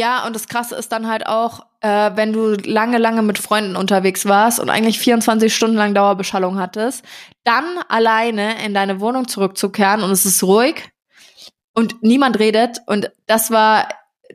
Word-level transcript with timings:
Ja, 0.00 0.26
und 0.26 0.34
das 0.34 0.48
Krasse 0.48 0.76
ist 0.76 0.92
dann 0.92 1.08
halt 1.08 1.26
auch, 1.26 1.66
äh, 1.82 2.12
wenn 2.14 2.32
du 2.32 2.54
lange, 2.54 2.96
lange 2.96 3.20
mit 3.20 3.36
Freunden 3.36 3.76
unterwegs 3.76 4.24
warst 4.24 4.58
und 4.58 4.70
eigentlich 4.70 4.98
24 4.98 5.54
Stunden 5.54 5.76
lang 5.76 5.92
Dauerbeschallung 5.92 6.58
hattest, 6.58 7.04
dann 7.44 7.66
alleine 7.86 8.64
in 8.64 8.72
deine 8.72 9.00
Wohnung 9.00 9.28
zurückzukehren 9.28 10.02
und 10.02 10.10
es 10.10 10.24
ist 10.24 10.42
ruhig 10.42 10.90
und 11.74 12.02
niemand 12.02 12.38
redet. 12.38 12.78
Und 12.86 13.10
das 13.26 13.50
war 13.50 13.88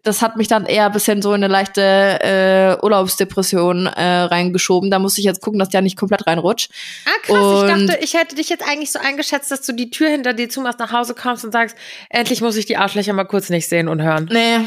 das 0.03 0.21
hat 0.21 0.35
mich 0.35 0.47
dann 0.47 0.65
eher 0.65 0.85
ein 0.85 0.91
bisschen 0.91 1.21
so 1.21 1.33
in 1.33 1.43
eine 1.43 1.51
leichte 1.51 1.81
äh, 1.81 2.83
Urlaubsdepression 2.83 3.87
äh, 3.87 4.21
reingeschoben. 4.21 4.91
Da 4.91 4.99
musste 4.99 5.21
ich 5.21 5.25
jetzt 5.25 5.41
gucken, 5.41 5.59
dass 5.59 5.69
der 5.69 5.81
nicht 5.81 5.97
komplett 5.97 6.27
reinrutscht. 6.27 6.71
Ah, 7.05 7.09
krass. 7.23 7.37
Und 7.37 7.81
ich 7.81 7.87
dachte, 7.87 8.03
ich 8.03 8.13
hätte 8.13 8.35
dich 8.35 8.49
jetzt 8.49 8.67
eigentlich 8.67 8.91
so 8.91 8.99
eingeschätzt, 8.99 9.51
dass 9.51 9.61
du 9.61 9.73
die 9.73 9.89
Tür 9.89 10.09
hinter 10.09 10.33
dir 10.33 10.49
zumachst, 10.49 10.79
nach 10.79 10.91
Hause 10.91 11.13
kommst 11.15 11.45
und 11.45 11.51
sagst, 11.51 11.75
endlich 12.09 12.41
muss 12.41 12.55
ich 12.55 12.65
die 12.65 12.77
Arschlöcher 12.77 13.13
mal 13.13 13.25
kurz 13.25 13.49
nicht 13.49 13.69
sehen 13.69 13.87
und 13.87 14.01
hören. 14.01 14.29
Nee, 14.31 14.59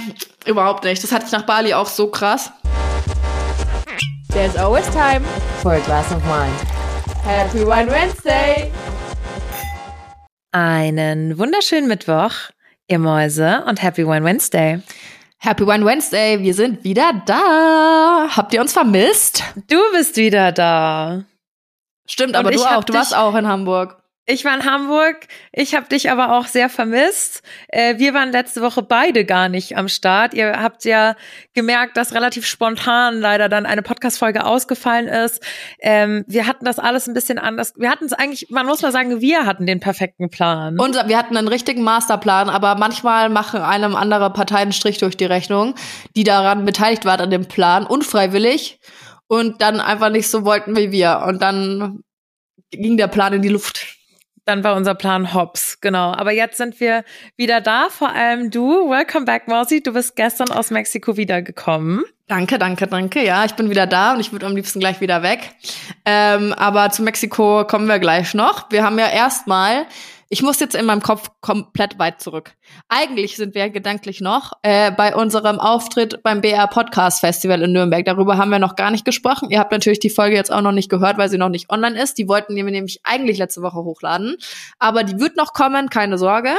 überhaupt 0.47 0.85
nicht. 0.85 1.03
Das 1.03 1.13
hatte 1.13 1.27
ich 1.27 1.33
nach 1.33 1.47
Bali 1.47 1.75
auch 1.75 1.89
so 1.89 2.09
krass. 2.09 2.51
There's 4.33 4.57
always 4.57 4.87
time 4.91 5.23
for 5.63 5.73
a 5.73 5.81
glass 5.81 6.13
of 6.13 6.23
wine. 6.25 6.53
Happy 7.25 7.67
Wine 7.67 7.91
Wednesday! 7.91 8.71
Einen 10.53 11.39
wunderschönen 11.39 11.89
Mittwoch, 11.89 12.33
ihr 12.87 12.99
Mäuse, 12.99 13.65
und 13.67 13.83
Happy 13.83 14.07
Wine 14.07 14.25
Wednesday. 14.25 14.81
Happy 15.41 15.65
Wine 15.65 15.85
Wednesday, 15.85 16.41
wir 16.41 16.53
sind 16.53 16.83
wieder 16.83 17.13
da. 17.25 18.29
Habt 18.37 18.53
ihr 18.53 18.61
uns 18.61 18.73
vermisst? 18.73 19.45
Du 19.69 19.79
bist 19.93 20.17
wieder 20.17 20.51
da. 20.51 21.25
Stimmt, 22.09 22.35
aber 22.35 22.51
du 22.51 22.61
auch. 22.65 22.83
Du 22.83 22.93
warst 22.93 23.15
auch 23.15 23.37
in 23.37 23.47
Hamburg. 23.47 23.98
Ich 24.31 24.45
war 24.45 24.55
in 24.55 24.67
Hamburg. 24.67 25.27
Ich 25.53 25.75
habe 25.75 25.89
dich 25.89 26.11
aber 26.11 26.37
auch 26.37 26.45
sehr 26.45 26.69
vermisst. 26.69 27.43
Äh, 27.69 27.97
wir 27.97 28.13
waren 28.13 28.31
letzte 28.31 28.61
Woche 28.61 28.83
beide 28.83 29.25
gar 29.25 29.49
nicht 29.49 29.79
am 29.79 29.89
Start. 29.89 30.35
Ihr 30.35 30.61
habt 30.61 30.85
ja 30.85 31.17
gemerkt, 31.55 31.97
dass 31.97 32.13
relativ 32.13 32.45
spontan 32.45 33.21
leider 33.21 33.49
dann 33.49 33.65
eine 33.65 33.81
Podcast-Folge 33.81 34.45
ausgefallen 34.45 35.09
ist. 35.09 35.43
Ähm, 35.81 36.27
wir 36.29 36.47
hatten 36.47 36.67
das 36.67 36.79
alles 36.79 37.09
ein 37.09 37.15
bisschen 37.15 37.39
anders. 37.39 37.73
Wir 37.79 37.91
hatten 37.91 38.05
es 38.05 38.13
eigentlich, 38.13 38.51
man 38.51 38.67
muss 38.67 38.83
mal 38.83 38.93
sagen, 38.93 39.23
wir 39.23 39.47
hatten 39.47 39.65
den 39.65 39.81
perfekten 39.81 40.29
Plan. 40.29 40.79
Und 40.79 40.97
wir 41.09 41.17
hatten 41.17 41.35
einen 41.35 41.49
richtigen 41.49 41.83
Masterplan, 41.83 42.51
aber 42.51 42.75
manchmal 42.75 43.31
machen 43.31 43.63
einem 43.63 43.97
andere 43.97 44.31
Parteien 44.31 44.73
Strich 44.73 44.99
durch 44.99 45.17
die 45.17 45.25
Rechnung, 45.25 45.75
die 46.17 46.25
daran 46.25 46.67
beteiligt 46.67 47.07
waren 47.07 47.23
an 47.23 47.31
dem 47.31 47.47
Plan, 47.47 47.87
unfreiwillig 47.87 48.79
und 49.27 49.63
dann 49.63 49.81
einfach 49.81 50.11
nicht 50.11 50.29
so 50.29 50.45
wollten 50.45 50.77
wie 50.77 50.93
wir. 50.93 51.25
Und 51.27 51.41
dann 51.41 52.01
ging 52.71 52.99
der 52.99 53.09
Plan 53.09 53.33
in 53.33 53.41
die 53.41 53.49
Luft 53.49 53.98
dann 54.49 54.65
war 54.65 54.77
unser 54.77 54.95
Plan 54.95 55.35
Hops, 55.35 55.79
genau. 55.83 56.13
Aber 56.13 56.33
jetzt 56.33 56.57
sind 56.57 56.81
wir 56.81 57.05
wieder 57.37 57.61
da, 57.61 57.89
vor 57.91 58.15
allem 58.15 58.51
du. 58.51 58.89
Welcome 58.89 59.27
back, 59.27 59.47
Mosi. 59.47 59.83
Du 59.83 59.93
bist 59.93 60.17
gestern 60.17 60.51
aus 60.51 60.71
Mexiko 60.71 61.19
wiedergekommen. 61.19 62.03
Danke, 62.29 62.59
danke, 62.59 62.87
danke. 62.87 63.23
Ja, 63.23 63.45
ich 63.45 63.55
bin 63.55 63.69
wieder 63.69 63.87
da 63.87 64.15
und 64.15 64.21
ich 64.21 64.33
würde 64.33 64.47
am 64.47 64.57
liebsten 64.57 64.81
gleich 64.81 65.03
wieder 65.03 65.23
weg. 65.23 65.51
Ähm, 66.07 66.55
aber 66.55 66.89
zu 66.91 67.03
Mexiko 67.03 67.67
kommen 67.67 67.89
wir 67.89 67.99
gleich 67.99 68.33
noch. 68.33 68.71
Wir 68.71 68.85
haben 68.85 68.99
ja 68.99 69.09
erstmal 69.09 69.85
ich 70.29 70.43
muss 70.43 70.61
jetzt 70.61 70.75
in 70.75 70.85
meinem 70.85 71.03
Kopf 71.03 71.31
komplett 71.41 71.99
weit 71.99 72.21
zurück. 72.21 72.53
Eigentlich 72.89 73.37
sind 73.37 73.55
wir 73.55 73.71
gedanklich 73.71 74.21
noch 74.21 74.53
äh, 74.63 74.91
bei 74.91 75.15
unserem 75.15 75.59
Auftritt 75.59 76.23
beim 76.23 76.41
BR 76.41 76.67
Podcast 76.67 77.21
Festival 77.21 77.63
in 77.63 77.73
Nürnberg. 77.73 78.05
Darüber 78.05 78.37
haben 78.37 78.51
wir 78.51 78.59
noch 78.59 78.77
gar 78.77 78.91
nicht 78.91 79.05
gesprochen. 79.05 79.51
Ihr 79.51 79.59
habt 79.59 79.73
natürlich 79.73 80.01
die 80.01 80.11
Folge 80.11 80.37
jetzt 80.37 80.53
auch 80.53 80.61
noch 80.61 80.73
nicht 80.73 80.91
gehört, 80.91 81.17
weil 81.17 81.31
sie 81.31 81.39
noch 81.39 81.49
nicht 81.49 81.71
online 81.71 82.01
ist. 82.01 82.19
Die 82.19 82.29
wollten 82.29 82.55
wir 82.55 82.65
nämlich 82.65 83.01
eigentlich 83.05 83.39
letzte 83.39 83.63
Woche 83.63 83.79
hochladen. 83.79 84.37
Aber 84.79 85.03
die 85.03 85.19
wird 85.19 85.37
noch 85.37 85.55
kommen, 85.55 85.89
keine 85.89 86.19
Sorge. 86.19 86.51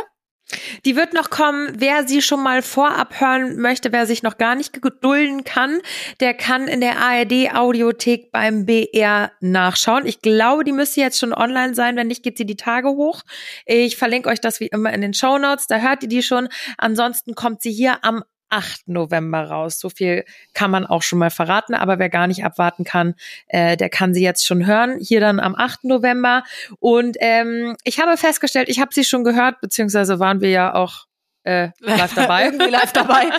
Die 0.85 0.95
wird 0.95 1.13
noch 1.13 1.29
kommen. 1.29 1.73
Wer 1.75 2.07
sie 2.07 2.21
schon 2.21 2.41
mal 2.41 2.61
vorab 2.61 3.19
hören 3.19 3.57
möchte, 3.57 3.91
wer 3.91 4.05
sich 4.05 4.23
noch 4.23 4.37
gar 4.37 4.55
nicht 4.55 4.81
gedulden 4.81 5.43
kann, 5.43 5.79
der 6.19 6.33
kann 6.33 6.67
in 6.67 6.81
der 6.81 6.97
ARD 6.97 7.53
Audiothek 7.53 8.31
beim 8.31 8.65
BR 8.65 9.31
nachschauen. 9.41 10.05
Ich 10.05 10.21
glaube, 10.21 10.63
die 10.63 10.71
müsste 10.71 11.01
jetzt 11.01 11.19
schon 11.19 11.33
online 11.33 11.75
sein. 11.75 11.95
Wenn 11.95 12.07
nicht, 12.07 12.23
geht 12.23 12.37
sie 12.37 12.45
die 12.45 12.55
Tage 12.55 12.89
hoch. 12.89 13.21
Ich 13.65 13.97
verlinke 13.97 14.29
euch 14.29 14.41
das 14.41 14.59
wie 14.59 14.67
immer 14.67 14.91
in 14.91 15.01
den 15.01 15.13
Show 15.13 15.37
Notes. 15.37 15.67
Da 15.67 15.77
hört 15.77 16.03
ihr 16.03 16.09
die 16.09 16.23
schon. 16.23 16.49
Ansonsten 16.77 17.35
kommt 17.35 17.61
sie 17.61 17.71
hier 17.71 18.03
am 18.03 18.23
8. 18.49 18.87
November 18.87 19.43
raus. 19.43 19.79
So 19.79 19.89
viel 19.89 20.25
kann 20.53 20.71
man 20.71 20.85
auch 20.85 21.01
schon 21.01 21.19
mal 21.19 21.29
verraten, 21.29 21.73
aber 21.73 21.99
wer 21.99 22.09
gar 22.09 22.27
nicht 22.27 22.43
abwarten 22.43 22.83
kann, 22.83 23.15
äh, 23.47 23.77
der 23.77 23.89
kann 23.89 24.13
sie 24.13 24.23
jetzt 24.23 24.45
schon 24.45 24.65
hören. 24.65 24.97
Hier 24.99 25.19
dann 25.19 25.39
am 25.39 25.55
8. 25.55 25.85
November. 25.85 26.43
Und 26.79 27.17
ähm, 27.19 27.75
ich 27.83 27.99
habe 27.99 28.17
festgestellt, 28.17 28.69
ich 28.69 28.79
habe 28.79 28.93
sie 28.93 29.03
schon 29.03 29.23
gehört, 29.23 29.61
beziehungsweise 29.61 30.19
waren 30.19 30.41
wir 30.41 30.49
ja 30.49 30.73
auch 30.73 31.05
äh, 31.43 31.69
live 31.79 32.13
dabei. 32.13 32.45
Irgendwie 32.45 32.69
live 32.69 32.93
dabei. 32.93 33.25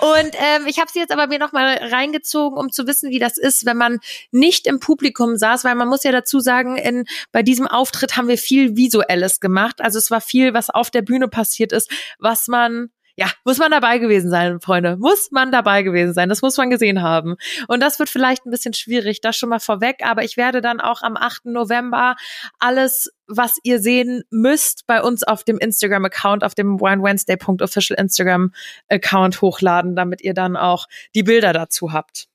und 0.00 0.34
ähm, 0.34 0.66
ich 0.66 0.78
habe 0.78 0.90
sie 0.92 0.98
jetzt 0.98 1.12
aber 1.12 1.28
mir 1.28 1.38
nochmal 1.38 1.76
reingezogen, 1.76 2.58
um 2.58 2.70
zu 2.70 2.86
wissen, 2.86 3.10
wie 3.10 3.18
das 3.18 3.38
ist, 3.38 3.64
wenn 3.64 3.76
man 3.76 4.00
nicht 4.32 4.66
im 4.66 4.80
Publikum 4.80 5.36
saß, 5.36 5.64
weil 5.64 5.76
man 5.76 5.88
muss 5.88 6.04
ja 6.04 6.12
dazu 6.12 6.40
sagen, 6.40 6.76
in, 6.76 7.04
bei 7.32 7.42
diesem 7.42 7.66
Auftritt 7.66 8.16
haben 8.16 8.28
wir 8.28 8.38
viel 8.38 8.76
Visuelles 8.76 9.40
gemacht. 9.40 9.80
Also 9.80 9.98
es 9.98 10.10
war 10.10 10.20
viel, 10.20 10.52
was 10.54 10.70
auf 10.70 10.90
der 10.90 11.02
Bühne 11.02 11.28
passiert 11.28 11.72
ist, 11.72 11.90
was 12.18 12.48
man 12.48 12.90
ja, 13.16 13.30
muss 13.44 13.58
man 13.58 13.70
dabei 13.70 13.98
gewesen 13.98 14.28
sein, 14.28 14.60
Freunde. 14.60 14.96
Muss 14.96 15.30
man 15.30 15.52
dabei 15.52 15.82
gewesen 15.82 16.14
sein. 16.14 16.28
Das 16.28 16.42
muss 16.42 16.56
man 16.56 16.70
gesehen 16.70 17.00
haben. 17.00 17.36
Und 17.68 17.80
das 17.80 17.98
wird 18.00 18.08
vielleicht 18.08 18.44
ein 18.44 18.50
bisschen 18.50 18.74
schwierig, 18.74 19.20
das 19.20 19.36
schon 19.36 19.50
mal 19.50 19.60
vorweg. 19.60 20.00
Aber 20.04 20.24
ich 20.24 20.36
werde 20.36 20.60
dann 20.60 20.80
auch 20.80 21.02
am 21.02 21.16
8. 21.16 21.46
November 21.46 22.16
alles, 22.58 23.12
was 23.28 23.58
ihr 23.62 23.78
sehen 23.78 24.24
müsst, 24.30 24.86
bei 24.88 25.00
uns 25.00 25.22
auf 25.22 25.44
dem 25.44 25.58
Instagram-Account, 25.58 26.42
auf 26.42 26.56
dem 26.56 26.80
winewednesday.official 26.80 27.98
Instagram-Account 27.98 29.40
hochladen, 29.40 29.94
damit 29.94 30.20
ihr 30.22 30.34
dann 30.34 30.56
auch 30.56 30.86
die 31.14 31.22
Bilder 31.22 31.52
dazu 31.52 31.92
habt. 31.92 32.26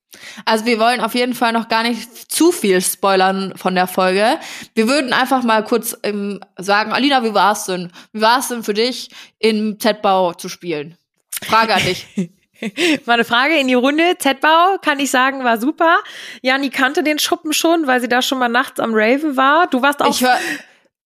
Also 0.46 0.66
wir 0.66 0.80
wollen 0.80 1.02
auf 1.02 1.14
jeden 1.14 1.34
Fall 1.34 1.54
noch 1.54 1.70
gar 1.70 1.84
nicht 1.84 2.32
zu 2.32 2.52
viel 2.52 2.82
spoilern 2.82 3.54
von 3.56 3.76
der 3.76 3.88
Folge. 3.88 4.40
Wir 4.74 4.88
würden 4.88 5.14
einfach 5.14 5.44
mal 5.44 5.64
kurz 5.64 5.96
ähm, 6.04 6.40
sagen, 6.58 6.92
Alina, 6.92 7.24
wie 7.24 7.34
war 7.34 7.54
es 7.54 7.66
denn? 7.66 7.92
Wie 8.12 8.22
war 8.22 8.40
es 8.40 8.48
denn 8.48 8.64
für 8.64 8.74
dich, 8.74 9.10
im 9.38 9.80
Z-Bau 9.80 10.34
zu 10.34 10.50
spielen? 10.50 10.98
Frage 11.44 11.76
an 11.76 11.84
dich. 11.84 12.08
Meine 13.06 13.24
Frage 13.24 13.58
in 13.58 13.68
die 13.68 13.74
Runde. 13.76 14.18
Z-Bau, 14.18 14.78
kann 14.82 15.00
ich 15.00 15.12
sagen, 15.12 15.44
war 15.44 15.60
super. 15.60 16.00
Jani 16.42 16.70
kannte 16.70 17.04
den 17.04 17.20
Schuppen 17.20 17.54
schon, 17.54 17.88
weil 17.88 18.02
sie 18.02 18.10
da 18.10 18.22
schon 18.22 18.40
mal 18.40 18.50
nachts 18.50 18.80
am 18.80 18.92
Raven 18.94 19.38
war. 19.38 19.68
Du 19.68 19.82
warst 19.82 20.02
auch. 20.02 20.10
Ich 20.10 20.22
hör, 20.22 20.38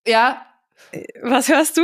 ja. 0.08 0.46
Was 1.22 1.50
hörst 1.50 1.78
du? 1.78 1.84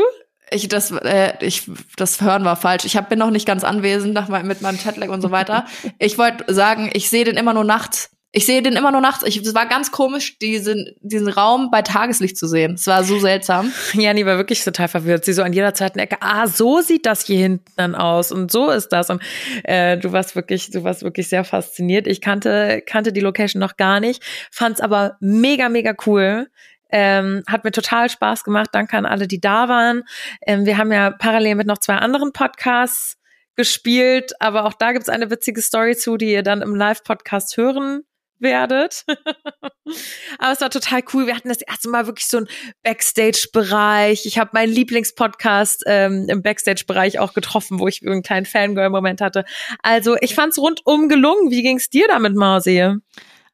Ich 0.51 0.67
das 0.67 0.91
äh, 0.91 1.33
ich 1.41 1.69
das 1.95 2.21
hören 2.21 2.45
war 2.45 2.55
falsch. 2.55 2.85
Ich 2.85 2.97
hab, 2.97 3.09
bin 3.09 3.19
noch 3.19 3.31
nicht 3.31 3.45
ganz 3.45 3.63
anwesend 3.63 4.13
nach, 4.13 4.29
mit 4.43 4.61
meinem 4.61 4.79
Chatlag 4.79 5.09
und 5.09 5.21
so 5.21 5.31
weiter. 5.31 5.65
Ich 5.97 6.17
wollte 6.17 6.53
sagen, 6.53 6.89
ich 6.93 7.09
sehe 7.09 7.23
den 7.23 7.35
immer 7.35 7.53
nur 7.53 7.63
nachts. 7.63 8.11
Ich 8.31 8.45
sehe 8.45 8.61
den 8.61 8.73
immer 8.73 8.91
nur 8.91 9.01
nachts. 9.01 9.23
Ich, 9.25 9.37
es 9.37 9.55
war 9.55 9.65
ganz 9.65 9.91
komisch, 9.91 10.37
diesen, 10.37 10.93
diesen 11.01 11.29
Raum 11.29 11.71
bei 11.71 11.81
Tageslicht 11.81 12.37
zu 12.37 12.47
sehen. 12.47 12.75
Es 12.75 12.85
war 12.85 13.03
so 13.03 13.19
seltsam. 13.19 13.73
Ja, 13.93 14.13
die 14.13 14.25
war 14.25 14.37
wirklich 14.37 14.63
total 14.63 14.87
verwirrt. 14.87 15.25
Sie 15.25 15.33
so 15.33 15.41
an 15.41 15.51
jeder 15.51 15.73
zweiten 15.73 15.97
Ecke, 15.97 16.17
ah, 16.21 16.45
so 16.47 16.79
sieht 16.81 17.07
das 17.07 17.25
hier 17.25 17.39
hinten 17.39 17.65
dann 17.75 17.95
aus 17.95 18.31
und 18.31 18.51
so 18.51 18.69
ist 18.69 18.89
das. 18.89 19.09
Und 19.09 19.21
äh, 19.63 19.97
du 19.97 20.11
warst 20.11 20.35
wirklich, 20.35 20.69
du 20.69 20.83
warst 20.83 21.01
wirklich 21.01 21.27
sehr 21.27 21.43
fasziniert. 21.43 22.05
Ich 22.05 22.21
kannte, 22.21 22.83
kannte 22.85 23.11
die 23.11 23.19
Location 23.19 23.59
noch 23.59 23.77
gar 23.77 23.99
nicht, 23.99 24.23
fand's 24.51 24.79
aber 24.79 25.17
mega, 25.19 25.69
mega 25.69 25.95
cool. 26.05 26.49
Ähm, 26.91 27.43
hat 27.47 27.63
mir 27.63 27.71
total 27.71 28.09
Spaß 28.09 28.43
gemacht. 28.43 28.69
Danke 28.71 28.97
an 28.97 29.05
alle, 29.05 29.27
die 29.27 29.39
da 29.39 29.69
waren. 29.69 30.03
Ähm, 30.45 30.65
wir 30.65 30.77
haben 30.77 30.91
ja 30.91 31.11
parallel 31.11 31.55
mit 31.55 31.67
noch 31.67 31.77
zwei 31.77 31.95
anderen 31.95 32.33
Podcasts 32.33 33.17
gespielt, 33.55 34.31
aber 34.39 34.65
auch 34.65 34.73
da 34.73 34.93
gibt's 34.93 35.09
eine 35.09 35.29
witzige 35.29 35.61
Story 35.61 35.95
zu, 35.95 36.17
die 36.17 36.31
ihr 36.31 36.43
dann 36.43 36.61
im 36.61 36.75
Live-Podcast 36.75 37.57
hören 37.57 38.03
werdet. 38.39 39.03
aber 40.39 40.51
es 40.53 40.61
war 40.61 40.69
total 40.69 41.01
cool. 41.13 41.27
Wir 41.27 41.35
hatten 41.35 41.49
das 41.49 41.61
erste 41.61 41.89
Mal 41.89 42.07
wirklich 42.07 42.27
so 42.27 42.37
einen 42.37 42.47
Backstage-Bereich. 42.83 44.25
Ich 44.25 44.39
habe 44.39 44.51
meinen 44.53 44.71
Lieblingspodcast 44.71 45.83
ähm, 45.85 46.27
im 46.29 46.41
Backstage-Bereich 46.41 47.19
auch 47.19 47.33
getroffen, 47.33 47.79
wo 47.79 47.87
ich 47.87 48.01
einen 48.05 48.23
kleinen 48.23 48.45
Fangirl-Moment 48.45 49.21
hatte. 49.21 49.45
Also 49.83 50.15
ich 50.21 50.35
fand's 50.35 50.57
rundum 50.57 51.09
gelungen. 51.09 51.51
Wie 51.51 51.61
ging's 51.61 51.89
dir 51.89 52.07
damit, 52.07 52.35
Marzi? 52.35 52.95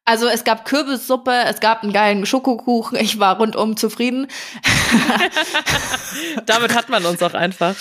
Also 0.08 0.28
es 0.28 0.44
gab 0.44 0.64
Kürbissuppe, 0.64 1.32
es 1.46 1.58
gab 1.58 1.82
einen 1.82 1.92
geilen 1.92 2.26
Schokokuchen. 2.26 2.96
Ich 2.96 3.18
war 3.18 3.38
rundum 3.38 3.76
zufrieden. 3.76 4.28
Damit 6.46 6.76
hat 6.76 6.88
man 6.88 7.04
uns 7.04 7.20
auch 7.24 7.34
einfach. 7.34 7.74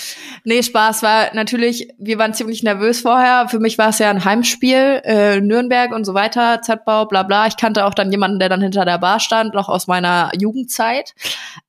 Nee, 0.44 0.64
Spaß 0.64 1.04
war 1.04 1.36
natürlich, 1.36 1.88
wir 2.00 2.18
waren 2.18 2.34
ziemlich 2.34 2.64
nervös 2.64 3.02
vorher. 3.02 3.48
Für 3.48 3.60
mich 3.60 3.78
war 3.78 3.90
es 3.90 4.00
ja 4.00 4.10
ein 4.10 4.26
Heimspiel, 4.26 5.02
äh, 5.06 5.40
Nürnberg 5.40 5.92
und 5.92 6.04
so 6.04 6.16
weiter, 6.16 6.64
Z-Bau, 6.64 7.06
bla 7.06 7.22
bla. 7.22 7.46
Ich 7.46 7.58
kannte 7.58 7.86
auch 7.86 7.94
dann 7.94 8.10
jemanden, 8.10 8.40
der 8.40 8.50
dann 8.50 8.62
hinter 8.62 8.86
der 8.86 8.98
Bar 8.98 9.20
stand, 9.20 9.54
noch 9.54 9.70
aus 9.70 9.86
meiner 9.86 10.32
Jugendzeit. 10.36 11.14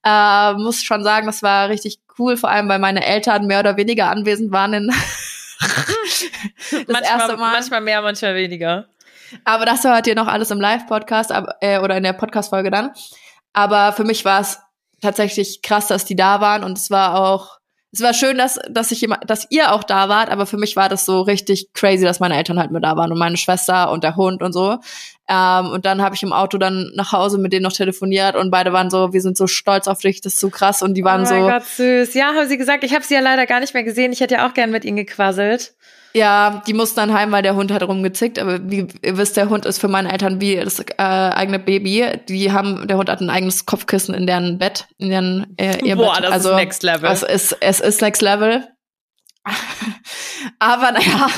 Äh, 0.05 0.55
muss 0.55 0.83
schon 0.83 1.05
sagen, 1.05 1.27
das 1.27 1.43
war 1.43 1.69
richtig 1.69 1.99
cool, 2.19 2.39
vor 2.39 2.49
allem 2.49 2.67
weil 2.71 2.79
meine 2.79 3.05
Eltern 3.05 3.47
mehr 3.47 3.61
oder 3.61 3.77
weniger 3.77 4.09
anwesend 4.09 4.53
waren 4.53 4.73
in 4.73 4.87
das 5.61 6.87
manchmal, 6.89 7.03
erste 7.03 7.37
Mal. 7.37 7.53
Manchmal 7.53 7.81
mehr, 7.83 8.01
manchmal 8.01 8.35
weniger. 8.35 8.87
Aber 9.45 9.65
das 9.67 9.85
hört 9.85 10.07
ihr 10.07 10.15
noch 10.15 10.29
alles 10.29 10.51
im 10.51 10.61
Live-Podcast 10.61 11.33
äh, 11.61 11.79
oder 11.79 11.97
in 11.97 12.03
der 12.03 12.13
Podcast-Folge 12.13 12.71
dann. 12.71 12.93
Aber 13.53 13.93
für 13.93 14.05
mich 14.05 14.25
war 14.25 14.41
es 14.41 14.59
tatsächlich 15.01 15.63
krass, 15.63 15.89
dass 15.89 16.05
die 16.05 16.17
da 16.17 16.41
waren 16.41 16.65
und 16.65 16.79
es 16.79 16.91
war 16.91 17.21
auch 17.21 17.57
es 17.93 18.03
war 18.03 18.13
schön, 18.13 18.37
dass, 18.37 18.59
dass 18.69 18.91
ich 18.91 19.01
jemand, 19.01 19.31
dass 19.31 19.47
ihr 19.49 19.73
auch 19.73 19.83
da 19.83 20.11
wart, 20.11 20.29
aber 20.29 20.45
für 20.45 20.59
mich 20.59 20.77
war 20.77 20.91
das 20.91 21.07
so 21.07 21.23
richtig 21.23 21.73
crazy, 21.73 22.05
dass 22.05 22.21
meine 22.21 22.37
Eltern 22.37 22.59
halt 22.59 22.71
mit 22.71 22.85
da 22.85 22.95
waren 22.97 23.11
und 23.11 23.19
meine 23.19 23.39
Schwester 23.39 23.91
und 23.91 24.05
der 24.05 24.17
Hund 24.17 24.43
und 24.43 24.53
so. 24.53 24.79
Ähm, 25.29 25.71
und 25.71 25.85
dann 25.85 26.03
habe 26.03 26.15
ich 26.15 26.23
im 26.23 26.33
Auto 26.33 26.57
dann 26.57 26.93
nach 26.95 27.13
Hause 27.13 27.39
mit 27.39 27.53
denen 27.53 27.65
noch 27.65 27.73
telefoniert 27.73 28.37
und 28.37 28.51
beide 28.51 28.73
waren 28.73 28.91
so, 28.91 29.13
wir 29.13 29.21
sind 29.21 29.37
so 29.37 29.47
stolz 29.47 29.89
auf 29.89 29.99
dich, 29.99 30.21
das 30.21 30.35
ist 30.35 30.41
so 30.41 30.51
krass. 30.51 30.83
Und 30.83 30.95
die 30.95 31.05
waren 31.05 31.23
oh 31.23 31.27
so. 31.27 31.35
mein 31.35 31.51
Gott, 31.51 31.65
süß. 31.65 32.15
Ja, 32.15 32.27
haben 32.35 32.49
sie 32.49 32.59
gesagt, 32.59 32.85
ich 32.85 32.95
habe 32.95 33.05
sie 33.05 33.15
ja 33.15 33.21
leider 33.21 33.47
gar 33.47 33.61
nicht 33.61 33.75
mehr 33.75 33.83
gesehen. 33.83 34.13
Ich 34.13 34.21
hätte 34.21 34.35
ja 34.35 34.49
auch 34.49 34.55
gern 34.55 34.71
mit 34.71 34.85
ihnen 34.85 34.97
gequasselt. 34.97 35.75
Ja, 36.17 36.63
die 36.67 36.73
mussten 36.73 36.97
dann 36.97 37.13
heim, 37.13 37.31
weil 37.31 37.43
der 37.43 37.57
Hund 37.57 37.71
hat 37.71 37.83
rumgezickt. 37.83 38.39
Aber 38.39 38.59
wie 38.71 38.87
ihr 39.03 39.19
wisst, 39.19 39.37
der 39.37 39.51
Hund 39.51 39.67
ist 39.67 39.79
für 39.79 39.89
meine 39.89 40.11
Eltern 40.11 40.41
wie 40.41 40.57
das 40.57 40.81
äh, 40.81 41.03
eigene 41.03 41.59
Baby. 41.59 42.21
Die 42.29 42.53
haben, 42.53 42.89
der 42.89 42.97
Hund 42.97 43.11
hat 43.11 43.21
ein 43.21 43.29
eigenes 43.29 43.67
Kopfkissen 43.67 44.15
in 44.15 44.27
deren 44.27 44.59
Bett, 44.59 44.87
in 44.97 45.11
deren 45.11 45.55
äh, 45.59 45.85
ihr 45.85 45.97
Boah, 45.97 46.15
Bett. 46.15 46.25
das 46.25 46.33
also, 46.33 46.51
ist 46.51 46.57
Next 46.57 46.83
Level. 46.85 47.11
Es 47.11 47.23
ist, 47.23 47.59
es 47.61 47.81
ist 47.81 48.01
Next 48.01 48.23
Level. 48.23 48.67
Aber 50.59 50.93
naja, 50.93 51.29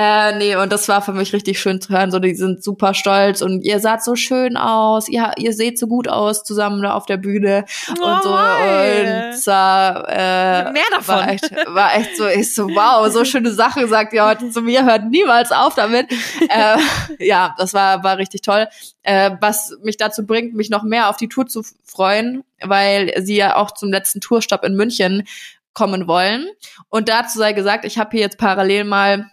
äh, 0.00 0.38
nee, 0.38 0.54
und 0.54 0.70
das 0.70 0.86
war 0.86 1.02
für 1.02 1.12
mich 1.12 1.32
richtig 1.32 1.58
schön 1.58 1.80
zu 1.80 1.88
hören. 1.88 2.12
So, 2.12 2.20
die 2.20 2.36
sind 2.36 2.62
super 2.62 2.94
stolz 2.94 3.42
und 3.42 3.62
ihr 3.64 3.80
saht 3.80 4.04
so 4.04 4.14
schön 4.14 4.56
aus. 4.56 5.08
Ihr, 5.08 5.32
ihr 5.38 5.52
seht 5.52 5.76
so 5.76 5.88
gut 5.88 6.06
aus 6.06 6.44
zusammen 6.44 6.80
da 6.82 6.94
auf 6.94 7.04
der 7.04 7.16
Bühne 7.16 7.64
Oh, 7.88 8.04
und 8.04 8.22
so. 8.22 8.28
Und 8.28 9.36
zwar, 9.42 10.08
äh, 10.08 10.70
Mehr 10.70 10.84
davon. 10.92 11.16
War 11.16 11.28
echt, 11.28 11.50
war 11.66 11.96
echt 11.96 12.16
so, 12.16 12.28
ich 12.28 12.54
so, 12.54 12.68
wow, 12.68 13.12
so 13.12 13.24
schöne 13.24 13.50
Sachen 13.50 13.88
sagt 13.88 14.12
ihr 14.12 14.24
heute 14.24 14.50
zu 14.50 14.62
mir, 14.62 14.84
hört 14.84 15.06
niemals 15.10 15.50
auf 15.50 15.74
damit. 15.74 16.06
äh, 16.48 16.78
ja, 17.18 17.56
das 17.58 17.74
war, 17.74 18.04
war 18.04 18.18
richtig 18.18 18.42
toll. 18.42 18.68
Äh, 19.02 19.32
was 19.40 19.76
mich 19.82 19.96
dazu 19.96 20.24
bringt, 20.24 20.54
mich 20.54 20.70
noch 20.70 20.84
mehr 20.84 21.08
auf 21.08 21.16
die 21.16 21.28
Tour 21.28 21.46
zu 21.46 21.64
freuen, 21.82 22.44
weil 22.60 23.12
sie 23.20 23.34
ja 23.34 23.56
auch 23.56 23.72
zum 23.72 23.90
letzten 23.90 24.20
Tourstopp 24.20 24.62
in 24.62 24.76
München 24.76 25.24
kommen 25.74 26.06
wollen. 26.06 26.46
Und 26.88 27.08
dazu 27.08 27.36
sei 27.36 27.52
gesagt, 27.52 27.84
ich 27.84 27.98
habe 27.98 28.10
hier 28.12 28.20
jetzt 28.20 28.38
parallel 28.38 28.84
mal 28.84 29.28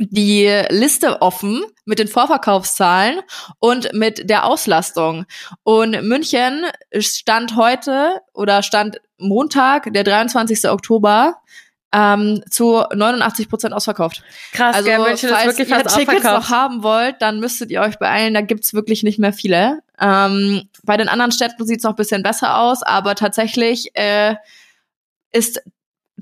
die 0.00 0.46
Liste 0.70 1.20
offen 1.22 1.62
mit 1.84 1.98
den 1.98 2.08
Vorverkaufszahlen 2.08 3.20
und 3.58 3.92
mit 3.92 4.28
der 4.30 4.46
Auslastung. 4.46 5.26
Und 5.62 6.02
München 6.02 6.64
stand 6.98 7.56
heute 7.56 8.20
oder 8.32 8.62
stand 8.62 9.00
Montag, 9.18 9.92
der 9.92 10.04
23. 10.04 10.70
Oktober, 10.70 11.36
ähm, 11.92 12.42
zu 12.48 12.84
89 12.94 13.48
Prozent 13.48 13.74
ausverkauft. 13.74 14.22
Krass, 14.52 14.76
Also, 14.76 14.88
gell, 14.88 14.98
München 15.00 15.28
ist 15.28 15.34
falls 15.34 15.46
wirklich 15.58 15.68
ihr 15.68 15.80
fast 15.80 15.96
Tickets 15.96 16.24
noch 16.24 16.50
haben 16.50 16.82
wollt, 16.82 17.16
dann 17.20 17.40
müsstet 17.40 17.70
ihr 17.70 17.80
euch 17.80 17.98
beeilen. 17.98 18.32
Da 18.34 18.40
gibt's 18.42 18.74
wirklich 18.74 19.02
nicht 19.02 19.18
mehr 19.18 19.32
viele. 19.32 19.80
Ähm, 20.00 20.68
bei 20.84 20.96
den 20.96 21.08
anderen 21.08 21.32
Städten 21.32 21.66
sieht's 21.66 21.84
noch 21.84 21.92
ein 21.92 21.96
bisschen 21.96 22.22
besser 22.22 22.58
aus, 22.58 22.82
aber 22.82 23.16
tatsächlich 23.16 23.90
äh, 23.94 24.36
ist 25.32 25.60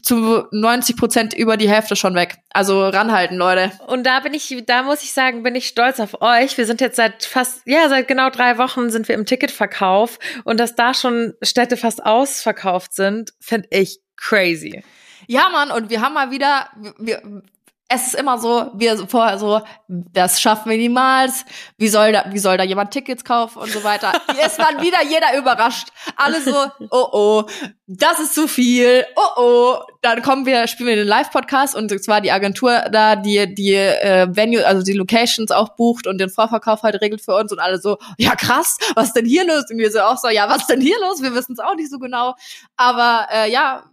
zu 0.02 0.46
90 0.50 0.96
Prozent 0.96 1.34
über 1.34 1.56
die 1.56 1.68
Hälfte 1.68 1.96
schon 1.96 2.14
weg. 2.14 2.36
Also 2.50 2.88
ranhalten, 2.88 3.36
Leute. 3.36 3.72
Und 3.86 4.04
da 4.04 4.20
bin 4.20 4.34
ich, 4.34 4.62
da 4.66 4.82
muss 4.82 5.02
ich 5.02 5.12
sagen, 5.12 5.42
bin 5.42 5.54
ich 5.54 5.68
stolz 5.68 6.00
auf 6.00 6.20
euch. 6.20 6.56
Wir 6.58 6.66
sind 6.66 6.80
jetzt 6.80 6.96
seit 6.96 7.24
fast, 7.24 7.62
ja, 7.64 7.88
seit 7.88 8.08
genau 8.08 8.30
drei 8.30 8.58
Wochen 8.58 8.90
sind 8.90 9.08
wir 9.08 9.14
im 9.14 9.26
Ticketverkauf 9.26 10.18
und 10.44 10.58
dass 10.58 10.74
da 10.74 10.94
schon 10.94 11.34
Städte 11.42 11.76
fast 11.76 12.04
ausverkauft 12.04 12.94
sind, 12.94 13.32
finde 13.40 13.68
ich 13.70 14.00
crazy. 14.16 14.82
Ja, 15.26 15.48
Mann, 15.50 15.70
und 15.70 15.90
wir 15.90 16.00
haben 16.00 16.14
mal 16.14 16.30
wieder, 16.30 16.68
wir, 16.98 17.42
es 17.90 18.08
ist 18.08 18.14
immer 18.16 18.38
so, 18.38 18.70
wir 18.74 19.08
vorher 19.08 19.38
so, 19.38 19.62
das 19.88 20.42
schaffen 20.42 20.70
wir 20.70 20.76
niemals. 20.76 21.46
Wie 21.78 21.88
soll 21.88 22.12
da, 22.12 22.26
wie 22.28 22.38
soll 22.38 22.58
da 22.58 22.64
jemand 22.64 22.90
Tickets 22.90 23.24
kaufen 23.24 23.60
und 23.60 23.70
so 23.70 23.82
weiter? 23.82 24.12
es 24.44 24.58
war 24.58 24.82
wieder 24.82 25.02
jeder 25.08 25.38
überrascht. 25.38 25.88
Alle 26.14 26.42
so, 26.42 26.54
oh 26.90 27.08
oh, 27.12 27.44
das 27.86 28.20
ist 28.20 28.34
zu 28.34 28.46
viel. 28.46 29.06
Oh 29.16 29.40
oh, 29.40 29.76
dann 30.02 30.20
kommen 30.20 30.44
wir, 30.44 30.66
spielen 30.66 30.90
wir 30.90 30.96
den 30.96 31.08
Live-Podcast 31.08 31.74
und 31.74 31.90
es 31.90 32.06
war 32.08 32.20
die 32.20 32.30
Agentur 32.30 32.84
da, 32.92 33.16
die 33.16 33.54
die 33.54 33.74
äh, 33.74 34.28
Venue, 34.30 34.66
also 34.66 34.82
die 34.82 34.92
Locations 34.92 35.50
auch 35.50 35.70
bucht 35.70 36.06
und 36.06 36.18
den 36.18 36.28
Vorverkauf 36.28 36.82
halt 36.82 37.00
regelt 37.00 37.22
für 37.22 37.36
uns 37.36 37.52
und 37.52 37.58
alle 37.58 37.80
so, 37.80 37.96
ja 38.18 38.36
krass, 38.36 38.76
was 38.96 39.08
ist 39.08 39.16
denn 39.16 39.24
hier 39.24 39.46
los? 39.46 39.64
Und 39.70 39.78
wir 39.78 39.90
so 39.90 40.00
auch 40.00 40.18
so, 40.18 40.28
ja, 40.28 40.46
was 40.50 40.58
ist 40.58 40.70
denn 40.70 40.82
hier 40.82 41.00
los? 41.00 41.22
Wir 41.22 41.34
wissen 41.34 41.52
es 41.52 41.58
auch 41.58 41.74
nicht 41.74 41.90
so 41.90 41.98
genau. 41.98 42.34
Aber 42.76 43.28
äh, 43.32 43.50
ja, 43.50 43.84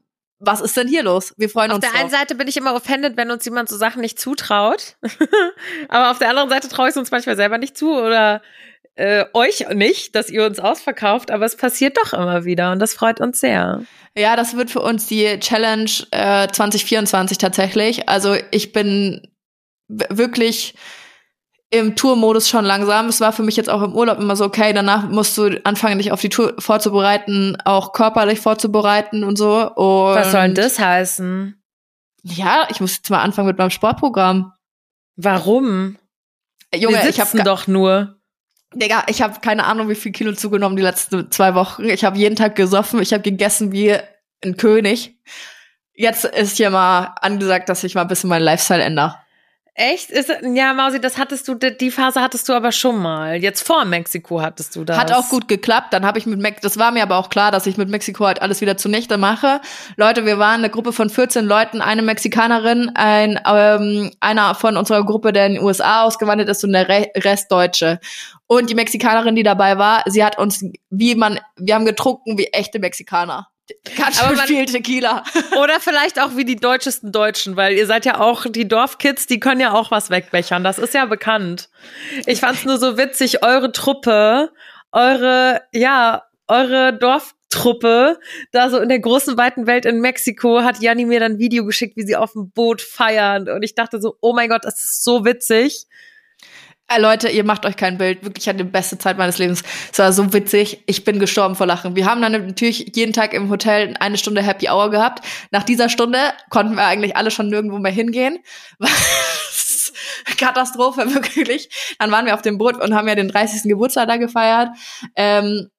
was 0.45 0.61
ist 0.61 0.77
denn 0.77 0.87
hier 0.87 1.03
los? 1.03 1.33
Wir 1.37 1.49
freuen 1.49 1.71
Auf 1.71 1.75
uns 1.75 1.81
der 1.83 1.91
drauf. 1.91 2.01
einen 2.01 2.09
Seite 2.09 2.35
bin 2.35 2.47
ich 2.47 2.57
immer 2.57 2.75
offended, 2.75 3.17
wenn 3.17 3.31
uns 3.31 3.45
jemand 3.45 3.69
so 3.69 3.77
Sachen 3.77 4.01
nicht 4.01 4.19
zutraut. 4.19 4.95
Aber 5.89 6.11
auf 6.11 6.19
der 6.19 6.29
anderen 6.29 6.49
Seite 6.49 6.69
traue 6.69 6.87
ich 6.87 6.91
es 6.91 6.97
uns 6.97 7.11
manchmal 7.11 7.35
selber 7.35 7.57
nicht 7.57 7.77
zu 7.77 7.93
oder 7.93 8.41
äh, 8.95 9.25
euch 9.33 9.67
nicht, 9.73 10.15
dass 10.15 10.29
ihr 10.29 10.45
uns 10.45 10.59
ausverkauft. 10.59 11.31
Aber 11.31 11.45
es 11.45 11.55
passiert 11.55 11.97
doch 11.97 12.13
immer 12.13 12.45
wieder 12.45 12.71
und 12.71 12.79
das 12.79 12.93
freut 12.93 13.19
uns 13.21 13.39
sehr. 13.39 13.83
Ja, 14.17 14.35
das 14.35 14.55
wird 14.55 14.71
für 14.71 14.81
uns 14.81 15.07
die 15.07 15.39
Challenge 15.39 15.91
äh, 16.11 16.47
2024 16.47 17.37
tatsächlich. 17.37 18.07
Also 18.07 18.35
ich 18.51 18.71
bin 18.71 19.27
wirklich 19.87 20.75
im 21.69 21.95
Tourmodus 21.95 22.47
schon 22.47 22.65
langsam. 22.65 23.07
Es 23.07 23.21
war 23.21 23.33
für 23.33 23.43
mich 23.43 23.55
jetzt 23.55 23.69
auch 23.69 23.81
im 23.81 23.95
Urlaub 23.95 24.19
immer 24.19 24.35
so, 24.35 24.45
okay, 24.45 24.73
danach 24.73 25.09
musst 25.09 25.37
du 25.37 25.59
anfangen, 25.63 25.97
dich 25.97 26.11
auf 26.11 26.21
die 26.21 26.29
Tour 26.29 26.55
vorzubereiten, 26.59 27.57
auch 27.65 27.91
körperlich 27.93 28.39
vorzubereiten 28.39 29.23
und 29.23 29.37
so. 29.37 29.71
Und 29.73 30.15
Was 30.15 30.31
soll 30.31 30.41
denn 30.41 30.55
das 30.55 30.79
heißen? 30.79 31.61
Ja, 32.23 32.67
ich 32.69 32.81
muss 32.81 32.97
jetzt 32.97 33.09
mal 33.09 33.21
anfangen 33.21 33.47
mit 33.47 33.57
meinem 33.57 33.69
Sportprogramm. 33.69 34.53
Warum? 35.15 35.97
Junge, 36.73 36.97
Wir 36.97 37.09
ich 37.09 37.19
habe 37.19 37.43
doch 37.43 37.67
nur. 37.67 38.15
Digga, 38.73 39.03
ich 39.07 39.21
habe 39.21 39.39
keine 39.39 39.65
Ahnung, 39.65 39.89
wie 39.89 39.95
viel 39.95 40.11
Kilo 40.11 40.33
zugenommen 40.33 40.75
die 40.75 40.81
letzten 40.83 41.31
zwei 41.31 41.55
Wochen. 41.55 41.85
Ich 41.85 42.03
habe 42.03 42.17
jeden 42.17 42.35
Tag 42.35 42.55
gesoffen, 42.55 43.01
ich 43.01 43.13
habe 43.13 43.23
gegessen 43.23 43.71
wie 43.71 43.95
ein 44.43 44.57
König. 44.57 45.17
Jetzt 45.93 46.25
ist 46.25 46.57
hier 46.57 46.69
mal 46.69 47.15
angesagt, 47.21 47.69
dass 47.69 47.83
ich 47.85 47.95
mal 47.95 48.01
ein 48.01 48.07
bisschen 48.09 48.29
meinen 48.29 48.43
Lifestyle 48.43 48.83
ändere. 48.83 49.15
Echt? 49.77 50.09
Ist, 50.09 50.31
ja, 50.41 50.73
Mausi, 50.73 51.01
das 51.01 51.17
hattest 51.17 51.49
du, 51.49 51.55
die 51.55 51.91
Phase 51.91 52.21
hattest 52.21 52.47
du 52.47 52.53
aber 52.53 52.71
schon 52.71 52.97
mal. 52.97 53.35
Jetzt 53.35 53.67
vor 53.67 53.83
Mexiko 53.83 54.41
hattest 54.41 54.73
du 54.77 54.85
das. 54.85 54.97
Hat 54.97 55.11
auch 55.11 55.27
gut 55.27 55.49
geklappt. 55.49 55.91
Dann 55.91 56.05
habe 56.05 56.17
ich 56.17 56.25
mit 56.25 56.39
Mex 56.39 56.61
das 56.61 56.79
war 56.79 56.91
mir 56.91 57.03
aber 57.03 57.17
auch 57.17 57.29
klar, 57.29 57.51
dass 57.51 57.67
ich 57.67 57.75
mit 57.75 57.89
Mexiko 57.89 58.25
halt 58.25 58.41
alles 58.41 58.61
wieder 58.61 58.77
zunichte 58.77 59.17
mache. 59.17 59.59
Leute, 59.97 60.25
wir 60.25 60.39
waren 60.39 60.59
eine 60.59 60.69
Gruppe 60.69 60.93
von 60.93 61.09
14 61.09 61.43
Leuten, 61.43 61.81
eine 61.81 62.03
Mexikanerin, 62.03 62.91
ein 62.95 63.37
ähm, 63.45 64.11
einer 64.21 64.55
von 64.55 64.77
unserer 64.77 65.05
Gruppe, 65.05 65.33
der 65.33 65.47
in 65.47 65.55
den 65.55 65.63
USA 65.63 66.03
ausgewandert 66.03 66.47
ist 66.47 66.63
und 66.63 66.71
der 66.71 66.87
Re 66.87 67.11
Rest 67.17 67.51
Deutsche. 67.51 67.99
Und 68.47 68.69
die 68.69 68.75
Mexikanerin, 68.75 69.35
die 69.35 69.43
dabei 69.43 69.77
war, 69.77 70.03
sie 70.05 70.23
hat 70.23 70.37
uns, 70.37 70.63
wie 70.89 71.15
man, 71.15 71.41
wir 71.57 71.75
haben 71.75 71.85
getrunken 71.85 72.37
wie 72.37 72.47
echte 72.47 72.79
Mexikaner. 72.79 73.49
Ganz 73.97 74.21
Aber 74.21 74.35
man- 74.35 74.45
viel 74.47 74.65
Tequila. 74.65 75.23
Oder 75.61 75.79
vielleicht 75.79 76.19
auch 76.19 76.35
wie 76.35 76.45
die 76.45 76.55
deutschesten 76.55 77.11
Deutschen, 77.11 77.55
weil 77.55 77.73
ihr 77.73 77.87
seid 77.87 78.05
ja 78.05 78.19
auch 78.19 78.45
die 78.47 78.67
Dorfkids, 78.67 79.25
die 79.25 79.39
können 79.39 79.59
ja 79.61 79.73
auch 79.73 79.89
was 79.91 80.09
wegbechern. 80.09 80.63
Das 80.63 80.77
ist 80.77 80.93
ja 80.93 81.05
bekannt. 81.05 81.69
Ich 82.27 82.41
fand's 82.41 82.65
nur 82.65 82.77
so 82.77 82.97
witzig, 82.97 83.43
eure 83.43 83.71
Truppe, 83.71 84.51
eure, 84.91 85.61
ja, 85.73 86.23
eure 86.47 86.93
Dorftruppe, 86.93 88.19
da 88.51 88.69
so 88.69 88.77
in 88.79 88.89
der 88.89 88.99
großen 88.99 89.35
weiten 89.37 89.65
Welt 89.65 89.85
in 89.85 89.99
Mexiko, 89.99 90.61
hat 90.61 90.79
Janni 90.81 91.05
mir 91.05 91.19
dann 91.19 91.33
ein 91.33 91.39
Video 91.39 91.65
geschickt, 91.65 91.97
wie 91.97 92.03
sie 92.05 92.15
auf 92.15 92.33
dem 92.33 92.51
Boot 92.51 92.81
feiern. 92.81 93.49
Und 93.49 93.63
ich 93.63 93.73
dachte 93.73 93.99
so, 93.99 94.15
oh 94.21 94.33
mein 94.33 94.49
Gott, 94.49 94.63
das 94.65 94.75
ist 94.83 95.03
so 95.03 95.25
witzig. 95.25 95.87
Äh, 96.87 96.99
Leute, 96.99 97.29
ihr 97.29 97.43
macht 97.43 97.65
euch 97.65 97.77
kein 97.77 97.97
Bild. 97.97 98.23
Wirklich, 98.23 98.43
ich 98.43 98.47
hatte 98.47 98.63
die 98.63 98.69
beste 98.69 98.97
Zeit 98.97 99.17
meines 99.17 99.39
Lebens. 99.39 99.63
Es 99.91 99.97
war 99.97 100.13
so 100.13 100.33
witzig. 100.33 100.83
Ich 100.85 101.03
bin 101.03 101.19
gestorben 101.19 101.55
vor 101.55 101.65
Lachen. 101.65 101.95
Wir 101.95 102.05
haben 102.05 102.21
dann 102.21 102.33
natürlich 102.33 102.91
jeden 102.95 103.11
Tag 103.11 103.33
im 103.33 103.49
Hotel 103.49 103.95
eine 103.99 104.17
Stunde 104.17 104.43
Happy 104.43 104.69
Hour 104.69 104.91
gehabt. 104.91 105.25
Nach 105.49 105.63
dieser 105.63 105.89
Stunde 105.89 106.19
konnten 106.49 106.75
wir 106.75 106.85
eigentlich 106.85 107.15
alle 107.15 107.31
schon 107.31 107.49
nirgendwo 107.49 107.79
mehr 107.79 107.91
hingehen. 107.91 108.37
Katastrophe, 110.37 111.01
wirklich. 111.13 111.69
Dann 111.97 112.11
waren 112.11 112.25
wir 112.25 112.35
auf 112.35 112.41
dem 112.41 112.57
Boot 112.57 112.81
und 112.81 112.93
haben 112.93 113.07
ja 113.07 113.15
den 113.15 113.29
30. 113.29 113.63
Geburtstag 113.63 114.07
da 114.07 114.17
gefeiert. 114.17 114.69
Ähm, 115.15 115.69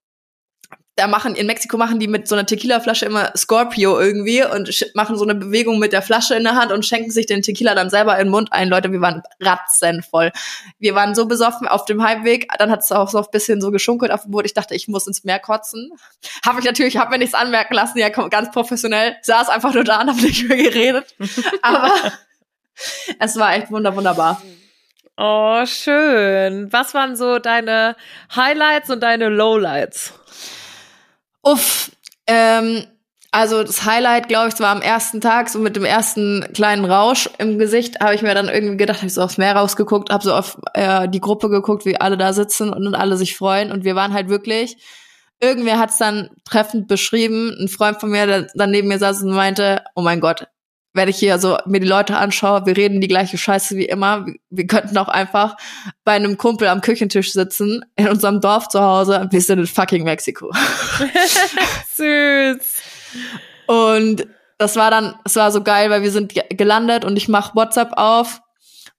da 0.96 1.06
machen, 1.06 1.34
in 1.34 1.46
Mexiko 1.46 1.76
machen 1.76 2.00
die 2.00 2.08
mit 2.08 2.26
so 2.26 2.34
einer 2.34 2.46
Tequila-Flasche 2.46 3.04
immer 3.04 3.30
Scorpio 3.36 4.00
irgendwie 4.00 4.42
und 4.42 4.70
machen 4.94 5.18
so 5.18 5.24
eine 5.24 5.34
Bewegung 5.34 5.78
mit 5.78 5.92
der 5.92 6.00
Flasche 6.00 6.34
in 6.34 6.44
der 6.44 6.54
Hand 6.54 6.72
und 6.72 6.86
schenken 6.86 7.10
sich 7.10 7.26
den 7.26 7.42
Tequila 7.42 7.74
dann 7.74 7.90
selber 7.90 8.14
in 8.14 8.26
den 8.26 8.30
Mund 8.30 8.50
ein. 8.52 8.70
Leute, 8.70 8.90
wir 8.90 9.02
waren 9.02 9.22
ratzenvoll. 9.38 10.32
Wir 10.78 10.94
waren 10.94 11.14
so 11.14 11.26
besoffen 11.26 11.68
auf 11.68 11.84
dem 11.84 12.02
Heimweg, 12.02 12.48
dann 12.58 12.70
hat 12.70 12.80
es 12.80 12.90
auch 12.92 13.10
so 13.10 13.18
ein 13.18 13.26
bisschen 13.30 13.60
so 13.60 13.70
geschunkelt 13.70 14.10
auf 14.10 14.22
dem 14.22 14.30
Boot. 14.30 14.46
Ich 14.46 14.54
dachte, 14.54 14.74
ich 14.74 14.88
muss 14.88 15.06
ins 15.06 15.22
Meer 15.22 15.38
kotzen. 15.38 15.92
Habe 16.46 16.60
ich 16.60 16.64
natürlich, 16.64 16.96
habe 16.96 17.10
mir 17.10 17.18
nichts 17.18 17.34
anmerken 17.34 17.74
lassen, 17.74 17.98
ja, 17.98 18.08
komm, 18.08 18.30
ganz 18.30 18.50
professionell. 18.50 19.16
Saß 19.20 19.50
einfach 19.50 19.74
nur 19.74 19.84
da 19.84 20.00
und 20.00 20.08
hab 20.08 20.16
nicht 20.16 20.48
mehr 20.48 20.56
geredet. 20.56 21.14
Aber 21.62 21.92
es 23.18 23.36
war 23.36 23.54
echt 23.54 23.70
wunder, 23.70 23.94
wunderbar. 23.94 24.40
Oh, 25.18 25.64
schön. 25.66 26.72
Was 26.72 26.94
waren 26.94 27.16
so 27.16 27.38
deine 27.38 27.96
Highlights 28.34 28.88
und 28.88 29.02
deine 29.02 29.28
Lowlights? 29.28 30.14
Uff, 31.46 31.92
ähm, 32.26 32.84
also 33.30 33.62
das 33.62 33.84
Highlight, 33.84 34.28
glaube 34.28 34.48
ich, 34.48 34.58
war 34.58 34.74
am 34.74 34.82
ersten 34.82 35.20
Tag, 35.20 35.48
so 35.48 35.58
mit 35.58 35.76
dem 35.76 35.84
ersten 35.84 36.44
kleinen 36.54 36.84
Rausch 36.84 37.30
im 37.38 37.58
Gesicht, 37.58 38.00
habe 38.00 38.14
ich 38.14 38.22
mir 38.22 38.34
dann 38.34 38.48
irgendwie 38.48 38.76
gedacht, 38.76 38.98
habe 38.98 39.06
ich 39.06 39.14
so 39.14 39.22
aufs 39.22 39.38
Meer 39.38 39.54
rausgeguckt, 39.54 40.10
habe 40.10 40.24
so 40.24 40.34
auf 40.34 40.58
äh, 40.74 41.08
die 41.08 41.20
Gruppe 41.20 41.48
geguckt, 41.48 41.84
wie 41.84 42.00
alle 42.00 42.16
da 42.16 42.32
sitzen 42.32 42.72
und, 42.72 42.86
und 42.86 42.94
alle 42.94 43.16
sich 43.16 43.36
freuen. 43.36 43.70
Und 43.70 43.84
wir 43.84 43.94
waren 43.94 44.12
halt 44.12 44.28
wirklich 44.28 44.76
irgendwer 45.40 45.78
hat 45.78 45.90
es 45.90 45.98
dann 45.98 46.30
treffend 46.44 46.88
beschrieben. 46.88 47.54
Ein 47.60 47.68
Freund 47.68 48.00
von 48.00 48.10
mir, 48.10 48.26
der 48.26 48.46
dann 48.54 48.70
neben 48.70 48.88
mir 48.88 48.98
saß 48.98 49.22
und 49.22 49.32
meinte, 49.32 49.82
oh 49.94 50.02
mein 50.02 50.20
Gott, 50.20 50.48
wenn 50.96 51.08
ich 51.08 51.18
hier 51.18 51.38
so 51.38 51.58
mir 51.66 51.80
die 51.80 51.86
Leute 51.86 52.16
anschaue, 52.16 52.66
wir 52.66 52.76
reden 52.76 53.00
die 53.00 53.08
gleiche 53.08 53.38
Scheiße 53.38 53.76
wie 53.76 53.84
immer. 53.84 54.26
Wir 54.50 54.66
könnten 54.66 54.96
auch 54.98 55.08
einfach 55.08 55.56
bei 56.04 56.12
einem 56.12 56.38
Kumpel 56.38 56.68
am 56.68 56.80
Küchentisch 56.80 57.32
sitzen, 57.32 57.84
in 57.96 58.08
unserem 58.08 58.40
Dorf 58.40 58.68
zu 58.68 58.80
Hause. 58.80 59.28
Wir 59.30 59.40
sind 59.40 59.58
in 59.58 59.66
fucking 59.66 60.04
Mexiko. 60.04 60.50
Süß. 61.94 62.82
Und 63.66 64.26
das 64.58 64.76
war 64.76 64.90
dann, 64.90 65.14
es 65.24 65.36
war 65.36 65.52
so 65.52 65.62
geil, 65.62 65.90
weil 65.90 66.02
wir 66.02 66.10
sind 66.10 66.32
gelandet 66.50 67.04
und 67.04 67.16
ich 67.16 67.28
mach 67.28 67.54
WhatsApp 67.54 67.92
auf 67.96 68.40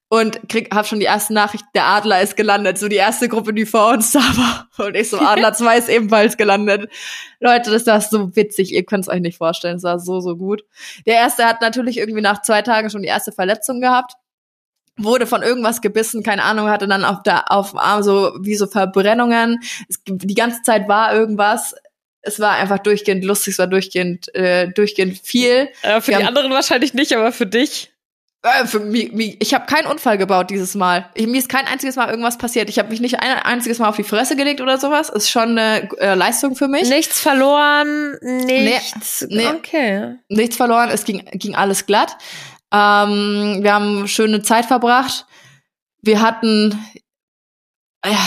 und 0.09 0.47
krieg, 0.47 0.73
hab 0.73 0.87
schon 0.87 0.99
die 0.99 1.05
erste 1.05 1.33
Nachricht, 1.33 1.65
der 1.75 1.85
Adler 1.85 2.21
ist 2.21 2.37
gelandet, 2.37 2.77
so 2.77 2.87
die 2.87 2.95
erste 2.95 3.27
Gruppe, 3.27 3.53
die 3.53 3.65
vor 3.65 3.91
uns 3.91 4.11
da 4.13 4.19
war. 4.19 4.69
Und 4.87 4.95
ich 4.95 5.09
so, 5.09 5.19
Adler 5.21 5.53
2 5.53 5.77
ist 5.77 5.89
ebenfalls 5.89 6.37
gelandet. 6.37 6.89
Leute, 7.39 7.71
das 7.71 7.85
war 7.87 7.99
so 8.01 8.35
witzig, 8.35 8.73
ihr 8.73 8.85
könnt 8.85 9.03
es 9.03 9.09
euch 9.09 9.19
nicht 9.21 9.37
vorstellen, 9.37 9.77
es 9.77 9.83
war 9.83 9.99
so, 9.99 10.19
so 10.21 10.35
gut. 10.37 10.63
Der 11.05 11.15
erste 11.15 11.45
hat 11.45 11.61
natürlich 11.61 11.97
irgendwie 11.97 12.21
nach 12.21 12.41
zwei 12.41 12.61
Tagen 12.61 12.89
schon 12.89 13.01
die 13.01 13.07
erste 13.09 13.31
Verletzung 13.31 13.81
gehabt 13.81 14.13
wurde 14.99 15.27
von 15.27 15.43
irgendwas 15.43 15.81
gebissen, 15.81 16.23
keine 16.23 16.41
Ahnung, 16.43 16.69
hatte 16.71 16.87
dann 16.87 17.05
auf 17.05 17.21
der 17.21 17.51
auf 17.51 17.69
dem 17.69 17.77
Arm 17.77 18.01
so 18.01 18.35
wie 18.41 18.55
so 18.55 18.65
Verbrennungen. 18.65 19.59
Es, 19.87 19.99
die 20.07 20.33
ganze 20.33 20.63
Zeit 20.63 20.87
war 20.87 21.13
irgendwas. 21.13 21.75
Es 22.21 22.39
war 22.39 22.53
einfach 22.55 22.79
durchgehend 22.79 23.23
lustig, 23.23 23.51
es 23.51 23.59
war 23.59 23.67
durchgehend 23.67 24.33
äh, 24.33 24.69
durchgehend 24.69 25.19
viel. 25.19 25.69
Ja, 25.83 26.01
für 26.01 26.07
Wir 26.07 26.17
die 26.17 26.23
haben- 26.23 26.29
anderen 26.35 26.51
wahrscheinlich 26.51 26.95
nicht, 26.95 27.13
aber 27.15 27.31
für 27.31 27.45
dich. 27.45 27.93
Ich 29.39 29.53
habe 29.53 29.65
keinen 29.65 29.87
Unfall 29.87 30.17
gebaut 30.17 30.49
dieses 30.49 30.75
Mal. 30.75 31.09
Ich, 31.13 31.27
mir 31.27 31.37
ist 31.37 31.49
kein 31.49 31.65
einziges 31.65 31.95
Mal 31.95 32.09
irgendwas 32.09 32.37
passiert. 32.37 32.69
Ich 32.69 32.79
habe 32.79 32.89
mich 32.89 33.01
nicht 33.01 33.19
ein 33.19 33.37
einziges 33.39 33.79
Mal 33.79 33.89
auf 33.89 33.95
die 33.95 34.03
Fresse 34.03 34.35
gelegt 34.35 34.61
oder 34.61 34.77
sowas. 34.77 35.09
Ist 35.09 35.29
schon 35.29 35.57
eine 35.57 35.89
äh, 35.99 36.13
Leistung 36.13 36.55
für 36.55 36.67
mich. 36.67 36.89
Nichts 36.89 37.19
verloren, 37.19 38.17
nichts. 38.21 39.25
nee. 39.29 39.47
Okay. 39.47 40.15
Nichts 40.29 40.55
verloren. 40.55 40.89
Es 40.91 41.05
ging, 41.05 41.23
ging 41.33 41.55
alles 41.55 41.85
glatt. 41.85 42.17
Ähm, 42.73 43.59
wir 43.61 43.73
haben 43.73 44.07
schöne 44.07 44.41
Zeit 44.41 44.65
verbracht. 44.65 45.25
Wir 46.01 46.21
hatten 46.21 46.77
ja, 48.05 48.17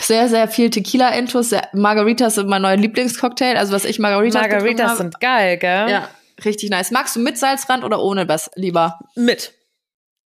sehr, 0.00 0.28
sehr 0.28 0.48
viel 0.48 0.70
Tequila-Intus. 0.70 1.52
Margaritas 1.72 2.36
sind 2.36 2.48
mein 2.48 2.62
neuer 2.62 2.76
Lieblingscocktail. 2.76 3.56
Also 3.56 3.72
was 3.72 3.84
ich 3.84 3.98
Margaritas 3.98 4.42
Margaritas 4.42 4.98
sind 4.98 5.20
geil, 5.20 5.58
gell? 5.58 5.88
Ja, 5.88 6.08
richtig 6.44 6.70
nice. 6.70 6.90
Magst 6.90 7.16
du 7.16 7.20
mit 7.20 7.38
Salzrand 7.38 7.84
oder 7.84 8.02
ohne 8.02 8.28
was 8.28 8.50
lieber? 8.54 8.98
Mit. 9.14 9.54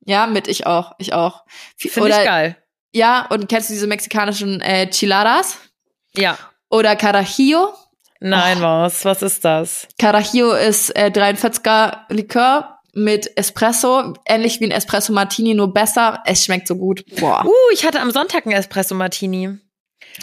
Ja, 0.04 0.26
mit 0.26 0.49
ich 0.49 0.66
auch. 0.66 0.92
Ich 0.99 1.12
auch. 1.12 1.44
Finde 1.76 2.11
ich 2.11 2.16
geil. 2.16 2.56
Ja, 2.92 3.26
und 3.30 3.49
kennst 3.49 3.70
du 3.70 3.75
diese 3.75 3.87
mexikanischen 3.87 4.61
äh, 4.61 4.88
Chiladas? 4.88 5.58
Ja. 6.14 6.38
Oder 6.70 6.94
Carajillo? 6.96 7.73
Nein, 8.20 8.61
was? 8.61 9.04
Was 9.04 9.23
ist 9.23 9.44
das? 9.44 9.88
Carajillo 9.99 10.52
ist 10.52 10.90
äh, 10.96 11.11
43er 11.12 12.02
Likör 12.08 12.78
mit 12.94 13.37
Espresso, 13.37 14.14
ähnlich 14.26 14.61
wie 14.61 14.66
ein 14.66 14.70
Espresso 14.70 15.12
Martini, 15.12 15.54
nur 15.54 15.73
besser. 15.73 16.23
Es 16.25 16.44
schmeckt 16.44 16.68
so 16.68 16.76
gut. 16.76 17.04
Boah. 17.18 17.44
Uh, 17.44 17.50
ich 17.73 17.84
hatte 17.84 18.00
am 18.00 18.12
Sonntag 18.12 18.46
einen 18.46 18.54
Espresso 18.54 18.94
Martini. 18.94 19.58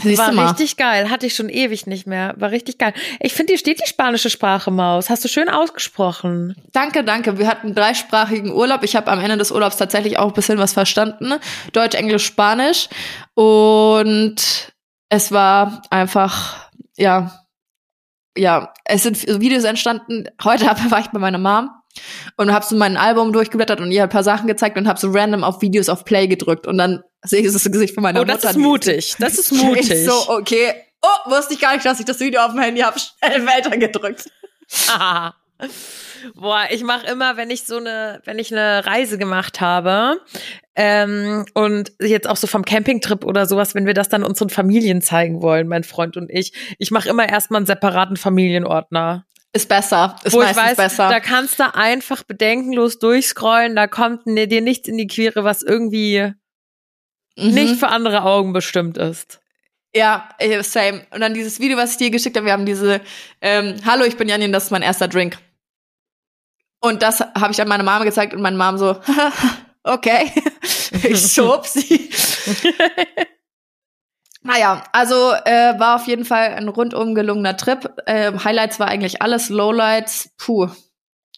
Siehst 0.01 0.19
War 0.19 0.49
richtig 0.49 0.77
geil. 0.77 1.09
Hatte 1.09 1.25
ich 1.25 1.35
schon 1.35 1.49
ewig 1.49 1.85
nicht 1.85 2.07
mehr. 2.07 2.33
War 2.37 2.51
richtig 2.51 2.77
geil. 2.77 2.93
Ich 3.19 3.33
finde, 3.33 3.53
dir 3.53 3.59
steht 3.59 3.81
die 3.83 3.87
spanische 3.89 4.29
Sprache, 4.29 4.71
Maus. 4.71 5.09
Hast 5.09 5.23
du 5.25 5.27
schön 5.27 5.49
ausgesprochen. 5.49 6.55
Danke, 6.71 7.03
danke. 7.03 7.37
Wir 7.37 7.47
hatten 7.47 7.75
dreisprachigen 7.75 8.53
Urlaub. 8.53 8.83
Ich 8.83 8.95
habe 8.95 9.11
am 9.11 9.19
Ende 9.19 9.37
des 9.37 9.51
Urlaubs 9.51 9.77
tatsächlich 9.77 10.17
auch 10.17 10.27
ein 10.27 10.33
bisschen 10.33 10.57
was 10.59 10.73
verstanden. 10.73 11.33
Deutsch, 11.73 11.95
Englisch, 11.95 12.25
Spanisch. 12.25 12.87
Und 13.33 14.71
es 15.09 15.31
war 15.31 15.81
einfach, 15.89 16.69
ja, 16.95 17.43
ja, 18.37 18.73
es 18.85 19.03
sind 19.03 19.41
Videos 19.41 19.65
entstanden. 19.65 20.25
Heute 20.43 20.67
hab- 20.67 20.89
war 20.89 20.99
ich 21.01 21.07
bei 21.07 21.19
meiner 21.19 21.37
Mom 21.37 21.69
und 22.37 22.53
habe 22.53 22.65
so 22.65 22.77
mein 22.77 22.95
Album 22.95 23.33
durchgeblättert 23.33 23.81
und 23.81 23.91
ihr 23.91 24.03
ein 24.03 24.09
paar 24.09 24.23
Sachen 24.23 24.47
gezeigt 24.47 24.77
und 24.77 24.87
habe 24.87 24.99
so 24.99 25.11
random 25.11 25.43
auf 25.43 25.61
Videos 25.61 25.89
auf 25.89 26.05
Play 26.05 26.27
gedrückt 26.27 26.65
und 26.65 26.77
dann 26.77 27.03
sehe 27.23 27.41
ich 27.41 27.51
das 27.51 27.63
Gesicht 27.63 27.93
von 27.93 28.03
meiner 28.03 28.21
oh, 28.21 28.23
das 28.23 28.37
Mutter. 28.37 28.49
ist 28.51 28.57
mutig. 28.57 29.15
Das 29.19 29.37
ist 29.37 29.51
Ich 29.51 29.61
mutig. 29.61 30.05
so, 30.05 30.29
okay. 30.29 30.73
Oh, 31.03 31.31
wusste 31.31 31.53
ich 31.55 31.59
gar 31.59 31.73
nicht, 31.73 31.85
dass 31.85 31.99
ich 31.99 32.05
das 32.05 32.19
Video 32.19 32.41
auf 32.41 32.51
dem 32.51 32.59
Handy 32.61 32.81
habe. 32.81 32.97
Schnell 32.99 33.45
weiter 33.45 33.75
gedrückt. 33.77 34.29
Ah. 34.89 35.33
Boah, 36.35 36.65
ich 36.69 36.83
mache 36.83 37.07
immer, 37.07 37.37
wenn 37.37 37.49
ich 37.49 37.63
so 37.63 37.77
eine, 37.77 38.21
wenn 38.25 38.37
ich 38.39 38.51
eine 38.51 38.85
Reise 38.85 39.17
gemacht 39.17 39.59
habe 39.61 40.19
ähm, 40.75 41.45
und 41.55 41.91
jetzt 41.99 42.27
auch 42.29 42.37
so 42.37 42.45
vom 42.47 42.63
Campingtrip 42.63 43.25
oder 43.25 43.45
sowas, 43.47 43.73
wenn 43.73 43.85
wir 43.87 43.93
das 43.95 44.09
dann 44.09 44.23
unseren 44.23 44.49
Familien 44.49 45.01
zeigen 45.01 45.41
wollen, 45.41 45.67
mein 45.67 45.83
Freund 45.83 46.17
und 46.17 46.29
ich, 46.31 46.53
ich 46.77 46.91
mache 46.91 47.09
immer 47.09 47.27
erstmal 47.27 47.57
einen 47.59 47.65
separaten 47.65 48.17
Familienordner, 48.17 49.25
Ist 49.53 49.67
besser. 49.69 50.15
Ist 50.23 50.33
wo 50.33 50.41
ich 50.43 50.55
weiß, 50.55 50.77
besser. 50.77 51.09
da 51.09 51.19
kannst 51.19 51.59
du 51.59 51.73
einfach 51.73 52.21
bedenkenlos 52.23 52.99
durchscrollen, 52.99 53.75
da 53.75 53.87
kommt 53.87 54.27
ne- 54.27 54.47
dir 54.47 54.61
nichts 54.61 54.87
in 54.87 54.97
die 54.97 55.07
Quere, 55.07 55.43
was 55.43 55.63
irgendwie 55.63 56.33
Mhm. 57.41 57.53
nicht 57.53 57.79
für 57.79 57.89
andere 57.89 58.23
Augen 58.23 58.53
bestimmt 58.53 58.97
ist. 58.97 59.41
Ja, 59.93 60.29
äh, 60.37 60.63
same. 60.63 61.05
Und 61.11 61.21
dann 61.21 61.33
dieses 61.33 61.59
Video, 61.59 61.77
was 61.77 61.91
ich 61.91 61.97
dir 61.97 62.11
geschickt 62.11 62.37
habe, 62.37 62.45
wir 62.45 62.53
haben 62.53 62.65
diese, 62.65 63.01
ähm, 63.41 63.75
hallo, 63.85 64.05
ich 64.05 64.15
bin 64.15 64.29
Janine, 64.29 64.53
das 64.53 64.65
ist 64.65 64.71
mein 64.71 64.81
erster 64.81 65.07
Drink. 65.07 65.37
Und 66.79 67.03
das 67.03 67.19
habe 67.19 67.51
ich 67.51 67.61
an 67.61 67.67
meine 67.67 67.83
Mama 67.83 68.03
gezeigt 68.03 68.33
und 68.33 68.41
meine 68.41 68.57
Mom 68.57 68.77
so, 68.77 68.99
okay, 69.83 70.31
ich 71.03 71.31
schob 71.31 71.67
sie. 71.67 72.09
naja, 74.41 74.83
also 74.93 75.33
äh, 75.45 75.77
war 75.77 75.97
auf 75.97 76.07
jeden 76.07 76.25
Fall 76.25 76.55
ein 76.55 76.69
rundum 76.69 77.13
gelungener 77.13 77.57
Trip. 77.57 77.93
Äh, 78.05 78.31
Highlights 78.43 78.79
war 78.79 78.87
eigentlich 78.87 79.21
alles, 79.21 79.49
Lowlights, 79.49 80.31
puh, 80.37 80.69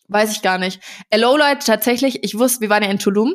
weiß 0.08 0.32
ich 0.32 0.44
gar 0.44 0.60
nicht. 0.60 0.80
Äh, 1.10 1.18
Lowlight 1.18 1.66
tatsächlich, 1.66 2.24
ich 2.24 2.38
wusste, 2.38 2.62
wir 2.62 2.70
waren 2.70 2.84
ja 2.84 2.90
in 2.90 3.00
Tulum. 3.00 3.34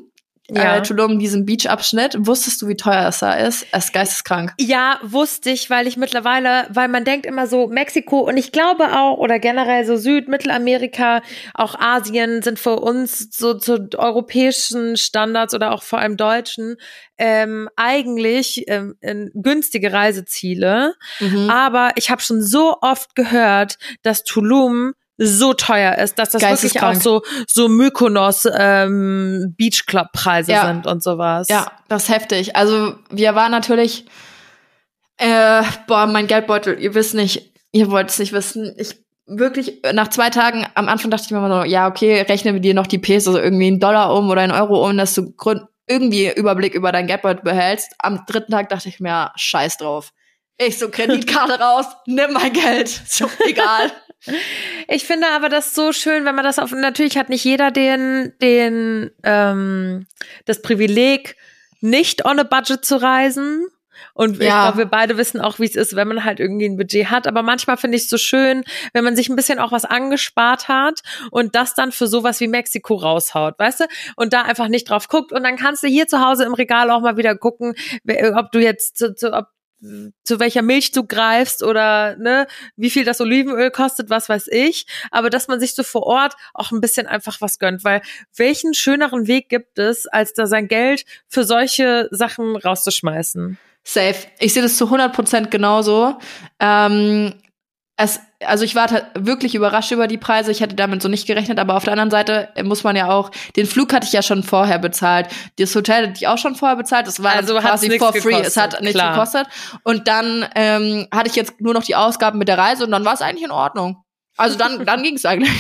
Ja. 0.50 0.76
Äh, 0.76 0.82
Tulum, 0.82 1.18
diesen 1.18 1.44
Beach-Abschnitt. 1.44 2.16
Wusstest 2.18 2.62
du, 2.62 2.68
wie 2.68 2.76
teuer 2.76 3.08
es 3.08 3.18
da 3.18 3.34
ist? 3.34 3.66
Es 3.70 3.86
ist 3.86 3.92
geisteskrank. 3.92 4.54
Ja, 4.58 4.98
wusste 5.02 5.50
ich, 5.50 5.68
weil 5.68 5.86
ich 5.86 5.96
mittlerweile, 5.98 6.66
weil 6.70 6.88
man 6.88 7.04
denkt 7.04 7.26
immer 7.26 7.46
so 7.46 7.66
Mexiko 7.66 8.20
und 8.20 8.38
ich 8.38 8.50
glaube 8.50 8.96
auch 8.96 9.18
oder 9.18 9.38
generell 9.38 9.84
so 9.84 9.96
Süd, 9.96 10.28
Mittelamerika, 10.28 11.20
auch 11.52 11.78
Asien 11.78 12.42
sind 12.42 12.58
für 12.58 12.80
uns 12.80 13.28
so 13.36 13.54
zu 13.54 13.88
europäischen 13.96 14.96
Standards 14.96 15.54
oder 15.54 15.72
auch 15.72 15.82
vor 15.82 15.98
allem 15.98 16.16
deutschen 16.16 16.76
ähm, 17.18 17.68
eigentlich 17.76 18.64
ähm, 18.68 18.94
ähm, 19.02 19.30
günstige 19.34 19.92
Reiseziele. 19.92 20.94
Mhm. 21.20 21.50
Aber 21.50 21.90
ich 21.96 22.10
habe 22.10 22.22
schon 22.22 22.40
so 22.40 22.76
oft 22.80 23.14
gehört, 23.14 23.76
dass 24.02 24.24
Tulum 24.24 24.94
so 25.18 25.52
teuer 25.52 25.98
ist, 25.98 26.18
dass 26.18 26.30
das 26.30 26.42
wirklich 26.42 26.80
auch 26.82 26.94
so 26.94 27.22
so 27.46 27.68
Mykonos 27.68 28.46
ähm, 28.56 29.54
Beach 29.58 29.84
Club 29.86 30.08
Preise 30.12 30.52
Ja. 30.52 30.66
sind 30.66 30.86
und 30.86 31.02
sowas. 31.02 31.48
Ja, 31.50 31.72
das 31.88 32.04
ist 32.04 32.08
heftig. 32.10 32.56
Also 32.56 32.94
wir 33.10 33.34
waren 33.34 33.50
natürlich, 33.50 34.06
äh, 35.16 35.62
boah, 35.86 36.06
mein 36.06 36.26
Geldbeutel, 36.28 36.78
ihr 36.80 36.94
wisst 36.94 37.14
nicht, 37.14 37.52
ihr 37.72 37.90
wollt 37.90 38.10
es 38.10 38.18
nicht 38.18 38.32
wissen. 38.32 38.74
Ich 38.78 38.96
wirklich, 39.26 39.82
nach 39.92 40.08
zwei 40.08 40.30
Tagen, 40.30 40.66
am 40.74 40.88
Anfang 40.88 41.10
dachte 41.10 41.24
ich 41.26 41.30
mir 41.32 41.38
immer 41.38 41.62
so, 41.62 41.64
ja, 41.68 41.88
okay, 41.88 42.22
rechnen 42.22 42.54
wir 42.54 42.60
dir 42.60 42.74
noch 42.74 42.86
die 42.86 42.98
Pesos 42.98 43.36
irgendwie 43.36 43.68
in 43.68 43.80
Dollar 43.80 44.14
um 44.14 44.30
oder 44.30 44.44
in 44.44 44.52
Euro 44.52 44.88
um, 44.88 44.96
dass 44.96 45.14
du 45.14 45.32
Grund 45.32 45.62
irgendwie 45.86 46.30
Überblick 46.32 46.74
über 46.74 46.92
dein 46.92 47.06
Geldbeutel 47.06 47.42
behältst. 47.42 47.92
Am 47.98 48.24
dritten 48.26 48.52
Tag 48.52 48.68
dachte 48.68 48.88
ich 48.88 49.00
mir, 49.00 49.32
scheiß 49.36 49.78
drauf. 49.78 50.12
Ich 50.58 50.78
so, 50.78 50.88
Kreditkarte 50.90 51.54
raus, 51.60 51.86
nimm 52.06 52.32
mein 52.32 52.52
Geld. 52.52 52.88
So, 52.88 53.26
egal. 53.46 53.90
Ich 54.88 55.04
finde 55.04 55.28
aber 55.28 55.48
das 55.48 55.74
so 55.74 55.92
schön, 55.92 56.24
wenn 56.24 56.34
man 56.34 56.44
das 56.44 56.58
auf. 56.58 56.72
Natürlich 56.72 57.16
hat 57.16 57.28
nicht 57.28 57.44
jeder 57.44 57.70
den, 57.70 58.32
den, 58.42 59.10
ähm, 59.22 60.06
das 60.44 60.62
Privileg, 60.62 61.36
nicht 61.80 62.24
on 62.24 62.38
a 62.40 62.42
budget 62.42 62.84
zu 62.84 63.00
reisen. 63.00 63.66
Und 64.14 64.40
ich 64.40 64.46
Ja. 64.46 64.62
glaube, 64.62 64.78
wir 64.78 64.86
beide 64.86 65.16
wissen 65.16 65.40
auch, 65.40 65.58
wie 65.58 65.64
es 65.64 65.74
ist, 65.76 65.94
wenn 65.96 66.08
man 66.08 66.24
halt 66.24 66.38
irgendwie 66.40 66.66
ein 66.66 66.76
Budget 66.76 67.10
hat. 67.10 67.26
Aber 67.26 67.42
manchmal 67.42 67.76
finde 67.76 67.96
ich 67.96 68.04
es 68.04 68.08
so 68.10 68.16
schön, 68.16 68.64
wenn 68.92 69.04
man 69.04 69.14
sich 69.16 69.28
ein 69.28 69.36
bisschen 69.36 69.58
auch 69.58 69.72
was 69.72 69.84
angespart 69.84 70.68
hat 70.68 71.00
und 71.30 71.54
das 71.54 71.74
dann 71.74 71.92
für 71.92 72.06
sowas 72.06 72.40
wie 72.40 72.48
Mexiko 72.48 72.94
raushaut, 72.94 73.58
weißt 73.58 73.80
du? 73.80 73.84
Und 74.16 74.32
da 74.32 74.42
einfach 74.42 74.68
nicht 74.68 74.88
drauf 74.90 75.08
guckt. 75.08 75.32
Und 75.32 75.42
dann 75.44 75.56
kannst 75.56 75.82
du 75.82 75.88
hier 75.88 76.06
zu 76.06 76.20
Hause 76.24 76.44
im 76.44 76.54
Regal 76.54 76.90
auch 76.90 77.00
mal 77.00 77.16
wieder 77.16 77.36
gucken, 77.36 77.74
ob 78.34 78.52
du 78.52 78.60
jetzt, 78.60 79.02
ob, 79.24 79.46
zu 79.80 80.40
welcher 80.40 80.62
Milch 80.62 80.92
du 80.92 81.04
greifst 81.04 81.62
oder 81.62 82.16
ne, 82.16 82.46
wie 82.76 82.90
viel 82.90 83.04
das 83.04 83.20
Olivenöl 83.20 83.70
kostet, 83.70 84.10
was 84.10 84.28
weiß 84.28 84.48
ich. 84.48 84.86
Aber 85.10 85.30
dass 85.30 85.48
man 85.48 85.60
sich 85.60 85.74
so 85.74 85.82
vor 85.82 86.02
Ort 86.02 86.34
auch 86.54 86.72
ein 86.72 86.80
bisschen 86.80 87.06
einfach 87.06 87.40
was 87.40 87.58
gönnt, 87.58 87.84
weil 87.84 88.02
welchen 88.36 88.74
schöneren 88.74 89.26
Weg 89.26 89.48
gibt 89.48 89.78
es, 89.78 90.06
als 90.06 90.32
da 90.32 90.46
sein 90.46 90.68
Geld 90.68 91.04
für 91.28 91.44
solche 91.44 92.08
Sachen 92.10 92.56
rauszuschmeißen? 92.56 93.58
Safe. 93.84 94.26
Ich 94.38 94.52
sehe 94.52 94.62
das 94.62 94.76
zu 94.76 94.86
100% 94.86 95.48
genauso. 95.48 96.18
Ähm, 96.60 97.34
es, 98.00 98.20
also 98.46 98.64
ich 98.64 98.76
war 98.76 98.88
wirklich 99.14 99.56
überrascht 99.56 99.90
über 99.90 100.06
die 100.06 100.18
Preise. 100.18 100.52
Ich 100.52 100.60
hätte 100.60 100.76
damit 100.76 101.02
so 101.02 101.08
nicht 101.08 101.26
gerechnet, 101.26 101.58
aber 101.58 101.76
auf 101.76 101.82
der 101.82 101.94
anderen 101.94 102.12
Seite 102.12 102.48
muss 102.62 102.84
man 102.84 102.94
ja 102.94 103.10
auch, 103.10 103.30
den 103.56 103.66
Flug 103.66 103.92
hatte 103.92 104.06
ich 104.06 104.12
ja 104.12 104.22
schon 104.22 104.44
vorher 104.44 104.78
bezahlt. 104.78 105.26
Das 105.58 105.74
Hotel 105.74 106.04
hatte 106.04 106.14
ich 106.16 106.28
auch 106.28 106.38
schon 106.38 106.54
vorher 106.54 106.76
bezahlt. 106.76 107.08
Das 107.08 107.20
war 107.22 107.32
Also 107.34 107.56
quasi 107.58 107.98
for 107.98 108.12
free. 108.12 108.20
gekostet, 108.30 108.46
Es 108.46 108.56
hat 108.56 108.80
nichts 108.80 108.94
klar. 108.94 109.14
gekostet. 109.14 109.48
Und 109.82 110.06
dann 110.06 110.46
ähm, 110.54 111.08
hatte 111.12 111.28
ich 111.28 111.34
jetzt 111.34 111.60
nur 111.60 111.74
noch 111.74 111.82
die 111.82 111.96
Ausgaben 111.96 112.38
mit 112.38 112.46
der 112.46 112.56
Reise 112.56 112.84
und 112.84 112.92
dann 112.92 113.04
war 113.04 113.14
es 113.14 113.20
eigentlich 113.20 113.44
in 113.44 113.50
Ordnung. 113.50 114.02
Also 114.36 114.56
dann, 114.56 114.84
dann 114.86 115.02
ging 115.02 115.16
es 115.16 115.24
eigentlich. 115.24 115.50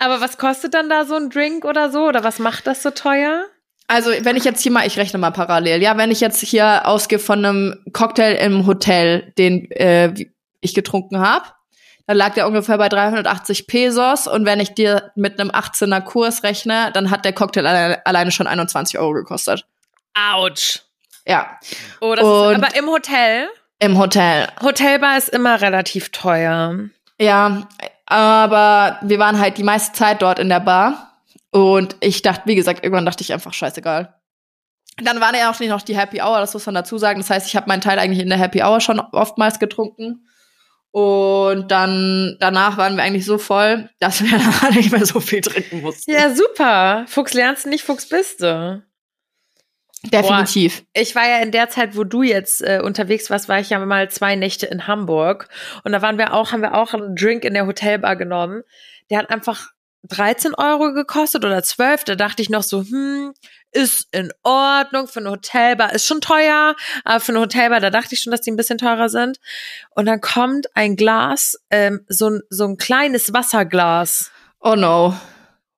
Aber 0.00 0.20
was 0.20 0.38
kostet 0.38 0.74
dann 0.74 0.88
da 0.88 1.04
so 1.04 1.14
ein 1.14 1.30
Drink 1.30 1.64
oder 1.64 1.92
so? 1.92 2.08
Oder 2.08 2.24
was 2.24 2.40
macht 2.40 2.66
das 2.66 2.82
so 2.82 2.90
teuer? 2.90 3.44
Also, 3.86 4.10
wenn 4.22 4.36
ich 4.36 4.44
jetzt 4.44 4.62
hier 4.62 4.72
mal, 4.72 4.86
ich 4.86 4.96
rechne 4.98 5.18
mal 5.20 5.30
parallel, 5.32 5.80
ja, 5.82 5.96
wenn 5.96 6.10
ich 6.10 6.20
jetzt 6.20 6.40
hier 6.40 6.88
ausgehe 6.88 7.18
von 7.20 7.44
einem 7.44 7.76
Cocktail 7.92 8.34
im 8.36 8.66
Hotel, 8.66 9.32
den 9.38 9.70
äh, 9.72 10.12
ich 10.62 10.72
getrunken 10.74 11.18
habe, 11.18 11.44
dann 12.06 12.16
lag 12.16 12.34
der 12.34 12.46
ungefähr 12.48 12.78
bei 12.78 12.88
380 12.88 13.66
Pesos 13.66 14.26
und 14.26 14.44
wenn 14.46 14.58
ich 14.60 14.74
dir 14.74 15.12
mit 15.14 15.38
einem 15.38 15.50
18er 15.50 16.00
Kurs 16.00 16.42
rechne, 16.42 16.90
dann 16.94 17.10
hat 17.10 17.24
der 17.24 17.32
Cocktail 17.32 17.66
alle, 17.66 18.04
alleine 18.06 18.30
schon 18.32 18.46
21 18.46 18.98
Euro 18.98 19.12
gekostet. 19.12 19.66
Autsch. 20.14 20.80
Ja, 21.26 21.58
Oh, 22.00 22.14
das 22.14 22.24
Und- 22.24 22.52
ist, 22.56 22.64
aber 22.64 22.76
im 22.76 22.86
Hotel? 22.88 23.48
im 23.78 23.98
Hotel. 23.98 24.48
Hotelbar 24.62 25.18
ist 25.18 25.28
immer 25.28 25.60
relativ 25.60 26.10
teuer. 26.10 26.78
Ja, 27.20 27.68
aber 28.06 28.98
wir 29.02 29.18
waren 29.18 29.38
halt 29.38 29.58
die 29.58 29.62
meiste 29.62 29.92
Zeit 29.96 30.22
dort 30.22 30.38
in 30.38 30.48
der 30.48 30.60
Bar 30.60 31.12
und 31.50 31.96
ich 32.00 32.22
dachte, 32.22 32.42
wie 32.46 32.54
gesagt, 32.54 32.82
irgendwann 32.84 33.06
dachte 33.06 33.22
ich 33.22 33.32
einfach 33.32 33.52
scheißegal. 33.54 34.14
Dann 34.98 35.20
war 35.20 35.34
ja 35.34 35.50
auch 35.50 35.58
nicht 35.58 35.70
noch 35.70 35.82
die 35.82 35.96
Happy 35.96 36.20
Hour, 36.20 36.40
das 36.40 36.52
muss 36.54 36.66
man 36.66 36.74
dazu 36.74 36.98
sagen. 36.98 37.20
Das 37.20 37.30
heißt, 37.30 37.46
ich 37.46 37.56
habe 37.56 37.66
meinen 37.68 37.80
Teil 37.80 37.98
eigentlich 37.98 38.20
in 38.20 38.28
der 38.28 38.38
Happy 38.38 38.62
Hour 38.62 38.80
schon 38.80 39.00
oftmals 39.00 39.58
getrunken. 39.58 40.28
Und 40.92 41.70
dann 41.70 42.36
danach 42.38 42.76
waren 42.76 42.96
wir 42.96 43.02
eigentlich 43.02 43.24
so 43.24 43.38
voll, 43.38 43.88
dass 43.98 44.22
wir 44.22 44.38
dann 44.60 44.74
nicht 44.74 44.92
mehr 44.92 45.06
so 45.06 45.20
viel 45.20 45.40
trinken 45.40 45.80
mussten. 45.80 46.10
Ja, 46.10 46.34
super. 46.34 47.06
Fuchs 47.08 47.32
lernst 47.32 47.64
du 47.64 47.70
nicht, 47.70 47.82
Fuchs 47.82 48.08
bist 48.08 48.42
du. 48.42 48.82
Definitiv. 50.04 50.84
Ich 50.92 51.14
war 51.14 51.28
ja 51.28 51.38
in 51.38 51.52
der 51.52 51.70
Zeit, 51.70 51.96
wo 51.96 52.04
du 52.04 52.22
jetzt 52.22 52.60
äh, 52.60 52.80
unterwegs 52.82 53.30
warst, 53.30 53.48
war 53.48 53.60
ich 53.60 53.70
ja 53.70 53.78
mal 53.78 54.10
zwei 54.10 54.34
Nächte 54.34 54.66
in 54.66 54.86
Hamburg. 54.86 55.48
Und 55.84 55.92
da 55.92 56.02
waren 56.02 56.18
wir 56.18 56.34
auch, 56.34 56.52
haben 56.52 56.60
wir 56.60 56.74
auch 56.74 56.92
einen 56.92 57.14
Drink 57.14 57.44
in 57.44 57.54
der 57.54 57.66
Hotelbar 57.66 58.16
genommen. 58.16 58.62
Der 59.10 59.18
hat 59.18 59.30
einfach 59.30 59.70
13 60.08 60.54
Euro 60.54 60.92
gekostet 60.92 61.44
oder 61.44 61.62
12. 61.62 62.04
Da 62.04 62.14
dachte 62.14 62.42
ich 62.42 62.50
noch 62.50 62.62
so, 62.62 62.82
hm, 62.82 63.32
ist 63.70 64.08
in 64.12 64.32
Ordnung. 64.42 65.08
Für 65.08 65.20
eine 65.20 65.30
Hotelbar 65.30 65.92
ist 65.92 66.06
schon 66.06 66.20
teuer. 66.20 66.74
Aber 67.04 67.20
für 67.20 67.32
eine 67.32 67.40
Hotelbar, 67.40 67.80
da 67.80 67.90
dachte 67.90 68.14
ich 68.14 68.20
schon, 68.20 68.30
dass 68.30 68.40
die 68.40 68.50
ein 68.50 68.56
bisschen 68.56 68.78
teurer 68.78 69.08
sind. 69.08 69.38
Und 69.90 70.06
dann 70.06 70.20
kommt 70.20 70.66
ein 70.74 70.96
Glas, 70.96 71.56
ähm, 71.70 72.04
so, 72.08 72.30
ein 72.30 72.40
so 72.50 72.64
ein 72.64 72.76
kleines 72.76 73.32
Wasserglas. 73.32 74.30
Oh 74.60 74.74
no. 74.76 75.16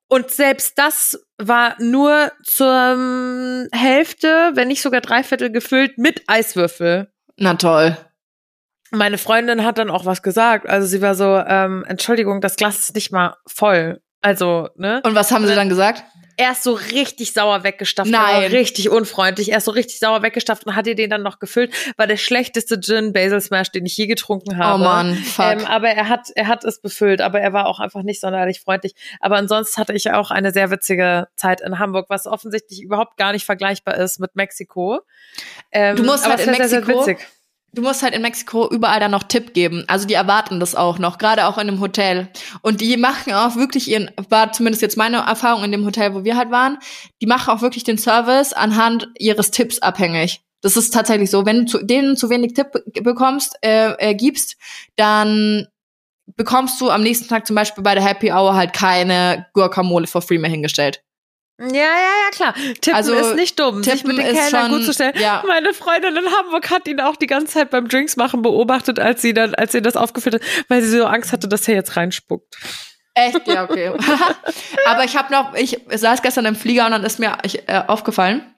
Und 0.07 0.31
selbst 0.31 0.77
das 0.77 1.19
war 1.37 1.75
nur 1.79 2.31
zur 2.43 3.67
Hälfte, 3.71 4.51
wenn 4.53 4.67
nicht 4.67 4.81
sogar 4.81 5.01
dreiviertel 5.01 5.51
gefüllt 5.51 5.97
mit 5.97 6.23
Eiswürfel. 6.27 7.11
Na 7.37 7.55
toll. 7.55 7.97
Meine 8.91 9.17
Freundin 9.17 9.65
hat 9.65 9.77
dann 9.77 9.89
auch 9.89 10.05
was 10.05 10.21
gesagt. 10.21 10.69
Also 10.69 10.87
sie 10.87 11.01
war 11.01 11.15
so, 11.15 11.37
ähm, 11.37 11.83
Entschuldigung, 11.87 12.39
das 12.39 12.55
Glas 12.55 12.79
ist 12.79 12.95
nicht 12.95 13.11
mal 13.11 13.35
voll. 13.47 14.01
Also, 14.21 14.69
ne? 14.75 15.01
Und 15.03 15.13
was 15.15 15.31
haben 15.31 15.45
sie 15.47 15.55
dann 15.55 15.69
gesagt? 15.69 16.03
Er 16.37 16.51
ist 16.51 16.63
so 16.63 16.73
richtig 16.73 17.31
sauer 17.31 17.63
weggestafft. 17.63 18.09
Nein. 18.11 18.51
Richtig 18.51 18.89
unfreundlich. 18.89 19.51
Er 19.53 19.59
ist 19.59 19.65
so 19.65 19.71
richtig 19.71 19.99
sauer 19.99 20.21
weggestafft 20.21 20.65
und 20.65 20.75
hat 20.75 20.85
ihr 20.85 20.95
den 20.95 21.09
dann 21.09 21.23
noch 21.23 21.39
gefüllt. 21.39 21.73
War 21.95 22.07
der 22.07 22.17
schlechteste 22.17 22.77
Gin 22.81 23.13
Basil 23.13 23.39
Smash, 23.39 23.71
den 23.71 23.85
ich 23.85 23.95
je 23.95 24.05
getrunken 24.05 24.57
habe. 24.57 24.81
Oh 24.81 24.83
Mann, 24.83 25.15
fuck. 25.15 25.45
Ähm, 25.45 25.65
aber 25.65 25.87
er 25.89 26.09
hat, 26.09 26.27
er 26.35 26.47
hat 26.47 26.65
es 26.65 26.81
befüllt, 26.81 27.21
aber 27.21 27.39
er 27.39 27.53
war 27.53 27.67
auch 27.67 27.79
einfach 27.79 28.03
nicht 28.03 28.19
sonderlich 28.19 28.59
freundlich. 28.59 28.95
Aber 29.21 29.37
ansonsten 29.37 29.79
hatte 29.79 29.93
ich 29.93 30.11
auch 30.11 30.29
eine 30.29 30.51
sehr 30.51 30.71
witzige 30.71 31.29
Zeit 31.37 31.61
in 31.61 31.79
Hamburg, 31.79 32.07
was 32.09 32.27
offensichtlich 32.27 32.81
überhaupt 32.81 33.15
gar 33.15 33.31
nicht 33.31 33.45
vergleichbar 33.45 33.95
ist 33.95 34.19
mit 34.19 34.35
Mexiko. 34.35 34.99
Ähm, 35.71 35.95
Du 35.95 36.03
musst 36.03 36.27
halt 36.27 36.41
in 36.41 36.47
war 36.47 36.55
sehr, 36.55 36.67
sehr 36.67 36.81
Mexiko- 36.81 36.99
witzig. 36.99 37.25
Du 37.75 37.81
musst 37.81 38.03
halt 38.03 38.15
in 38.15 38.21
Mexiko 38.21 38.69
überall 38.69 39.01
dann 39.01 39.11
noch 39.11 39.23
Tipp 39.23 39.53
geben. 39.53 39.83
Also 39.87 40.07
die 40.07 40.13
erwarten 40.13 40.61
das 40.61 40.75
auch 40.75 40.97
noch, 40.97 41.17
gerade 41.17 41.45
auch 41.45 41.57
in 41.57 41.67
einem 41.67 41.81
Hotel. 41.81 42.29
Und 42.61 42.79
die 42.79 42.95
machen 42.95 43.33
auch 43.33 43.57
wirklich 43.57 43.89
ihren, 43.89 44.09
war 44.29 44.53
zumindest 44.53 44.81
jetzt 44.81 44.95
meine 44.95 45.17
Erfahrung 45.17 45.65
in 45.65 45.73
dem 45.73 45.85
Hotel, 45.85 46.13
wo 46.13 46.23
wir 46.23 46.37
halt 46.37 46.51
waren, 46.51 46.77
die 47.21 47.25
machen 47.25 47.53
auch 47.53 47.61
wirklich 47.61 47.83
den 47.83 47.97
Service 47.97 48.53
anhand 48.53 49.09
ihres 49.19 49.51
Tipps 49.51 49.79
abhängig. 49.79 50.41
Das 50.61 50.77
ist 50.77 50.93
tatsächlich 50.93 51.29
so. 51.29 51.45
Wenn 51.45 51.65
du 51.65 51.65
zu, 51.65 51.85
denen 51.85 52.15
zu 52.15 52.29
wenig 52.29 52.53
Tipp 52.53 52.67
bekommst, 53.03 53.57
äh, 53.61 53.91
äh, 53.99 54.15
gibst, 54.15 54.55
dann 54.95 55.67
bekommst 56.37 56.79
du 56.79 56.89
am 56.89 57.03
nächsten 57.03 57.27
Tag 57.27 57.45
zum 57.45 57.57
Beispiel 57.57 57.83
bei 57.83 57.93
der 57.93 58.05
Happy 58.05 58.31
Hour 58.31 58.55
halt 58.55 58.71
keine 58.71 59.47
Guacamole 59.53 60.07
for 60.07 60.21
free 60.21 60.37
mehr 60.37 60.49
hingestellt. 60.49 61.04
Ja, 61.57 61.67
ja, 61.67 61.73
ja, 61.73 62.31
klar. 62.31 62.53
Tippen 62.53 62.93
Also, 62.95 63.13
ist 63.13 63.35
nicht 63.35 63.57
dumm, 63.57 63.81
sich 63.81 63.93
Tippen 64.01 64.17
mit 64.17 64.25
den 64.25 64.35
Kellnern 64.35 64.71
gut 64.71 64.83
zu 64.83 64.93
stellen. 64.93 65.13
ja. 65.17 65.41
Meine 65.47 65.73
Freundin 65.73 66.15
in 66.17 66.25
Hamburg 66.29 66.69
hat 66.69 66.87
ihn 66.87 66.99
auch 66.99 67.15
die 67.15 67.27
ganze 67.27 67.53
Zeit 67.53 67.69
beim 67.69 67.87
Drinks 67.87 68.17
machen 68.17 68.41
beobachtet, 68.41 68.99
als 68.99 69.21
sie 69.21 69.33
dann, 69.33 69.55
als 69.55 69.71
sie 69.71 69.81
das 69.81 69.95
aufgefüllt 69.95 70.35
hat, 70.35 70.41
weil 70.67 70.81
sie 70.81 70.97
so 70.97 71.05
Angst 71.05 71.31
hatte, 71.31 71.47
dass 71.47 71.67
er 71.67 71.75
jetzt 71.75 71.95
reinspuckt. 71.95 72.57
Echt? 73.13 73.47
Ja, 73.47 73.63
okay. 73.63 73.93
Aber 74.85 75.05
ich 75.05 75.15
habe 75.15 75.31
noch, 75.31 75.53
ich 75.53 75.79
saß 75.89 76.21
gestern 76.21 76.45
im 76.45 76.57
Flieger 76.57 76.85
und 76.85 76.91
dann 76.91 77.05
ist 77.05 77.19
mir 77.19 77.37
ich, 77.43 77.67
äh, 77.69 77.83
aufgefallen, 77.87 78.53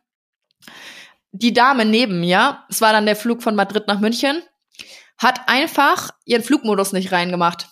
die 1.31 1.53
Dame 1.53 1.85
neben 1.85 2.19
mir, 2.19 2.63
es 2.67 2.81
war 2.81 2.93
dann 2.93 3.05
der 3.05 3.15
Flug 3.15 3.43
von 3.43 3.55
Madrid 3.55 3.87
nach 3.87 3.99
München, 3.99 4.41
hat 5.19 5.47
einfach 5.47 6.09
ihren 6.25 6.41
Flugmodus 6.41 6.93
nicht 6.93 7.11
reingemacht. 7.11 7.67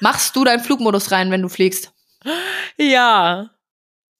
Machst 0.00 0.34
du 0.34 0.42
deinen 0.42 0.60
Flugmodus 0.60 1.12
rein, 1.12 1.30
wenn 1.30 1.42
du 1.42 1.48
fliegst? 1.48 1.92
Ja, 2.76 3.50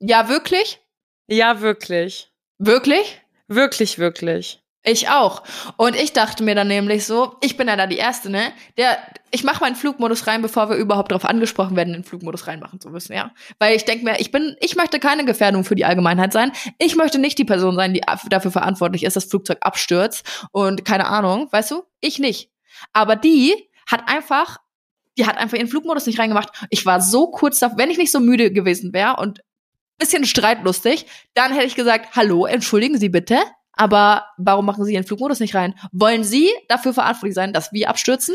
Ja, 0.01 0.29
wirklich? 0.29 0.81
ja, 1.29 1.61
wirklich. 1.61 2.33
Wirklich? 2.59 3.21
Wirklich, 3.49 3.99
wirklich. 3.99 4.63
Ich 4.83 5.09
auch. 5.11 5.43
Und 5.77 5.95
ich 5.95 6.13
dachte 6.15 6.43
mir 6.43 6.55
dann 6.55 6.69
nämlich 6.69 7.05
so, 7.05 7.37
ich 7.43 7.57
bin 7.59 7.69
ja 7.69 7.77
da 7.77 7.87
die 7.87 7.99
Erste, 7.99 8.31
ne? 8.31 8.53
Der, 8.79 8.97
ich 9.31 9.45
mache 9.45 9.61
meinen 9.61 9.77
Flugmodus 9.77 10.27
rein, 10.27 10.41
bevor 10.41 10.71
wir 10.71 10.77
überhaupt 10.77 11.11
darauf 11.13 11.27
angesprochen 11.27 11.77
werden, 11.77 11.93
den 11.93 12.05
Flugmodus 12.05 12.47
reinmachen 12.47 12.81
zu 12.81 12.89
müssen, 12.89 13.13
ja. 13.13 13.31
Weil 13.59 13.77
ich 13.77 13.85
denke 13.85 14.05
mir, 14.05 14.19
ich 14.21 14.31
bin, 14.31 14.57
ich 14.61 14.77
möchte 14.77 14.99
keine 14.99 15.27
Gefährdung 15.27 15.65
für 15.65 15.75
die 15.75 15.85
Allgemeinheit 15.85 16.33
sein. 16.33 16.53
Ich 16.79 16.97
möchte 16.97 17.19
nicht 17.19 17.39
die 17.39 17.45
Person 17.45 17.75
sein, 17.77 17.93
die 17.93 18.09
af- 18.09 18.29
dafür 18.31 18.51
verantwortlich 18.53 19.05
ist, 19.05 19.17
dass 19.17 19.25
das 19.25 19.31
Flugzeug 19.31 19.59
abstürzt 19.61 20.25
und 20.53 20.85
keine 20.87 21.07
Ahnung, 21.09 21.49
weißt 21.51 21.73
du? 21.73 21.83
Ich 22.01 22.19
nicht. 22.19 22.51
Aber 22.95 23.17
die 23.17 23.55
hat 23.87 24.05
einfach, 24.09 24.59
die 25.19 25.27
hat 25.27 25.37
einfach 25.37 25.59
ihren 25.59 25.69
Flugmodus 25.69 26.07
nicht 26.07 26.19
reingemacht. 26.19 26.49
Ich 26.71 26.87
war 26.87 27.03
so 27.03 27.31
kurz 27.31 27.59
davor, 27.59 27.77
wenn 27.79 27.91
ich 27.91 27.99
nicht 27.99 28.13
so 28.13 28.21
müde 28.21 28.51
gewesen 28.51 28.95
wäre 28.95 29.17
und 29.17 29.41
bisschen 30.01 30.25
streitlustig, 30.25 31.07
dann 31.35 31.53
hätte 31.53 31.67
ich 31.67 31.77
gesagt, 31.77 32.17
hallo, 32.17 32.47
entschuldigen 32.47 32.99
Sie 32.99 33.09
bitte, 33.09 33.39
aber 33.73 34.27
warum 34.37 34.67
machen 34.67 34.85
Sie 34.85 34.95
Ihren 34.95 35.05
Flugmodus 35.05 35.41
nicht 35.41 35.55
rein? 35.55 35.75
Wollen 35.93 36.25
Sie 36.25 36.51
dafür 36.69 36.93
verantwortlich 36.93 37.35
sein, 37.35 37.53
dass 37.53 37.73
wir 37.73 37.89
abstürzen? 37.89 38.35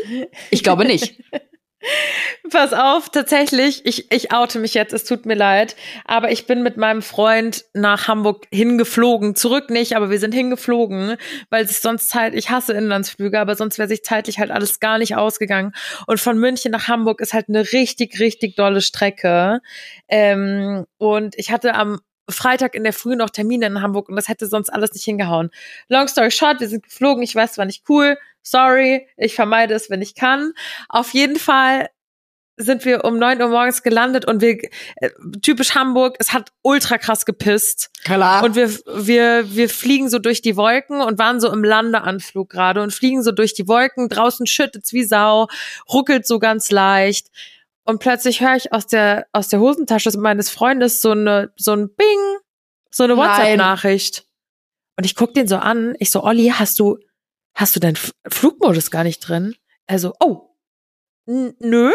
Ich 0.49 0.63
glaube 0.63 0.86
nicht. 0.86 1.21
Pass 2.52 2.74
auf, 2.74 3.10
tatsächlich, 3.10 3.86
ich, 3.86 4.12
ich 4.12 4.32
oute 4.32 4.60
mich 4.60 4.74
jetzt, 4.74 4.93
es 4.93 5.04
tut 5.04 5.26
mir 5.26 5.36
leid, 5.36 5.76
aber 6.06 6.32
ich 6.32 6.48
bin 6.48 6.63
mit 6.63 6.78
meinem 6.78 7.02
Freund 7.02 7.65
nach 7.74 8.08
Hamburg 8.08 8.48
hingeflogen. 8.52 9.36
Zurück 9.36 9.69
nicht, 9.69 9.95
aber 9.95 10.10
wir 10.10 10.19
sind 10.19 10.34
hingeflogen, 10.34 11.17
weil 11.50 11.67
sich 11.67 11.80
sonst 11.80 12.10
Zeit, 12.10 12.34
ich 12.36 12.50
hasse 12.50 12.74
Inlandsflüge, 12.74 13.39
aber 13.39 13.56
sonst 13.56 13.78
wäre 13.78 13.88
sich 13.88 14.04
zeitlich 14.04 14.39
halt 14.39 14.52
alles 14.52 14.80
gar 14.80 14.98
nicht 14.98 15.15
ausgegangen. 15.15 15.74
Und 16.08 16.19
von 16.19 16.38
München 16.38 16.71
nach 16.71 16.88
Hamburg 16.88 17.21
ist 17.21 17.34
halt 17.34 17.50
eine 17.50 17.71
richtig, 17.71 18.19
richtig 18.19 18.56
dolle 18.56 18.82
Strecke. 18.82 19.62
Ähm, 20.08 20.86
und 20.98 21.36
ich 21.38 21.52
hatte 21.52 21.76
am 21.76 22.00
Freitag 22.30 22.76
in 22.76 22.84
der 22.84 22.94
Früh 22.94 23.16
noch 23.16 23.30
Termine 23.30 23.68
in 23.68 23.82
Hamburg 23.82 24.10
und 24.10 24.16
das 24.16 24.28
hätte 24.28 24.48
sonst 24.48 24.70
alles 24.70 24.94
nicht 24.94 25.04
hingehauen. 25.04 25.52
Long 25.90 26.08
story 26.08 26.32
short, 26.32 26.60
wir 26.60 26.68
sind 26.68 26.84
geflogen, 26.84 27.24
ich 27.24 27.36
weiß, 27.36 27.52
es 27.52 27.58
war 27.58 27.66
nicht 27.66 27.84
cool, 27.90 28.18
sorry, 28.42 29.08
ich 29.18 29.36
vermeide 29.36 29.74
es, 29.74 29.90
wenn 29.90 30.02
ich 30.02 30.16
kann. 30.16 30.54
Auf 30.90 31.14
jeden 31.14 31.38
Fall 31.38 31.90
sind 32.58 32.86
wir 32.86 33.04
um 33.04 33.20
neun 33.20 33.42
Uhr 33.42 33.50
morgens 33.50 33.84
gelandet 33.84 34.26
und 34.26 34.42
wir, 34.42 34.58
äh, 34.98 35.10
typisch 35.42 35.76
Hamburg, 35.76 36.16
es 36.20 36.32
hat 36.32 36.52
ultra 36.62 36.98
krass 36.98 37.26
gepisst. 37.26 37.90
Klar. 38.06 38.44
Und 38.44 38.56
wir, 38.56 38.70
wir, 38.70 39.56
wir 39.56 39.70
fliegen 39.70 40.10
so 40.10 40.20
durch 40.20 40.42
die 40.42 40.56
Wolken 40.56 41.02
und 41.02 41.20
waren 41.20 41.42
so 41.42 41.52
im 41.52 41.64
Landeanflug 41.64 42.50
gerade 42.50 42.82
und 42.82 42.94
fliegen 42.94 43.24
so 43.24 43.32
durch 43.32 43.54
die 43.54 43.68
Wolken. 43.68 44.08
Draußen 44.08 44.48
schüttet's 44.48 44.94
wie 44.94 45.04
Sau, 45.04 45.48
ruckelt 45.92 46.26
so 46.26 46.40
ganz 46.40 46.72
leicht. 46.72 47.28
Und 47.86 48.00
plötzlich 48.00 48.41
höre 48.41 48.56
ich 48.56 48.74
aus 48.74 48.88
der, 48.88 49.28
aus 49.32 49.48
der 49.50 49.60
Hosentasche 49.60 50.17
meines 50.17 50.50
Freundes 50.50 51.02
so 51.02 51.12
eine, 51.12 51.54
so 51.56 51.74
ein 51.74 51.93
Bing, 51.95 52.38
so 52.91 53.04
eine. 53.04 53.15
WhatsApp-Nachricht. 53.15 54.26
Und 54.98 55.06
ich 55.06 55.15
guck 55.15 55.34
den 55.34 55.48
so 55.48 55.58
an. 55.58 55.95
Ich 56.00 56.10
so, 56.10 56.24
Olli, 56.24 56.52
hast 56.54 56.80
du, 56.80 56.98
hast 57.54 57.76
du 57.76 57.80
deinen 57.80 57.98
Flugmodus 58.28 58.89
gar 58.91 59.04
nicht 59.04 59.19
drin? 59.19 59.56
Also, 59.88 60.13
oh, 60.19 60.56
nö. 61.28 61.93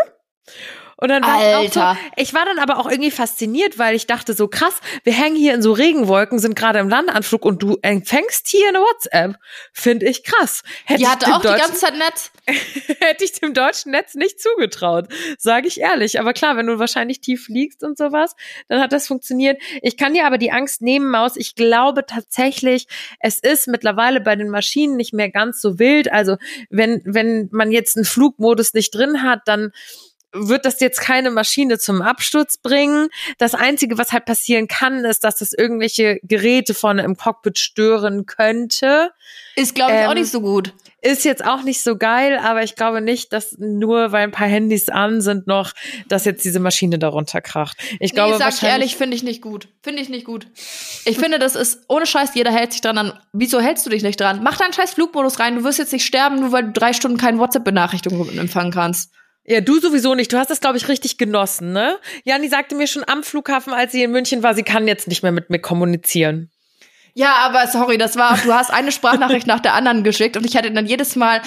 Und 1.01 1.09
dann 1.09 1.23
war 1.23 1.37
ich 1.41 1.55
auch 1.55 1.81
Alter. 1.83 1.99
so, 2.03 2.11
ich 2.17 2.35
war 2.35 2.45
dann 2.45 2.59
aber 2.59 2.79
auch 2.79 2.91
irgendwie 2.91 3.11
fasziniert, 3.11 3.79
weil 3.79 3.95
ich 3.95 4.07
dachte 4.07 4.35
so 4.35 4.49
krass, 4.49 4.75
wir 5.05 5.13
hängen 5.13 5.37
hier 5.37 5.55
in 5.55 5.63
so 5.63 5.73
Regenwolken, 5.73 6.39
sind 6.39 6.55
gerade 6.57 6.79
im 6.79 6.89
Landeanflug 6.89 7.45
und 7.45 7.63
du 7.63 7.79
empfängst 7.83 8.49
hier 8.49 8.69
eine 8.69 8.79
WhatsApp. 8.81 9.37
Finde 9.73 10.07
ich 10.07 10.25
krass. 10.25 10.63
Hätte 10.85 10.99
Die 10.99 11.05
ich 11.05 11.11
hatte 11.11 11.27
dem 11.27 11.33
auch 11.35 11.41
die 11.41 11.47
Deutschen- 11.49 11.61
ganze 11.67 11.81
Zeit 11.81 11.95
Netz. 11.97 12.31
hätte 13.01 13.25
ich 13.25 13.33
dem 13.33 13.55
deutschen 13.55 13.93
Netz 13.93 14.15
nicht 14.15 14.41
zugetraut, 14.41 15.09
sage 15.39 15.69
ich 15.69 15.81
ehrlich. 15.81 16.19
Aber 16.21 16.33
klar, 16.33 16.57
wenn 16.57 16.67
du 16.67 16.79
wahrscheinlich 16.79 17.21
tief 17.21 17.49
liegst 17.49 17.83
und 17.83 17.97
sowas, 17.97 18.35
dann 18.69 18.81
hat 18.81 18.93
das 18.93 19.07
funktioniert. 19.07 19.61
Ich 19.83 19.97
kann 19.97 20.15
dir 20.15 20.27
aber 20.27 20.39
die 20.39 20.53
Angst 20.53 20.83
nehmen, 20.83 21.11
Maus. 21.11 21.37
Ich 21.37 21.55
glaube 21.55 22.05
tatsächlich, 22.07 22.87
es 23.21 23.39
ist 23.39 23.69
mittlerweile 23.69 24.21
bei 24.21 24.37
den 24.37 24.51
Maschinen 24.51 24.97
nicht 24.97 25.13
mehr 25.15 25.31
ganz 25.31 25.61
so 25.61 25.79
wild. 25.79 26.11
Also 26.13 26.37
wenn, 26.69 27.01
wenn 27.05 27.49
man 27.53 27.71
jetzt 27.73 27.97
einen 27.97 28.05
Flugmodus 28.05 28.75
nicht 28.75 28.95
drin 28.95 29.23
hat, 29.23 29.41
dann 29.47 29.73
wird 30.33 30.65
das 30.65 30.81
jetzt 30.81 31.01
keine 31.01 31.31
Maschine 31.31 31.79
zum 31.79 32.03
Absturz 32.03 32.57
bringen. 32.57 33.09
Das 33.39 33.55
Einzige, 33.55 33.99
was 33.99 34.13
halt 34.13 34.25
passieren 34.25 34.69
kann, 34.69 35.05
ist, 35.05 35.25
dass 35.25 35.37
das 35.37 35.53
irgendwelche 35.53 36.21
Geräte 36.23 36.75
vorne 36.75 37.03
im 37.03 37.17
Cockpit 37.17 37.59
stören 37.59 38.27
könnte. 38.27 39.11
Ist, 39.57 39.75
glaube 39.75 39.93
ich, 39.93 40.07
auch 40.07 40.13
Ähm, 40.13 40.19
nicht 40.19 40.31
so 40.31 40.41
gut. 40.41 40.73
Ist 41.03 41.25
jetzt 41.25 41.45
auch 41.45 41.63
nicht 41.63 41.83
so 41.83 41.97
geil, 41.97 42.39
aber 42.43 42.63
ich 42.63 42.77
glaube 42.77 43.01
nicht, 43.01 43.33
dass 43.33 43.57
nur 43.59 44.13
weil 44.13 44.25
ein 44.25 44.31
paar 44.33 44.47
Handys 44.47 44.91
an 44.91 45.23
sind 45.23 45.47
noch, 45.47 45.73
dass 46.09 46.27
jetzt 46.27 46.45
diese 46.45 46.61
Maschine 46.61 46.99
darunter 46.99 47.41
kracht. 47.41 47.79
Ich 48.01 48.13
glaube 48.13 48.33
nee, 48.33 48.39
sag 48.39 48.53
ich 48.53 48.63
ehrlich, 48.63 48.97
finde 48.97 49.17
ich 49.17 49.23
nicht 49.23 49.41
gut. 49.41 49.69
Finde 49.83 50.03
ich 50.03 50.11
nicht 50.11 50.27
gut. 50.27 50.47
Ich 51.07 51.19
finde, 51.19 51.39
das 51.39 51.57
ist 51.57 51.85
ohne 51.89 52.05
Scheiß, 52.07 52.35
jeder 52.35 52.53
hält 52.53 52.73
sich 52.73 52.83
dran 52.83 52.99
an. 52.99 53.19
Wieso 53.33 53.61
hältst 53.61 53.87
du 53.87 53.91
dich 53.91 54.03
nicht 54.03 54.21
dran? 54.21 54.43
Mach 54.43 54.59
deinen 54.59 54.75
scheiß 54.75 54.93
Flugmodus 54.93 55.39
rein. 55.41 55.57
Du 55.57 55.65
wirst 55.65 55.79
jetzt 55.79 55.93
nicht 55.93 56.05
sterben, 56.05 56.39
nur 56.41 56.53
weil 56.53 56.65
du 56.65 56.73
drei 56.73 56.93
Stunden 56.93 57.17
keine 57.17 57.39
WhatsApp-Benachrichtigung 57.39 58.39
empfangen 58.39 58.73
kannst. 58.73 59.11
Ja, 59.45 59.61
du 59.61 59.81
sowieso 59.81 60.15
nicht. 60.15 60.33
Du 60.33 60.39
hast 60.39 60.51
das, 60.51 60.61
glaube 60.61 60.77
ich, 60.77 60.89
richtig 60.89 61.19
genossen, 61.19 61.73
ne? 61.73 61.99
Jani 62.25 62.49
sagte 62.49 62.75
mir 62.75 62.87
schon 62.87 63.05
am 63.07 63.23
Flughafen, 63.23 63.73
als 63.73 63.93
sie 63.93 64.03
in 64.03 64.13
München 64.13 64.43
war, 64.43 64.55
sie 64.55 64.63
kann 64.63 64.87
jetzt 64.87 65.09
nicht 65.09 65.23
mehr 65.23 65.33
mit 65.33 65.51
mir 65.51 65.59
kommunizieren. 65.59 66.51
Ja, 67.15 67.37
aber 67.37 67.67
sorry, 67.67 67.99
das 67.99 68.17
war, 68.17 68.37
du 68.39 68.53
hast 68.53 68.71
eine 68.71 68.93
Sprachnachricht 68.93 69.47
nach 69.47 69.61
der 69.61 69.75
anderen 69.75 70.05
geschickt 70.05 70.37
und 70.37 70.45
ich 70.45 70.57
hatte 70.57 70.71
dann 70.71 70.87
jedes 70.87 71.17
Mal, 71.17 71.43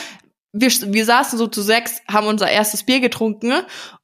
wir, 0.52 0.70
wir 0.70 1.06
saßen 1.06 1.40
so 1.40 1.48
zu 1.48 1.62
sechs, 1.62 2.02
haben 2.12 2.28
unser 2.28 2.50
erstes 2.50 2.84
Bier 2.84 3.00
getrunken 3.00 3.54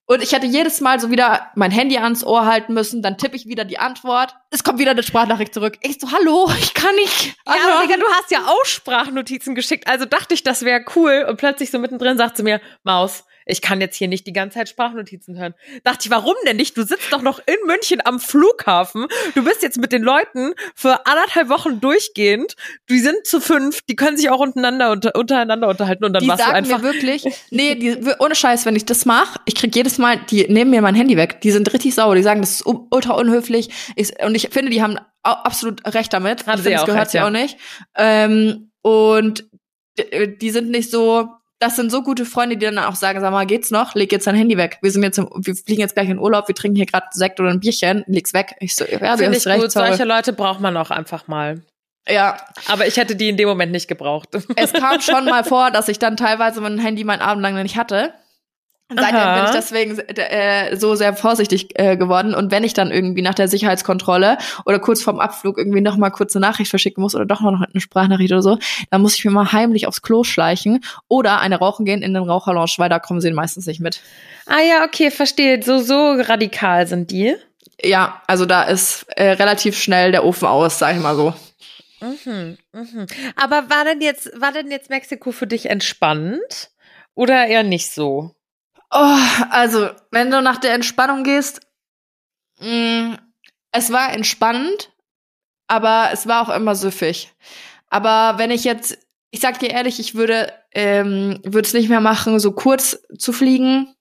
und 0.05 0.23
ich 0.23 0.33
hatte 0.33 0.47
jedes 0.47 0.81
Mal 0.81 0.99
so 0.99 1.11
wieder 1.11 1.51
mein 1.55 1.69
Handy 1.69 1.97
ans 1.97 2.23
Ohr 2.23 2.45
halten 2.45 2.73
müssen, 2.73 3.01
dann 3.01 3.17
tippe 3.17 3.35
ich 3.35 3.45
wieder 3.45 3.65
die 3.65 3.77
Antwort, 3.77 4.35
es 4.49 4.63
kommt 4.63 4.79
wieder 4.79 4.91
eine 4.91 5.03
Sprachnachricht 5.03 5.53
zurück. 5.53 5.77
Ich 5.81 5.99
so, 5.99 6.11
hallo, 6.11 6.49
ich 6.59 6.73
kann 6.73 6.95
nicht. 6.95 7.35
Ja, 7.45 7.55
aber 7.71 7.81
Digga, 7.85 7.97
du 7.97 8.07
hast 8.13 8.31
ja 8.31 8.39
auch 8.47 8.65
Sprachnotizen 8.65 9.53
geschickt, 9.53 9.87
also 9.87 10.05
dachte 10.05 10.33
ich, 10.33 10.43
das 10.43 10.63
wäre 10.63 10.83
cool. 10.95 11.25
Und 11.29 11.37
plötzlich 11.37 11.69
so 11.69 11.77
mittendrin 11.77 12.17
sagt 12.17 12.37
sie 12.37 12.43
mir, 12.43 12.61
Maus, 12.83 13.25
ich 13.49 13.61
kann 13.61 13.81
jetzt 13.81 13.95
hier 13.95 14.07
nicht 14.07 14.27
die 14.27 14.33
ganze 14.33 14.59
Zeit 14.59 14.69
Sprachnotizen 14.69 15.37
hören. 15.37 15.53
Dachte 15.83 15.99
ich, 16.03 16.11
warum 16.11 16.35
denn 16.45 16.57
nicht? 16.57 16.77
Du 16.77 16.83
sitzt 16.83 17.11
doch 17.11 17.21
noch 17.21 17.39
in 17.39 17.55
München 17.65 17.99
am 18.05 18.19
Flughafen. 18.19 19.07
Du 19.35 19.43
bist 19.43 19.63
jetzt 19.63 19.77
mit 19.77 19.91
den 19.91 20.03
Leuten 20.03 20.53
für 20.75 21.05
anderthalb 21.05 21.49
Wochen 21.49 21.79
durchgehend. 21.79 22.55
Die 22.89 22.99
sind 22.99 23.25
zu 23.25 23.41
fünf, 23.41 23.81
die 23.81 23.95
können 23.95 24.17
sich 24.17 24.29
auch 24.29 24.39
untereinander, 24.39 24.91
unter, 24.91 25.15
untereinander 25.15 25.67
unterhalten 25.67 26.05
und 26.05 26.13
dann 26.13 26.21
die 26.21 26.27
machst 26.27 26.41
du 26.41 26.45
sagen 26.45 26.57
einfach. 26.57 26.77
mir 26.77 26.83
wirklich, 26.83 27.25
nee, 27.49 27.75
die, 27.75 27.97
ohne 28.19 28.35
Scheiß, 28.35 28.65
wenn 28.65 28.75
ich 28.75 28.85
das 28.85 29.05
mache, 29.05 29.39
ich 29.45 29.55
krieg 29.55 29.75
jedes 29.75 29.97
Mal, 29.97 30.17
die 30.29 30.47
nehmen 30.47 30.71
mir 30.71 30.81
mein 30.81 30.95
Handy 30.95 31.17
weg. 31.17 31.41
Die 31.41 31.51
sind 31.51 31.73
richtig 31.73 31.95
sauer. 31.95 32.15
Die 32.15 32.23
sagen, 32.23 32.41
das 32.41 32.51
ist 32.51 32.65
ultra 32.65 33.13
unhöflich. 33.15 33.69
Ich, 33.95 34.11
und 34.23 34.35
ich 34.35 34.49
finde, 34.51 34.71
die 34.71 34.81
haben 34.81 34.97
absolut 35.23 35.85
recht 35.93 36.13
damit. 36.13 36.45
Haben 36.45 36.59
ich 36.59 36.63
sie 36.63 36.63
finde, 36.63 36.71
das 36.73 36.81
auch 36.83 36.85
gehört 36.85 37.01
recht, 37.01 37.11
sie 37.11 37.17
ja. 37.17 37.25
auch 37.25 37.31
nicht. 37.31 37.57
Ähm, 37.95 38.71
und 38.81 39.45
d- 39.97 40.37
die 40.37 40.51
sind 40.51 40.69
nicht 40.69 40.91
so, 40.91 41.29
das 41.59 41.75
sind 41.75 41.91
so 41.91 42.01
gute 42.01 42.25
Freunde, 42.25 42.55
die 42.57 42.65
dann 42.65 42.79
auch 42.79 42.95
sagen, 42.95 43.19
sag 43.19 43.31
mal, 43.31 43.45
geht's 43.45 43.69
noch? 43.69 43.93
Leg 43.93 44.11
jetzt 44.11 44.27
dein 44.27 44.35
Handy 44.35 44.57
weg. 44.57 44.77
Wir 44.81 44.91
sind 44.91 45.03
jetzt, 45.03 45.17
im, 45.17 45.29
wir 45.35 45.55
fliegen 45.55 45.81
jetzt 45.81 45.93
gleich 45.93 46.09
in 46.09 46.17
Urlaub, 46.17 46.47
wir 46.47 46.55
trinken 46.55 46.77
hier 46.77 46.85
gerade 46.85 47.07
Sekt 47.11 47.39
oder 47.39 47.49
ein 47.49 47.59
Bierchen, 47.59 48.03
leg's 48.07 48.33
weg. 48.33 48.55
Ich 48.59 48.75
so, 48.75 48.85
ja, 48.85 48.91
du 48.97 48.99
Finde 48.99 49.29
hast 49.29 49.37
ich 49.37 49.47
recht, 49.47 49.61
gut. 49.61 49.71
sorry. 49.71 49.89
Solche 49.89 50.05
Leute 50.05 50.33
braucht 50.33 50.61
man 50.61 50.75
auch 50.77 50.89
einfach 50.89 51.27
mal. 51.27 51.61
Ja, 52.07 52.37
Aber 52.67 52.87
ich 52.87 52.97
hätte 52.97 53.15
die 53.15 53.29
in 53.29 53.37
dem 53.37 53.47
Moment 53.47 53.71
nicht 53.71 53.87
gebraucht. 53.87 54.29
es 54.55 54.73
kam 54.73 55.01
schon 55.01 55.25
mal 55.25 55.43
vor, 55.43 55.69
dass 55.69 55.89
ich 55.89 55.99
dann 55.99 56.17
teilweise 56.17 56.61
mein 56.61 56.79
Handy 56.79 57.03
mein 57.03 57.21
Abend 57.21 57.43
lang 57.43 57.61
nicht 57.61 57.75
hatte. 57.77 58.13
Seitdem 58.89 59.15
Aha. 59.15 59.35
bin 59.35 59.45
ich 59.45 59.51
deswegen 59.51 59.99
äh, 59.99 60.75
so 60.75 60.95
sehr 60.95 61.13
vorsichtig 61.13 61.79
äh, 61.79 61.95
geworden. 61.95 62.33
Und 62.33 62.49
wenn 62.49 62.63
ich 62.63 62.73
dann 62.73 62.89
irgendwie 62.89 63.21
nach 63.21 63.35
der 63.35 63.47
Sicherheitskontrolle 63.47 64.39
oder 64.65 64.79
kurz 64.79 65.03
vorm 65.03 65.19
Abflug 65.19 65.59
irgendwie 65.59 65.81
noch 65.81 65.95
mal 65.95 66.09
kurz 66.09 66.35
eine 66.35 66.45
Nachricht 66.45 66.71
verschicken 66.71 67.01
muss 67.01 67.13
oder 67.13 67.27
doch 67.27 67.41
noch 67.41 67.61
eine 67.61 67.81
Sprachnachricht 67.81 68.31
oder 68.31 68.41
so, 68.41 68.57
dann 68.89 69.01
muss 69.03 69.15
ich 69.15 69.23
mir 69.23 69.31
mal 69.31 69.51
heimlich 69.51 69.85
aufs 69.85 70.01
Klo 70.01 70.23
schleichen 70.23 70.83
oder 71.07 71.39
eine 71.39 71.59
rauchen 71.59 71.85
gehen 71.85 72.01
in 72.01 72.15
den 72.15 72.23
Raucherlounge, 72.23 72.73
weil 72.77 72.89
da 72.89 72.97
kommen 72.97 73.21
sie 73.21 73.31
meistens 73.31 73.67
nicht 73.67 73.79
mit. 73.79 74.01
ah 74.47 74.61
ja, 74.67 74.83
okay, 74.83 75.11
verstehe. 75.11 75.61
So, 75.61 75.77
so 75.77 76.13
radikal 76.13 76.87
sind 76.87 77.11
die. 77.11 77.35
Ja, 77.83 78.23
also 78.25 78.47
da 78.47 78.63
ist 78.63 79.05
äh, 79.15 79.31
relativ 79.31 79.77
schnell 79.77 80.11
der 80.11 80.25
Ofen 80.25 80.47
aus, 80.47 80.79
sag 80.79 80.95
ich 80.95 81.01
mal 81.01 81.15
so. 81.15 81.33
Mhm, 82.01 82.57
mhm. 82.71 83.05
Aber 83.35 83.69
war 83.69 83.85
denn 83.85 84.01
jetzt, 84.01 84.31
war 84.39 84.51
denn 84.51 84.71
jetzt 84.71 84.89
Mexiko 84.89 85.31
für 85.31 85.47
dich 85.47 85.69
entspannend? 85.69 86.71
Oder 87.13 87.47
eher 87.47 87.63
nicht 87.63 87.91
so? 87.91 88.33
Oh, 88.91 89.17
also, 89.51 89.89
wenn 90.11 90.31
du 90.31 90.41
nach 90.41 90.57
der 90.57 90.73
Entspannung 90.73 91.23
gehst, 91.23 91.61
mh, 92.59 93.17
es 93.71 93.91
war 93.91 94.11
entspannend, 94.13 94.91
aber 95.67 96.09
es 96.11 96.27
war 96.27 96.41
auch 96.41 96.55
immer 96.55 96.75
süffig. 96.75 97.33
Aber 97.89 98.37
wenn 98.39 98.51
ich 98.51 98.63
jetzt, 98.63 98.97
ich 99.31 99.41
sag 99.41 99.59
dir 99.59 99.69
ehrlich, 99.69 99.99
ich 99.99 100.15
würde 100.15 100.51
ähm, 100.71 101.39
würde 101.43 101.67
es 101.67 101.73
nicht 101.73 101.89
mehr 101.89 102.01
machen, 102.01 102.39
so 102.39 102.51
kurz 102.51 102.99
zu 103.17 103.33
fliegen. 103.33 103.95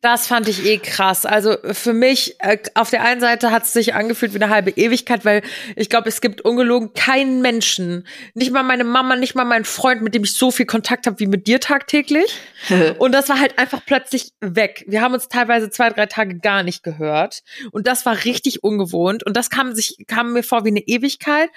Das 0.00 0.28
fand 0.28 0.46
ich 0.46 0.64
eh 0.64 0.78
krass. 0.78 1.26
Also 1.26 1.56
für 1.72 1.92
mich, 1.92 2.36
äh, 2.38 2.58
auf 2.74 2.88
der 2.88 3.02
einen 3.02 3.20
Seite 3.20 3.50
hat 3.50 3.64
es 3.64 3.72
sich 3.72 3.94
angefühlt 3.94 4.32
wie 4.32 4.40
eine 4.40 4.48
halbe 4.48 4.70
Ewigkeit, 4.70 5.24
weil 5.24 5.42
ich 5.74 5.90
glaube, 5.90 6.08
es 6.08 6.20
gibt 6.20 6.40
ungelogen 6.42 6.92
keinen 6.94 7.42
Menschen, 7.42 8.06
nicht 8.34 8.52
mal 8.52 8.62
meine 8.62 8.84
Mama, 8.84 9.16
nicht 9.16 9.34
mal 9.34 9.44
mein 9.44 9.64
Freund, 9.64 10.02
mit 10.02 10.14
dem 10.14 10.22
ich 10.22 10.34
so 10.34 10.52
viel 10.52 10.66
Kontakt 10.66 11.08
habe 11.08 11.18
wie 11.18 11.26
mit 11.26 11.48
dir 11.48 11.58
tagtäglich. 11.58 12.38
Und 12.98 13.10
das 13.10 13.28
war 13.28 13.40
halt 13.40 13.58
einfach 13.58 13.84
plötzlich 13.84 14.30
weg. 14.40 14.84
Wir 14.86 15.02
haben 15.02 15.14
uns 15.14 15.28
teilweise 15.28 15.68
zwei, 15.68 15.90
drei 15.90 16.06
Tage 16.06 16.38
gar 16.38 16.62
nicht 16.62 16.84
gehört. 16.84 17.42
Und 17.72 17.88
das 17.88 18.06
war 18.06 18.24
richtig 18.24 18.62
ungewohnt. 18.62 19.24
Und 19.24 19.36
das 19.36 19.50
kam 19.50 19.74
sich, 19.74 19.96
kam 20.06 20.32
mir 20.32 20.44
vor 20.44 20.64
wie 20.64 20.68
eine 20.68 20.80
Ewigkeit. 20.86 21.50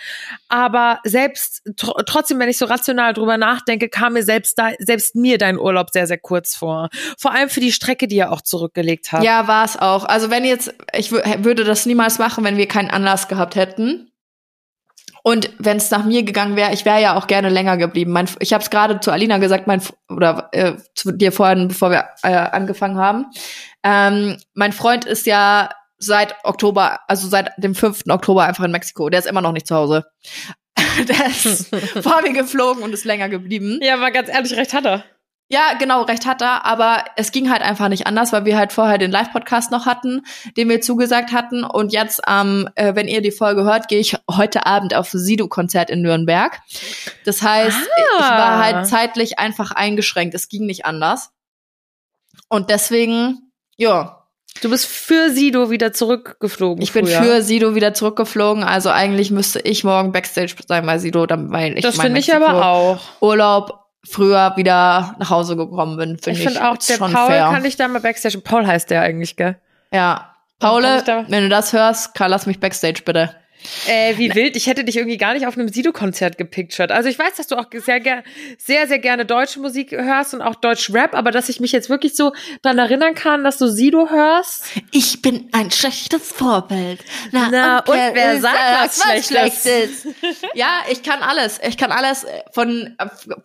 Aber 0.49 0.99
selbst, 1.03 1.61
tr 1.77 1.93
trotzdem, 2.07 2.39
wenn 2.39 2.49
ich 2.49 2.57
so 2.57 2.65
rational 2.65 3.13
drüber 3.13 3.37
nachdenke, 3.37 3.87
kam 3.87 4.13
mir 4.13 4.23
selbst 4.23 4.57
da, 4.57 4.71
selbst 4.79 5.13
mir 5.13 5.37
dein 5.37 5.59
Urlaub 5.59 5.91
sehr, 5.91 6.07
sehr 6.07 6.17
kurz 6.17 6.55
vor. 6.55 6.89
Vor 7.19 7.33
allem 7.33 7.49
für 7.49 7.59
die 7.59 7.71
Strecke, 7.71 8.07
die 8.07 8.15
ihr 8.15 8.30
auch 8.31 8.41
zurückgelegt 8.41 9.11
habt. 9.11 9.23
Ja, 9.23 9.47
war 9.47 9.65
es 9.65 9.77
auch. 9.77 10.05
Also 10.05 10.29
wenn 10.29 10.45
jetzt, 10.45 10.73
ich 10.93 11.09
wü- 11.11 11.43
würde 11.43 11.63
das 11.63 11.85
niemals 11.85 12.17
machen, 12.19 12.43
wenn 12.43 12.57
wir 12.57 12.67
keinen 12.67 12.89
Anlass 12.89 13.27
gehabt 13.27 13.55
hätten. 13.55 14.07
Und 15.23 15.51
wenn 15.59 15.77
es 15.77 15.91
nach 15.91 16.03
mir 16.03 16.23
gegangen 16.23 16.55
wäre, 16.55 16.73
ich 16.73 16.83
wäre 16.83 16.99
ja 16.99 17.15
auch 17.15 17.27
gerne 17.27 17.49
länger 17.49 17.77
geblieben. 17.77 18.11
Mein, 18.11 18.27
ich 18.39 18.53
habe 18.53 18.63
es 18.63 18.71
gerade 18.71 18.99
zu 19.01 19.11
Alina 19.11 19.37
gesagt, 19.37 19.67
mein 19.67 19.81
oder 20.09 20.49
äh, 20.51 20.73
zu 20.95 21.11
dir 21.11 21.31
vorhin, 21.31 21.67
bevor 21.67 21.91
wir 21.91 22.05
äh, 22.23 22.33
angefangen 22.33 22.97
haben. 22.97 23.27
Ähm, 23.83 24.37
mein 24.55 24.73
Freund 24.73 25.05
ist 25.05 25.27
ja 25.27 25.69
seit 25.99 26.33
Oktober, 26.43 27.01
also 27.07 27.27
seit 27.27 27.51
dem 27.57 27.75
5. 27.75 28.05
Oktober 28.09 28.45
einfach 28.45 28.63
in 28.63 28.71
Mexiko. 28.71 29.09
Der 29.09 29.19
ist 29.19 29.27
immer 29.27 29.41
noch 29.41 29.51
nicht 29.51 29.67
zu 29.67 29.75
Hause. 29.75 30.05
Der 31.07 31.27
ist 31.27 31.69
vor 32.03 32.21
mir 32.23 32.33
geflogen 32.33 32.81
und 32.81 32.91
ist 32.91 33.05
länger 33.05 33.29
geblieben. 33.29 33.79
Ja, 33.83 33.97
mal 33.97 34.11
ganz 34.11 34.27
ehrlich, 34.29 34.55
recht 34.57 34.73
hat 34.73 34.85
er. 34.85 35.03
Ja, 35.51 35.73
genau, 35.77 36.03
recht 36.03 36.25
hat 36.25 36.41
er, 36.41 36.65
aber 36.65 37.03
es 37.17 37.33
ging 37.33 37.51
halt 37.51 37.61
einfach 37.61 37.89
nicht 37.89 38.07
anders, 38.07 38.31
weil 38.31 38.45
wir 38.45 38.57
halt 38.57 38.71
vorher 38.71 38.97
den 38.97 39.11
Live-Podcast 39.11 39.69
noch 39.69 39.85
hatten, 39.85 40.21
den 40.55 40.69
wir 40.69 40.79
zugesagt 40.79 41.33
hatten. 41.33 41.65
Und 41.65 41.91
jetzt, 41.91 42.21
ähm, 42.25 42.69
äh, 42.75 42.95
wenn 42.95 43.09
ihr 43.09 43.21
die 43.21 43.31
Folge 43.31 43.63
hört, 43.65 43.89
gehe 43.89 43.99
ich 43.99 44.15
heute 44.31 44.65
Abend 44.65 44.95
auf 44.95 45.09
Sido-Konzert 45.11 45.89
in 45.89 46.01
Nürnberg. 46.01 46.57
Das 47.25 47.41
heißt, 47.41 47.77
ich 47.77 48.19
war 48.21 48.63
halt 48.63 48.87
zeitlich 48.87 49.39
einfach 49.39 49.71
eingeschränkt. 49.71 50.33
Es 50.35 50.47
ging 50.47 50.65
nicht 50.65 50.85
anders. 50.85 51.31
Und 52.47 52.69
deswegen, 52.69 53.51
ja, 53.77 54.17
Du 54.61 54.69
bist 54.69 54.85
für 54.85 55.29
Sido 55.31 55.69
wieder 55.69 55.93
zurückgeflogen. 55.93 56.83
ich 56.83 56.91
bin 56.91 57.07
früher. 57.07 57.23
für 57.23 57.41
Sido 57.41 57.73
wieder 57.73 57.93
zurückgeflogen. 57.93 58.63
Also 58.65 58.89
eigentlich 58.89 59.31
müsste 59.31 59.59
ich 59.61 59.85
morgen 59.85 60.11
Backstage 60.11 60.55
sein 60.67 60.85
bei 60.85 60.97
Sido, 60.99 61.25
dann- 61.25 61.51
weil 61.53 61.77
ich 61.77 61.83
Das 61.83 61.97
finde 61.99 62.19
ich 62.19 62.35
aber 62.35 62.65
auch. 62.65 62.99
Urlaub 63.21 63.80
früher 64.03 64.53
wieder 64.57 65.15
nach 65.19 65.29
Hause 65.29 65.55
gekommen 65.55 65.97
bin, 65.97 66.17
finde 66.17 66.31
Ich 66.31 66.39
ich, 66.45 66.51
finde 66.51 66.67
auch, 66.69 66.77
der 66.77 66.97
Paul 66.97 67.09
fair. 67.11 67.49
kann 67.51 67.65
ich 67.65 67.75
da 67.77 67.87
mal 67.87 67.99
Backstage. 68.01 68.39
Paul 68.39 68.65
heißt 68.65 68.89
der 68.89 69.01
eigentlich, 69.01 69.35
gell? 69.35 69.55
Ja. 69.93 70.27
Da- 70.59 71.25
wenn 71.27 71.43
du 71.43 71.49
das 71.49 71.73
hörst, 71.73 72.13
Karl, 72.13 72.29
lass 72.29 72.45
mich 72.45 72.59
Backstage 72.59 73.01
bitte. 73.03 73.35
Äh, 73.87 74.17
wie 74.17 74.33
wild. 74.33 74.55
Ich 74.55 74.67
hätte 74.67 74.83
dich 74.83 74.97
irgendwie 74.97 75.17
gar 75.17 75.33
nicht 75.33 75.47
auf 75.47 75.57
einem 75.57 75.67
Sido-Konzert 75.67 76.37
gepictured. 76.37 76.91
Also 76.91 77.09
ich 77.09 77.17
weiß, 77.17 77.35
dass 77.35 77.47
du 77.47 77.55
auch 77.55 77.65
sehr, 77.71 78.01
sehr, 78.57 78.87
sehr 78.87 78.99
gerne 78.99 79.25
deutsche 79.25 79.59
Musik 79.59 79.91
hörst 79.91 80.33
und 80.33 80.41
auch 80.41 80.55
Deutsch-Rap, 80.55 81.13
aber 81.13 81.31
dass 81.31 81.49
ich 81.49 81.59
mich 81.59 81.71
jetzt 81.71 81.89
wirklich 81.89 82.15
so 82.15 82.33
daran 82.61 82.79
erinnern 82.79 83.15
kann, 83.15 83.43
dass 83.43 83.57
du 83.57 83.67
Sido 83.67 84.09
hörst. 84.09 84.65
Ich 84.91 85.21
bin 85.21 85.49
ein 85.51 85.71
schlechtes 85.71 86.31
Vorbild. 86.31 87.03
Na, 87.31 87.49
Na 87.51 87.79
und, 87.79 87.89
und 87.89 87.95
wer 88.13 88.39
sagt 88.39 88.55
was, 88.55 88.99
was 88.99 89.27
Schlechtes? 89.27 89.61
Schlechtes? 89.61 90.07
ja, 90.53 90.69
ich 90.89 91.03
kann 91.03 91.21
alles. 91.21 91.59
Ich 91.67 91.77
kann 91.77 91.91
alles 91.91 92.25
von, 92.51 92.95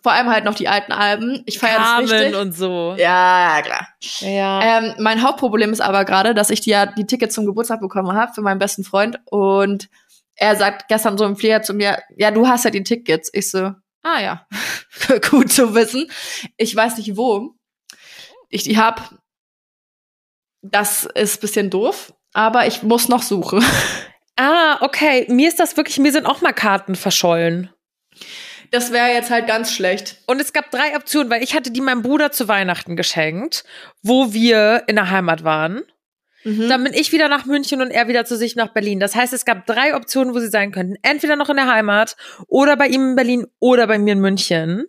vor 0.01 0.11
allem 0.11 0.29
halt 0.29 0.45
noch 0.45 0.55
die 0.55 0.67
alten 0.67 0.91
Alben. 0.91 1.43
Ich 1.45 1.59
feiere 1.59 1.79
das 1.79 2.11
richtig. 2.11 2.35
und 2.35 2.53
so. 2.53 2.95
Ja, 2.97 3.61
klar. 3.63 3.87
Ja. 4.19 4.79
Ähm, 4.79 4.93
mein 4.99 5.23
Hauptproblem 5.23 5.71
ist 5.71 5.81
aber 5.81 6.05
gerade, 6.05 6.33
dass 6.33 6.49
ich 6.49 6.61
die, 6.61 6.71
ja 6.71 6.85
die 6.85 7.05
Tickets 7.05 7.35
zum 7.35 7.45
Geburtstag 7.45 7.81
bekommen 7.81 8.13
habe 8.13 8.33
für 8.33 8.41
meinen 8.41 8.59
besten 8.59 8.83
Freund 8.83 9.19
und 9.25 9.89
er 10.37 10.55
sagt 10.55 10.87
gestern 10.87 11.17
so 11.17 11.25
im 11.25 11.35
Flieger 11.35 11.61
zu 11.61 11.73
mir, 11.73 12.01
ja, 12.15 12.31
du 12.31 12.47
hast 12.47 12.63
ja 12.63 12.71
die 12.71 12.83
Tickets. 12.83 13.29
Ich 13.33 13.51
so, 13.51 13.73
ah 14.03 14.21
ja, 14.21 14.47
gut 15.29 15.51
zu 15.51 15.73
wissen. 15.75 16.09
Ich 16.55 16.75
weiß 16.75 16.97
nicht 16.97 17.17
wo. 17.17 17.55
Ich 18.49 18.63
die 18.63 18.77
hab. 18.77 19.15
Das 20.61 21.05
ist 21.05 21.41
bisschen 21.41 21.69
doof, 21.69 22.13
aber 22.33 22.67
ich 22.67 22.83
muss 22.83 23.09
noch 23.09 23.21
suchen. 23.21 23.63
Ah, 24.39 24.77
okay. 24.81 25.25
Mir 25.29 25.47
ist 25.47 25.59
das 25.59 25.77
wirklich, 25.77 25.97
mir 25.97 26.11
sind 26.11 26.27
auch 26.27 26.41
mal 26.41 26.53
Karten 26.53 26.93
verschollen. 26.93 27.73
Das 28.69 28.91
wäre 28.91 29.07
jetzt 29.07 29.31
halt 29.31 29.47
ganz 29.47 29.73
schlecht. 29.73 30.21
Und 30.27 30.39
es 30.39 30.53
gab 30.53 30.69
drei 30.69 30.95
Optionen, 30.95 31.31
weil 31.31 31.41
ich 31.41 31.55
hatte 31.55 31.71
die 31.71 31.81
meinem 31.81 32.03
Bruder 32.03 32.31
zu 32.31 32.47
Weihnachten 32.47 32.95
geschenkt, 32.95 33.63
wo 34.03 34.33
wir 34.33 34.83
in 34.85 34.95
der 34.95 35.09
Heimat 35.09 35.43
waren. 35.43 35.81
Mhm. 36.43 36.69
Dann 36.69 36.83
bin 36.83 36.93
ich 36.93 37.11
wieder 37.11 37.29
nach 37.29 37.45
München 37.45 37.81
und 37.81 37.91
er 37.91 38.07
wieder 38.07 38.25
zu 38.25 38.37
sich 38.37 38.55
nach 38.55 38.73
Berlin. 38.73 38.99
Das 38.99 39.15
heißt, 39.15 39.33
es 39.33 39.45
gab 39.45 39.65
drei 39.65 39.95
Optionen, 39.95 40.33
wo 40.33 40.39
sie 40.39 40.49
sein 40.49 40.71
könnten. 40.71 40.95
Entweder 41.01 41.35
noch 41.35 41.49
in 41.49 41.57
der 41.57 41.67
Heimat 41.67 42.15
oder 42.47 42.75
bei 42.77 42.87
ihm 42.87 43.09
in 43.09 43.15
Berlin 43.15 43.47
oder 43.59 43.87
bei 43.87 43.97
mir 43.97 44.13
in 44.13 44.19
München. 44.19 44.85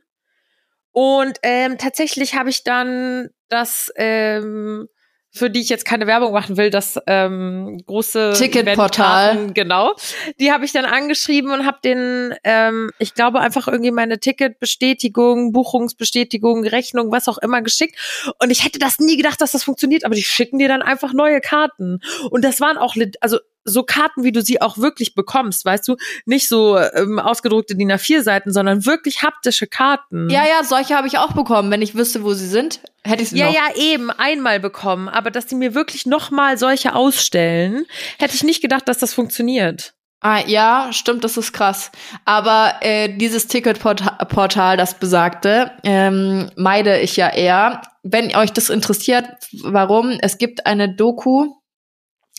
Und 0.93 1.39
ähm, 1.43 1.79
tatsächlich 1.79 2.35
habe 2.35 2.51
ich 2.51 2.65
dann 2.65 3.31
das 3.49 3.93
ähm, 3.97 4.89
für 5.31 5.51
die 5.51 5.61
ich 5.61 5.69
jetzt 5.69 5.85
keine 5.85 6.07
Werbung 6.07 6.33
machen 6.33 6.57
will, 6.57 6.71
das 6.71 6.99
ähm, 7.07 7.83
große 7.87 8.35
Ticketportal. 8.37 9.53
Genau. 9.53 9.95
Die 10.41 10.53
habe 10.53 10.65
ich 10.65 10.73
dann 10.73 10.85
angeschrieben 10.85 11.53
und 11.53 11.67
habe 11.67 11.79
den, 11.85 12.35
ähm, 12.45 12.91
ich 12.99 13.15
glaube, 13.15 13.41
einfach 13.41 13.69
irgendwie 13.69 13.91
meine 13.91 14.19
Ticketbestätigung, 14.19 15.53
Buchungsbestätigung, 15.53 16.65
Rechnung, 16.67 17.13
was 17.13 17.29
auch 17.29 17.39
immer 17.39 17.63
geschickt. 17.63 17.97
Und 18.43 18.51
ich 18.51 18.65
hätte 18.65 18.79
das 18.79 18.99
nie 18.99 19.17
gedacht, 19.17 19.41
dass 19.41 19.53
das 19.53 19.65
funktioniert, 19.65 20.05
aber 20.05 20.15
die 20.15 20.23
schicken 20.23 20.59
dir 20.59 20.69
dann 20.69 20.83
einfach 20.83 21.13
neue 21.13 21.41
Karten. 21.41 22.01
Und 22.31 22.43
das 22.43 22.61
waren 22.61 22.79
auch, 22.79 22.97
also 23.21 23.39
so 23.69 23.83
Karten, 23.83 24.25
wie 24.25 24.33
du 24.33 24.43
sie 24.43 24.61
auch 24.61 24.79
wirklich 24.79 25.15
bekommst, 25.15 25.65
weißt 25.65 25.87
du? 25.89 25.97
Nicht 26.27 26.49
so 26.49 26.79
ähm, 26.79 27.19
ausgedruckte 27.19 27.77
DIN 27.77 27.93
A4-Seiten, 27.93 28.53
sondern 28.53 28.87
wirklich 28.87 29.23
haptische 29.23 29.67
Karten. 29.67 30.29
Ja, 30.31 30.45
ja, 30.47 30.65
solche 30.65 30.97
habe 30.97 31.07
ich 31.07 31.19
auch 31.19 31.33
bekommen. 31.33 31.71
Wenn 31.71 31.83
ich 31.83 31.95
wüsste, 31.95 32.23
wo 32.25 32.35
sie 32.35 32.49
sind, 32.49 32.81
hätte 33.05 33.23
ich 33.23 33.31
sie 33.31 33.39
ja, 33.39 33.47
noch. 33.47 33.55
Ja, 33.55 33.61
ja, 33.69 33.77
eben, 33.77 34.11
einmal 34.11 34.61
bekommen. 34.61 35.09
Aber 35.09 35.31
dass 35.31 35.47
die 35.47 35.55
mir 35.55 35.75
wirklich 35.75 36.07
nochmal 36.07 36.59
solche 36.59 36.95
ausstellen, 36.95 37.87
hätte 38.19 38.35
ich 38.35 38.43
nicht 38.43 38.63
gedacht, 38.63 38.89
dass 38.89 38.99
das 38.99 39.15
funktioniert. 39.15 39.95
Ah, 40.21 40.41
ja, 40.45 40.89
stimmt, 40.93 41.23
das 41.23 41.37
ist 41.37 41.53
krass. 41.53 41.93
Aber 42.25 42.75
äh, 42.81 43.09
dieses 43.09 43.47
Ticketportal, 43.47 44.77
das 44.77 44.95
besagte, 44.95 45.71
ähm, 45.85 46.51
meide 46.57 46.99
ich 46.99 47.17
ja 47.17 47.29
eher. 47.29 47.83
Wenn 48.03 48.35
euch 48.35 48.53
das 48.53 48.69
interessiert, 48.69 49.27
warum? 49.63 50.19
Es 50.21 50.39
gibt 50.39 50.67
eine 50.67 50.93
Doku 50.93 51.55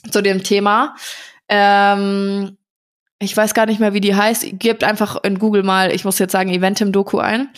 zu 0.10 0.22
dem 0.22 0.44
Thema. 0.44 0.96
Ähm, 1.48 2.58
ich 3.20 3.36
weiß 3.36 3.54
gar 3.54 3.66
nicht 3.66 3.80
mehr, 3.80 3.94
wie 3.94 4.02
die 4.02 4.16
heißt. 4.16 4.46
Gebt 4.54 4.84
einfach 4.84 5.24
in 5.24 5.40
Google 5.40 5.64
mal, 5.64 5.92
ich 5.92 6.06
muss 6.06 6.20
jetzt 6.20 6.32
sagen, 6.32 6.50
Eventim 6.50 6.92
Doku 6.92 7.20
ein. 7.20 7.50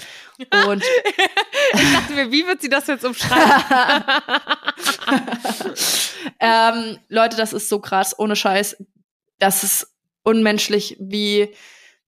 Und 0.67 0.83
ich 1.73 1.93
dachte 1.93 2.13
mir, 2.13 2.31
wie 2.31 2.47
wird 2.47 2.61
sie 2.61 2.69
das 2.69 2.87
jetzt 2.87 3.05
umschreiben? 3.05 3.63
ähm, 6.39 6.97
Leute, 7.09 7.37
das 7.37 7.53
ist 7.53 7.69
so 7.69 7.79
krass, 7.79 8.17
ohne 8.17 8.35
Scheiß. 8.35 8.77
Das 9.37 9.63
ist 9.63 9.87
unmenschlich, 10.23 10.97
wie 10.99 11.53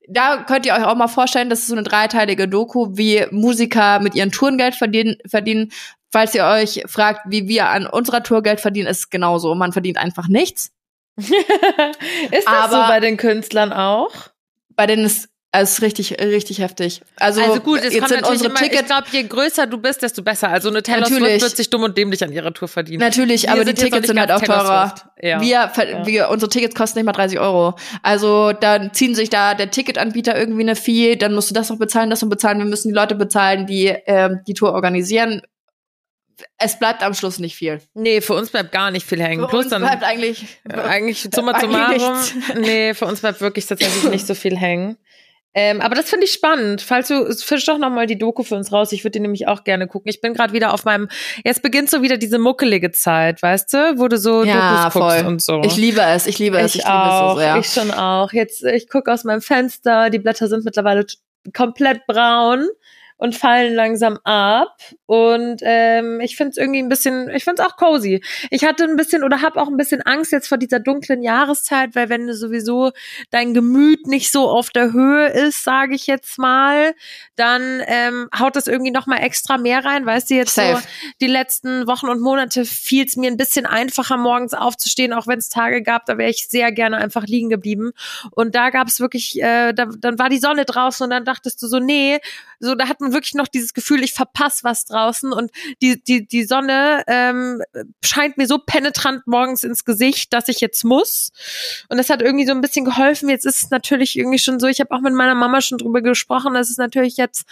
da 0.09 0.43
könnt 0.43 0.65
ihr 0.65 0.73
euch 0.73 0.83
auch 0.83 0.95
mal 0.95 1.07
vorstellen, 1.07 1.49
das 1.49 1.59
ist 1.59 1.67
so 1.67 1.75
eine 1.75 1.83
dreiteilige 1.83 2.47
Doku, 2.47 2.89
wie 2.97 3.25
Musiker 3.31 3.99
mit 3.99 4.15
ihren 4.15 4.31
Touren 4.31 4.57
Geld 4.57 4.75
verdienen, 4.75 5.17
verdienen. 5.25 5.71
Falls 6.13 6.35
ihr 6.35 6.45
euch 6.45 6.83
fragt, 6.85 7.21
wie 7.25 7.47
wir 7.47 7.69
an 7.69 7.87
unserer 7.87 8.21
Tour 8.21 8.43
Geld 8.43 8.61
verdienen, 8.61 8.85
ist 8.85 8.99
es 8.99 9.09
genauso. 9.09 9.55
Man 9.55 9.71
verdient 9.71 9.97
einfach 9.97 10.27
nichts. 10.27 10.71
ist 11.17 11.33
das 12.31 12.45
Aber 12.45 12.71
so 12.71 12.81
bei 12.87 12.99
den 12.99 13.17
Künstlern 13.17 13.73
auch? 13.73 14.11
Bei 14.75 14.85
denen 14.85 15.05
ist 15.05 15.29
es 15.55 15.73
ist 15.73 15.81
richtig, 15.83 16.19
richtig 16.19 16.59
heftig. 16.59 17.01
Also, 17.17 17.41
also 17.41 17.59
gut, 17.59 17.79
es 17.79 17.93
jetzt 17.93 18.09
sind 18.09 18.27
unsere 18.27 18.49
immer, 18.49 18.59
Tickets. 18.59 18.81
Ich 18.81 18.87
glaube, 18.87 19.07
je 19.11 19.23
größer 19.23 19.67
du 19.67 19.77
bist, 19.77 20.01
desto 20.01 20.23
besser. 20.23 20.49
Also 20.49 20.69
eine 20.69 20.81
Taylor 20.81 21.05
Swift 21.05 21.41
wird 21.41 21.57
sich 21.57 21.69
dumm 21.69 21.83
und 21.83 21.95
dämlich 21.95 22.23
an 22.23 22.31
ihrer 22.31 22.51
Tour 22.53 22.67
verdienen. 22.67 22.99
Natürlich, 22.99 23.43
wir 23.43 23.51
aber 23.51 23.65
die 23.65 23.75
Tickets 23.75 24.07
sind 24.07 24.19
halt 24.19 24.31
auch 24.31 24.41
teurer. 24.41 24.95
Ja. 25.21 25.41
Wir, 25.41 25.71
ja. 25.75 26.05
wir, 26.07 26.29
unsere 26.29 26.49
Tickets 26.49 26.73
kosten 26.73 26.99
nicht 26.99 27.05
mal 27.05 27.11
30 27.11 27.39
Euro. 27.39 27.75
Also 28.01 28.51
dann 28.51 28.93
ziehen 28.93 29.13
sich 29.13 29.29
da 29.29 29.53
der 29.53 29.69
Ticketanbieter 29.69 30.35
irgendwie 30.35 30.61
eine 30.61 30.75
Fee, 30.75 31.15
dann 31.15 31.35
musst 31.35 31.51
du 31.51 31.53
das 31.53 31.69
noch 31.69 31.77
bezahlen, 31.77 32.09
das 32.09 32.23
noch 32.23 32.29
bezahlen. 32.29 32.57
Wir 32.57 32.65
müssen 32.65 32.87
die 32.87 32.95
Leute 32.95 33.13
bezahlen, 33.13 33.67
die 33.67 33.95
ähm, 34.07 34.41
die 34.47 34.55
Tour 34.55 34.73
organisieren 34.73 35.43
es 36.57 36.79
bleibt 36.79 37.03
am 37.03 37.13
Schluss 37.13 37.39
nicht 37.39 37.55
viel. 37.55 37.81
Nee, 37.93 38.21
für 38.21 38.33
uns 38.33 38.49
bleibt 38.49 38.71
gar 38.71 38.91
nicht 38.91 39.05
viel 39.05 39.21
hängen. 39.21 39.41
Für 39.41 39.47
Plus 39.49 39.63
uns 39.65 39.71
dann 39.71 39.81
bleibt 39.81 40.03
eigentlich 40.03 40.45
eigentlich 40.69 41.21
summa 41.33 41.59
summarum. 41.59 42.17
Nee, 42.59 42.93
für 42.93 43.05
uns 43.05 43.21
bleibt 43.21 43.41
wirklich 43.41 43.65
tatsächlich 43.65 44.03
nicht 44.09 44.27
so 44.27 44.35
viel 44.35 44.57
hängen. 44.57 44.97
Ähm, 45.55 45.81
aber 45.81 45.93
das 45.93 46.09
finde 46.09 46.25
ich 46.25 46.31
spannend. 46.31 46.81
Falls 46.81 47.09
du 47.09 47.31
fisch 47.31 47.65
doch 47.65 47.77
noch 47.77 47.91
mal 47.91 48.07
die 48.07 48.17
Doku 48.17 48.41
für 48.41 48.55
uns 48.55 48.71
raus. 48.71 48.91
Ich 48.91 49.03
würde 49.03 49.11
die 49.11 49.19
nämlich 49.19 49.47
auch 49.47 49.63
gerne 49.63 49.87
gucken. 49.87 50.09
Ich 50.09 50.19
bin 50.19 50.33
gerade 50.33 50.51
wieder 50.51 50.73
auf 50.73 50.83
meinem. 50.83 51.09
Jetzt 51.45 51.61
beginnt 51.61 51.91
so 51.91 52.01
wieder 52.01 52.17
diese 52.17 52.39
muckelige 52.39 52.91
Zeit, 52.91 53.41
weißt 53.41 53.73
du, 53.73 53.99
wo 53.99 54.07
du 54.07 54.17
so 54.17 54.43
ja, 54.43 54.89
Dokus 54.89 54.93
guckst 54.93 55.25
und 55.25 55.41
so. 55.41 55.61
Ich 55.63 55.77
liebe 55.77 56.01
es. 56.01 56.25
Ich 56.25 56.39
liebe 56.39 56.57
es. 56.57 56.73
Ich, 56.73 56.81
ich 56.81 56.85
liebe 56.85 56.97
auch, 56.97 57.29
es 57.29 57.33
so 57.33 57.39
sehr. 57.39 57.57
Ich 57.57 57.67
schon 57.67 57.91
auch. 57.91 58.33
Jetzt 58.33 58.63
ich 58.63 58.89
gucke 58.89 59.11
aus 59.11 59.23
meinem 59.25 59.41
Fenster. 59.41 60.09
Die 60.09 60.19
Blätter 60.19 60.47
sind 60.47 60.65
mittlerweile 60.65 61.05
komplett 61.53 62.07
braun 62.07 62.67
und 63.23 63.37
fallen 63.37 63.73
langsam 63.73 64.19
ab. 64.25 64.75
Und 65.05 65.61
ähm, 65.61 66.19
ich 66.19 66.35
finde 66.35 66.51
es 66.51 66.57
irgendwie 66.57 66.81
ein 66.83 66.89
bisschen, 66.89 67.29
ich 67.29 67.45
finde 67.45 67.61
es 67.61 67.69
auch 67.69 67.77
cozy. 67.77 68.21
Ich 68.49 68.65
hatte 68.65 68.83
ein 68.83 68.97
bisschen 68.97 69.23
oder 69.23 69.41
habe 69.41 69.61
auch 69.61 69.69
ein 69.69 69.77
bisschen 69.77 70.01
Angst 70.01 70.33
jetzt 70.33 70.49
vor 70.49 70.57
dieser 70.57 70.81
dunklen 70.81 71.23
Jahreszeit, 71.23 71.95
weil 71.95 72.09
wenn 72.09 72.27
du 72.27 72.33
sowieso 72.35 72.91
dein 73.31 73.53
Gemüt 73.53 74.07
nicht 74.07 74.29
so 74.29 74.49
auf 74.49 74.71
der 74.71 74.91
Höhe 74.91 75.27
ist, 75.27 75.63
sage 75.63 75.95
ich 75.95 76.05
jetzt 76.05 76.37
mal, 76.37 76.95
dann 77.37 77.81
ähm, 77.85 78.27
haut 78.37 78.57
das 78.57 78.67
irgendwie 78.67 78.91
noch 78.91 79.07
mal 79.07 79.19
extra 79.19 79.57
mehr 79.57 79.85
rein. 79.85 80.05
Weißt 80.05 80.29
du, 80.29 80.35
jetzt 80.35 80.55
Safe. 80.55 80.81
so 80.81 80.87
die 81.21 81.27
letzten 81.27 81.87
Wochen 81.87 82.09
und 82.09 82.19
Monate 82.19 82.65
fiel 82.65 83.05
es 83.05 83.15
mir 83.15 83.31
ein 83.31 83.37
bisschen 83.37 83.65
einfacher, 83.65 84.17
morgens 84.17 84.53
aufzustehen, 84.53 85.13
auch 85.13 85.27
wenn 85.27 85.39
es 85.39 85.47
Tage 85.47 85.81
gab, 85.81 86.07
da 86.07 86.17
wäre 86.17 86.29
ich 86.29 86.49
sehr 86.49 86.73
gerne 86.73 86.97
einfach 86.97 87.23
liegen 87.23 87.47
geblieben. 87.47 87.93
Und 88.31 88.53
da 88.53 88.69
gab 88.69 88.89
es 88.89 88.99
wirklich, 88.99 89.41
äh, 89.41 89.71
da, 89.71 89.85
dann 89.97 90.19
war 90.19 90.27
die 90.27 90.39
Sonne 90.39 90.65
draußen 90.65 91.05
und 91.05 91.11
dann 91.11 91.23
dachtest 91.23 91.61
du 91.61 91.67
so, 91.67 91.79
nee, 91.79 92.19
so 92.59 92.75
da 92.75 92.89
hat 92.89 92.99
man 92.99 93.12
wirklich 93.13 93.33
noch 93.35 93.47
dieses 93.47 93.73
Gefühl, 93.73 94.03
ich 94.03 94.13
verpasse 94.13 94.63
was 94.63 94.85
draußen 94.85 95.31
und 95.31 95.51
die, 95.81 96.03
die, 96.03 96.27
die 96.27 96.43
Sonne 96.43 97.03
ähm, 97.07 97.61
scheint 98.03 98.37
mir 98.37 98.47
so 98.47 98.59
penetrant 98.59 99.25
morgens 99.27 99.63
ins 99.63 99.85
Gesicht, 99.85 100.33
dass 100.33 100.47
ich 100.47 100.59
jetzt 100.61 100.83
muss. 100.83 101.31
Und 101.89 101.97
das 101.97 102.09
hat 102.09 102.21
irgendwie 102.21 102.45
so 102.45 102.51
ein 102.51 102.61
bisschen 102.61 102.85
geholfen. 102.85 103.29
Jetzt 103.29 103.45
ist 103.45 103.63
es 103.63 103.69
natürlich 103.69 104.17
irgendwie 104.17 104.39
schon 104.39 104.59
so, 104.59 104.67
ich 104.67 104.79
habe 104.79 104.91
auch 104.91 105.01
mit 105.01 105.13
meiner 105.13 105.35
Mama 105.35 105.61
schon 105.61 105.77
drüber 105.77 106.01
gesprochen, 106.01 106.55
es 106.55 106.69
ist 106.69 106.79
natürlich 106.79 107.17
jetzt, 107.17 107.45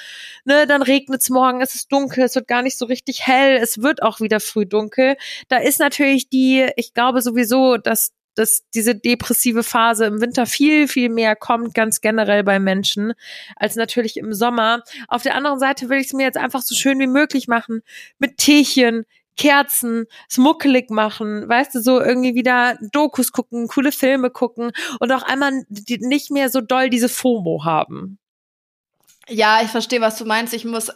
ne, 0.45 0.67
dann 0.67 0.81
regnet 0.81 1.21
es 1.21 1.29
morgen, 1.29 1.61
es 1.61 1.75
ist 1.75 1.91
dunkel, 1.91 2.23
es 2.23 2.35
wird 2.35 2.47
gar 2.47 2.61
nicht 2.61 2.77
so 2.77 2.85
richtig 2.85 3.25
hell, 3.27 3.57
es 3.61 3.81
wird 3.81 4.01
auch 4.03 4.19
wieder 4.19 4.39
früh 4.39 4.65
dunkel. 4.65 5.17
Da 5.47 5.57
ist 5.57 5.79
natürlich 5.79 6.29
die, 6.29 6.69
ich 6.75 6.93
glaube 6.93 7.21
sowieso, 7.21 7.77
dass 7.77 8.11
dass 8.35 8.63
diese 8.73 8.95
depressive 8.95 9.63
Phase 9.63 10.05
im 10.05 10.21
Winter 10.21 10.45
viel, 10.45 10.87
viel 10.87 11.09
mehr 11.09 11.35
kommt, 11.35 11.73
ganz 11.73 12.01
generell 12.01 12.43
bei 12.43 12.59
Menschen, 12.59 13.13
als 13.55 13.75
natürlich 13.75 14.17
im 14.17 14.33
Sommer. 14.33 14.83
Auf 15.07 15.23
der 15.23 15.35
anderen 15.35 15.59
Seite 15.59 15.89
will 15.89 15.99
ich 15.99 16.07
es 16.07 16.13
mir 16.13 16.23
jetzt 16.23 16.37
einfach 16.37 16.61
so 16.61 16.75
schön 16.75 16.99
wie 16.99 17.07
möglich 17.07 17.47
machen. 17.47 17.81
Mit 18.19 18.37
Teechen, 18.37 19.05
Kerzen, 19.37 20.05
smuckelig 20.29 20.89
machen, 20.89 21.47
weißt 21.47 21.75
du, 21.75 21.81
so 21.81 21.99
irgendwie 21.99 22.35
wieder 22.35 22.77
Dokus 22.91 23.31
gucken, 23.31 23.67
coole 23.67 23.91
Filme 23.91 24.29
gucken 24.29 24.71
und 24.99 25.11
auch 25.11 25.23
einmal 25.23 25.63
nicht 25.69 26.31
mehr 26.31 26.49
so 26.49 26.61
doll 26.61 26.89
diese 26.89 27.09
FOMO 27.09 27.63
haben. 27.63 28.19
Ja, 29.27 29.61
ich 29.63 29.69
verstehe, 29.69 30.01
was 30.01 30.17
du 30.17 30.25
meinst. 30.25 30.53
Ich 30.53 30.65
muss 30.65 30.91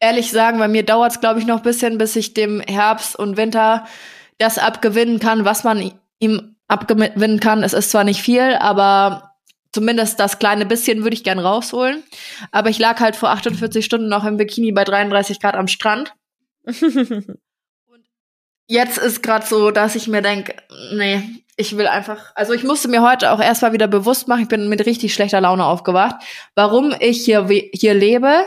ehrlich 0.00 0.30
sagen, 0.30 0.58
bei 0.58 0.68
mir 0.68 0.84
dauert 0.84 1.12
es, 1.12 1.20
glaube 1.20 1.40
ich, 1.40 1.46
noch 1.46 1.58
ein 1.58 1.62
bisschen, 1.62 1.98
bis 1.98 2.16
ich 2.16 2.34
dem 2.34 2.60
Herbst 2.60 3.16
und 3.16 3.36
Winter 3.36 3.86
das 4.38 4.58
abgewinnen 4.58 5.18
kann, 5.18 5.44
was 5.44 5.64
man 5.64 5.92
ihm 6.18 6.56
abgewinnen 6.68 7.40
kann. 7.40 7.62
Es 7.62 7.72
ist 7.72 7.90
zwar 7.90 8.04
nicht 8.04 8.22
viel, 8.22 8.54
aber 8.60 9.34
zumindest 9.72 10.20
das 10.20 10.38
kleine 10.38 10.66
bisschen 10.66 11.02
würde 11.02 11.14
ich 11.14 11.24
gern 11.24 11.38
rausholen. 11.38 12.02
Aber 12.52 12.70
ich 12.70 12.78
lag 12.78 13.00
halt 13.00 13.16
vor 13.16 13.30
48 13.30 13.84
Stunden 13.84 14.08
noch 14.08 14.24
im 14.24 14.36
Bikini 14.36 14.72
bei 14.72 14.84
33 14.84 15.40
Grad 15.40 15.56
am 15.56 15.68
Strand. 15.68 16.14
Und 16.64 16.76
jetzt 18.66 18.98
ist 18.98 19.22
gerade 19.22 19.46
so, 19.46 19.70
dass 19.70 19.96
ich 19.96 20.06
mir 20.06 20.22
denke, 20.22 20.54
nee, 20.92 21.22
ich 21.56 21.76
will 21.76 21.88
einfach, 21.88 22.32
also 22.36 22.52
ich 22.52 22.62
musste 22.62 22.88
mir 22.88 23.02
heute 23.02 23.32
auch 23.32 23.40
erstmal 23.40 23.72
wieder 23.72 23.88
bewusst 23.88 24.28
machen, 24.28 24.42
ich 24.42 24.48
bin 24.48 24.68
mit 24.68 24.86
richtig 24.86 25.12
schlechter 25.12 25.40
Laune 25.40 25.64
aufgewacht, 25.64 26.14
warum 26.54 26.94
ich 27.00 27.24
hier, 27.24 27.48
hier 27.48 27.94
lebe, 27.94 28.44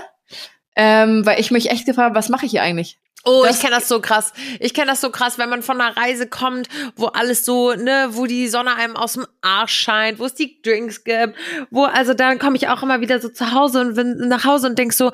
ähm, 0.78 1.26
weil 1.26 1.40
ich 1.40 1.52
mich 1.52 1.70
echt 1.70 1.86
gefragt 1.86 2.06
habe, 2.06 2.16
was 2.16 2.30
mache 2.30 2.46
ich 2.46 2.52
hier 2.52 2.64
eigentlich? 2.64 3.01
Oh, 3.24 3.44
das 3.46 3.58
ich 3.58 3.62
kenne 3.62 3.76
das 3.76 3.88
so 3.88 4.02
krass. 4.02 4.34
Ich 4.60 4.74
kenne 4.74 4.88
das 4.88 5.02
so 5.02 5.12
krass, 5.12 5.38
wenn 5.38 5.50
man 5.50 5.62
von 5.62 5.80
einer 5.80 5.96
Reise 5.96 6.28
kommt, 6.28 6.68
wo 6.96 7.08
alles 7.08 7.46
so, 7.46 7.74
ne, 7.74 8.10
wo 8.12 8.26
die 8.26 8.48
Sonne 8.48 8.76
einem 8.76 8.96
aus 8.96 9.14
dem 9.14 9.28
Arsch 9.42 9.74
scheint, 9.74 10.20
wo 10.20 10.26
es 10.26 10.34
die 10.34 10.62
Drinks 10.62 11.04
gibt, 11.04 11.36
wo, 11.70 11.84
also 11.84 12.14
dann 12.14 12.40
komme 12.40 12.56
ich 12.56 12.68
auch 12.68 12.82
immer 12.82 13.00
wieder 13.02 13.20
so 13.20 13.30
zu 13.30 13.52
Hause 13.52 13.82
und 13.82 13.96
bin 13.96 14.28
nach 14.28 14.44
Hause 14.44 14.68
und 14.68 14.80
denk 14.80 14.94
so, 14.94 15.12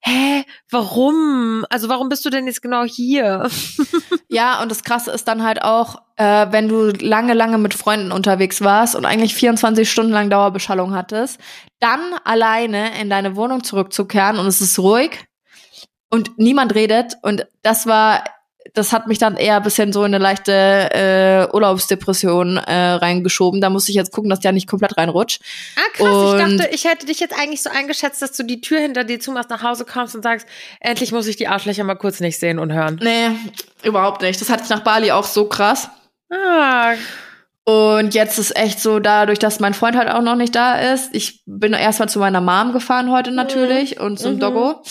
hä, 0.00 0.44
warum? 0.70 1.64
Also 1.70 1.88
warum 1.88 2.08
bist 2.08 2.24
du 2.24 2.30
denn 2.30 2.46
jetzt 2.46 2.60
genau 2.60 2.82
hier? 2.84 3.48
ja, 4.28 4.60
und 4.60 4.70
das 4.70 4.82
Krasse 4.82 5.12
ist 5.12 5.28
dann 5.28 5.44
halt 5.44 5.62
auch, 5.62 6.02
äh, 6.16 6.46
wenn 6.50 6.68
du 6.68 6.90
lange, 6.90 7.34
lange 7.34 7.58
mit 7.58 7.72
Freunden 7.72 8.10
unterwegs 8.10 8.62
warst 8.62 8.96
und 8.96 9.04
eigentlich 9.04 9.34
24 9.34 9.88
Stunden 9.88 10.12
lang 10.12 10.28
Dauerbeschallung 10.28 10.92
hattest, 10.92 11.38
dann 11.78 12.00
alleine 12.24 13.00
in 13.00 13.10
deine 13.10 13.36
Wohnung 13.36 13.62
zurückzukehren 13.62 14.38
und 14.38 14.46
es 14.46 14.60
ist 14.60 14.78
ruhig 14.78 15.24
und 16.10 16.38
niemand 16.38 16.74
redet. 16.74 17.14
Und 17.22 17.46
das 17.62 17.86
war, 17.86 18.24
das 18.72 18.92
hat 18.92 19.06
mich 19.06 19.18
dann 19.18 19.36
eher 19.36 19.56
ein 19.56 19.62
bisschen 19.62 19.92
so 19.92 20.00
in 20.00 20.14
eine 20.14 20.22
leichte 20.22 20.52
äh, 20.52 21.54
Urlaubsdepression 21.54 22.56
äh, 22.56 22.92
reingeschoben. 22.92 23.60
Da 23.60 23.70
muss 23.70 23.88
ich 23.88 23.94
jetzt 23.94 24.12
gucken, 24.12 24.30
dass 24.30 24.40
der 24.40 24.52
nicht 24.52 24.68
komplett 24.68 24.96
reinrutscht. 24.96 25.42
Ah, 25.76 25.80
krass. 25.92 26.06
Und 26.06 26.52
ich 26.52 26.58
dachte, 26.58 26.74
ich 26.74 26.84
hätte 26.84 27.06
dich 27.06 27.20
jetzt 27.20 27.38
eigentlich 27.38 27.62
so 27.62 27.70
eingeschätzt, 27.70 28.22
dass 28.22 28.32
du 28.32 28.42
die 28.42 28.60
Tür 28.60 28.80
hinter 28.80 29.04
dir 29.04 29.20
zumachst, 29.20 29.50
nach 29.50 29.62
Hause 29.62 29.84
kommst 29.84 30.14
und 30.14 30.22
sagst, 30.22 30.46
endlich 30.80 31.12
muss 31.12 31.26
ich 31.26 31.36
die 31.36 31.48
Arschlöcher 31.48 31.84
mal 31.84 31.94
kurz 31.94 32.20
nicht 32.20 32.38
sehen 32.38 32.58
und 32.58 32.72
hören. 32.72 33.00
Nee, 33.02 33.30
überhaupt 33.82 34.22
nicht. 34.22 34.40
Das 34.40 34.50
hatte 34.50 34.64
ich 34.64 34.70
nach 34.70 34.80
Bali 34.80 35.12
auch 35.12 35.24
so 35.24 35.46
krass. 35.46 35.88
Ah, 36.30 36.94
und 37.64 38.14
jetzt 38.14 38.38
ist 38.38 38.56
echt 38.56 38.78
so, 38.78 38.98
dadurch, 38.98 39.38
dass 39.38 39.58
mein 39.58 39.72
Freund 39.72 39.96
halt 39.96 40.10
auch 40.10 40.20
noch 40.20 40.36
nicht 40.36 40.54
da 40.54 40.92
ist, 40.92 41.14
ich 41.14 41.42
bin 41.46 41.72
erstmal 41.72 42.10
zu 42.10 42.18
meiner 42.18 42.42
Mom 42.42 42.74
gefahren 42.74 43.10
heute 43.10 43.30
natürlich 43.30 43.96
mhm. 43.96 44.04
und 44.04 44.18
zum 44.18 44.34
mhm. 44.34 44.40
Doggo 44.40 44.82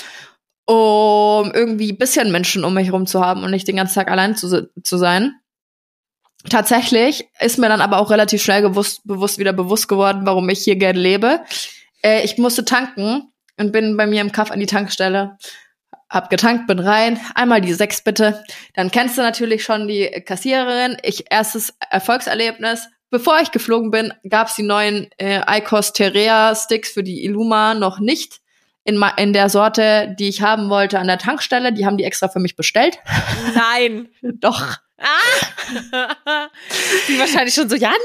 um 0.65 1.51
irgendwie 1.53 1.91
ein 1.91 1.97
bisschen 1.97 2.31
Menschen 2.31 2.63
um 2.63 2.73
mich 2.73 2.87
herum 2.87 3.05
zu 3.05 3.21
haben 3.21 3.43
und 3.43 3.51
nicht 3.51 3.67
den 3.67 3.75
ganzen 3.75 3.95
Tag 3.95 4.09
allein 4.09 4.35
zu, 4.35 4.69
zu 4.83 4.97
sein. 4.97 5.35
Tatsächlich 6.49 7.29
ist 7.39 7.57
mir 7.57 7.69
dann 7.69 7.81
aber 7.81 7.99
auch 7.99 8.11
relativ 8.11 8.41
schnell 8.41 8.61
gewusst, 8.61 9.01
bewusst 9.05 9.39
wieder 9.39 9.53
bewusst 9.53 9.87
geworden, 9.87 10.21
warum 10.25 10.49
ich 10.49 10.63
hier 10.63 10.75
gerne 10.75 10.99
lebe. 10.99 11.41
Äh, 12.03 12.23
ich 12.23 12.37
musste 12.37 12.65
tanken 12.65 13.31
und 13.57 13.71
bin 13.71 13.95
bei 13.97 14.07
mir 14.07 14.21
im 14.21 14.31
Kaff 14.31 14.51
an 14.51 14.59
die 14.59 14.65
Tankstelle. 14.65 15.37
Hab 16.09 16.29
getankt, 16.29 16.67
bin 16.67 16.79
rein, 16.79 17.19
einmal 17.33 17.61
die 17.61 17.73
sechs 17.73 18.03
bitte. 18.03 18.43
Dann 18.75 18.91
kennst 18.91 19.17
du 19.17 19.21
natürlich 19.21 19.63
schon 19.63 19.87
die 19.87 20.05
Kassiererin. 20.25 20.97
Ich 21.01 21.25
erstes 21.31 21.73
Erfolgserlebnis. 21.89 22.87
Bevor 23.09 23.39
ich 23.41 23.51
geflogen 23.51 23.89
bin, 23.89 24.13
gab's 24.27 24.55
die 24.55 24.63
neuen 24.63 25.09
äh, 25.17 25.41
ICOS 25.59 25.93
Terrea 25.93 26.55
Sticks 26.55 26.91
für 26.91 27.03
die 27.03 27.23
Illuma 27.23 27.73
noch 27.73 27.99
nicht 27.99 28.42
in, 28.83 29.03
in 29.17 29.33
der 29.33 29.49
Sorte, 29.49 30.15
die 30.19 30.29
ich 30.29 30.41
haben 30.41 30.69
wollte 30.69 30.99
an 30.99 31.07
der 31.07 31.17
Tankstelle. 31.17 31.73
Die 31.73 31.85
haben 31.85 31.97
die 31.97 32.03
extra 32.03 32.27
für 32.27 32.39
mich 32.39 32.55
bestellt. 32.55 32.99
Nein. 33.55 34.09
Doch. 34.21 34.77
Ah! 34.99 35.49
die 37.07 37.19
wahrscheinlich 37.19 37.53
schon 37.53 37.69
so, 37.69 37.75
Janni, 37.75 37.95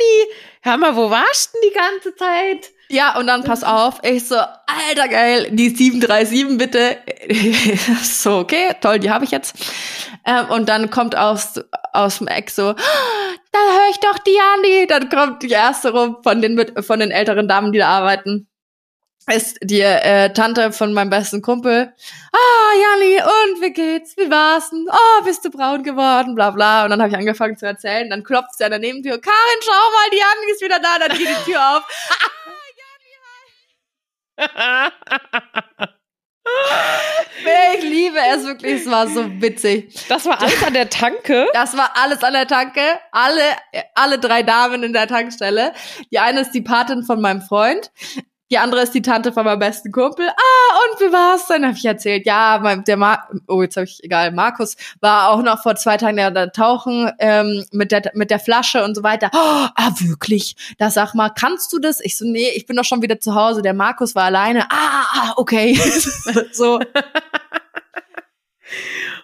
hör 0.63 0.77
mal, 0.77 0.97
wo 0.97 1.11
warst 1.11 1.55
du 1.55 1.61
denn 1.61 1.71
die 1.71 1.77
ganze 1.77 2.17
Zeit? 2.17 2.73
Ja, 2.91 3.19
und 3.19 3.27
dann 3.27 3.45
pass 3.45 3.63
auf, 3.63 4.01
ich 4.03 4.27
so, 4.27 4.37
alter 4.37 5.09
geil, 5.09 5.49
die 5.51 5.69
737 5.69 6.59
bitte. 6.59 6.97
so, 8.03 8.39
okay, 8.39 8.75
toll, 8.81 8.99
die 8.99 9.11
habe 9.11 9.25
ich 9.25 9.31
jetzt. 9.31 9.55
Ähm, 10.25 10.49
und 10.51 10.69
dann 10.69 10.91
kommt 10.91 11.17
aus, 11.17 11.61
aus 11.93 12.19
dem 12.19 12.27
Eck 12.27 12.51
so, 12.51 12.73
da 12.73 13.59
höre 13.59 13.91
ich 13.91 14.01
doch 14.01 14.19
die 14.19 14.35
Janni. 14.35 14.87
Dann 14.87 15.09
kommt 15.09 15.43
die 15.43 15.51
erste 15.51 15.91
rum 15.91 16.17
von 16.23 16.41
den, 16.41 16.83
von 16.83 16.99
den 16.99 17.11
älteren 17.11 17.47
Damen, 17.47 17.73
die 17.73 17.79
da 17.79 17.89
arbeiten 17.89 18.48
ist 19.29 19.59
die 19.63 19.81
äh, 19.81 20.33
Tante 20.33 20.73
von 20.73 20.93
meinem 20.93 21.11
besten 21.11 21.43
Kumpel. 21.43 21.93
Ah, 22.33 22.73
Jani, 22.81 23.21
und 23.23 23.63
wie 23.63 23.73
geht's? 23.73 24.17
Wie 24.17 24.31
war's 24.31 24.71
denn? 24.71 24.87
Oh, 24.91 25.23
bist 25.25 25.45
du 25.45 25.51
braun 25.51 25.83
geworden? 25.83 26.35
Bla 26.35 26.51
bla. 26.51 26.85
Und 26.85 26.91
dann 26.91 27.01
habe 27.01 27.11
ich 27.11 27.17
angefangen 27.17 27.57
zu 27.57 27.67
erzählen. 27.67 28.09
Dann 28.11 28.25
klopft 28.25 28.57
sie 28.57 28.65
an 28.65 28.71
der 28.71 28.81
Nebentür. 28.81 29.21
Karin, 29.21 29.61
schau 29.63 29.73
mal, 29.73 30.11
die 30.13 30.19
Jani 30.19 30.53
ist 30.53 30.63
wieder 30.63 30.79
da. 30.81 30.99
Dann 30.99 31.17
geht 31.17 31.29
die 31.29 31.45
Tür 31.51 31.77
auf. 31.77 31.85
ah, 32.11 32.31
Jani, 32.79 33.13
hi. 35.81 35.87
ich 37.77 37.85
liebe 37.85 38.19
es 38.35 38.45
wirklich. 38.45 38.81
Es 38.81 38.91
war 38.91 39.09
so 39.09 39.25
witzig. 39.41 39.95
Das 40.09 40.25
war 40.27 40.41
alles 40.41 40.63
an 40.65 40.75
der 40.75 40.89
Tanke? 40.89 41.47
Das 41.53 41.77
war 41.77 41.93
alles 41.97 42.23
an 42.23 42.33
der 42.33 42.47
Tanke. 42.47 42.81
Alle, 43.13 43.43
alle 43.95 44.19
drei 44.19 44.43
Damen 44.43 44.83
in 44.83 44.93
der 44.93 45.07
Tankstelle. 45.07 45.73
Die 46.11 46.19
eine 46.19 46.41
ist 46.41 46.53
die 46.53 46.63
Patin 46.63 47.03
von 47.03 47.21
meinem 47.21 47.43
Freund. 47.43 47.91
Die 48.51 48.59
andere 48.59 48.83
ist 48.83 48.95
die 48.95 49.03
Tante 49.03 49.33
von 49.33 49.45
meinem 49.45 49.59
besten 49.59 49.93
Kumpel. 49.93 50.27
Ah, 50.29 50.79
und 50.91 51.01
wie 51.01 51.13
war's? 51.13 51.47
Dann 51.49 51.67
habe 51.67 51.77
ich 51.77 51.85
erzählt, 51.85 52.25
ja, 52.27 52.77
der 52.77 52.97
Mar 52.97 53.29
oh, 53.47 53.63
jetzt 53.63 53.77
habe 53.77 53.85
ich 53.85 54.03
egal, 54.03 54.33
Markus 54.33 54.77
war 55.01 55.31
auch 55.31 55.43
noch 55.43 55.63
vor 55.63 55.77
zwei 55.77 55.97
Tagen 55.99 56.17
da, 56.17 56.31
da 56.31 56.47
tauchen 56.47 57.11
ähm, 57.19 57.65
mit 57.73 57.93
der 57.93 58.11
mit 58.15 58.31
der 58.31 58.39
Flasche 58.39 58.83
und 58.85 58.95
so 58.95 59.03
weiter. 59.03 59.31
Oh, 59.35 59.67
ah, 59.75 59.91
wirklich? 59.99 60.57
Da 60.79 60.91
sag 60.91 61.15
mal, 61.15 61.31
kannst 61.31 61.73
du 61.73 61.79
das? 61.79 62.01
Ich 62.01 62.17
so, 62.17 62.25
nee, 62.25 62.51
ich 62.55 62.67
bin 62.67 62.77
doch 62.77 62.85
schon 62.85 63.03
wieder 63.03 63.21
zu 63.21 63.35
Hause. 63.35 63.63
Der 63.63 63.75
Markus 63.75 64.15
war 64.15 64.25
alleine. 64.25 64.67
Ah, 64.71 65.05
ah 65.13 65.33
okay. 65.37 65.75
so. 66.53 66.81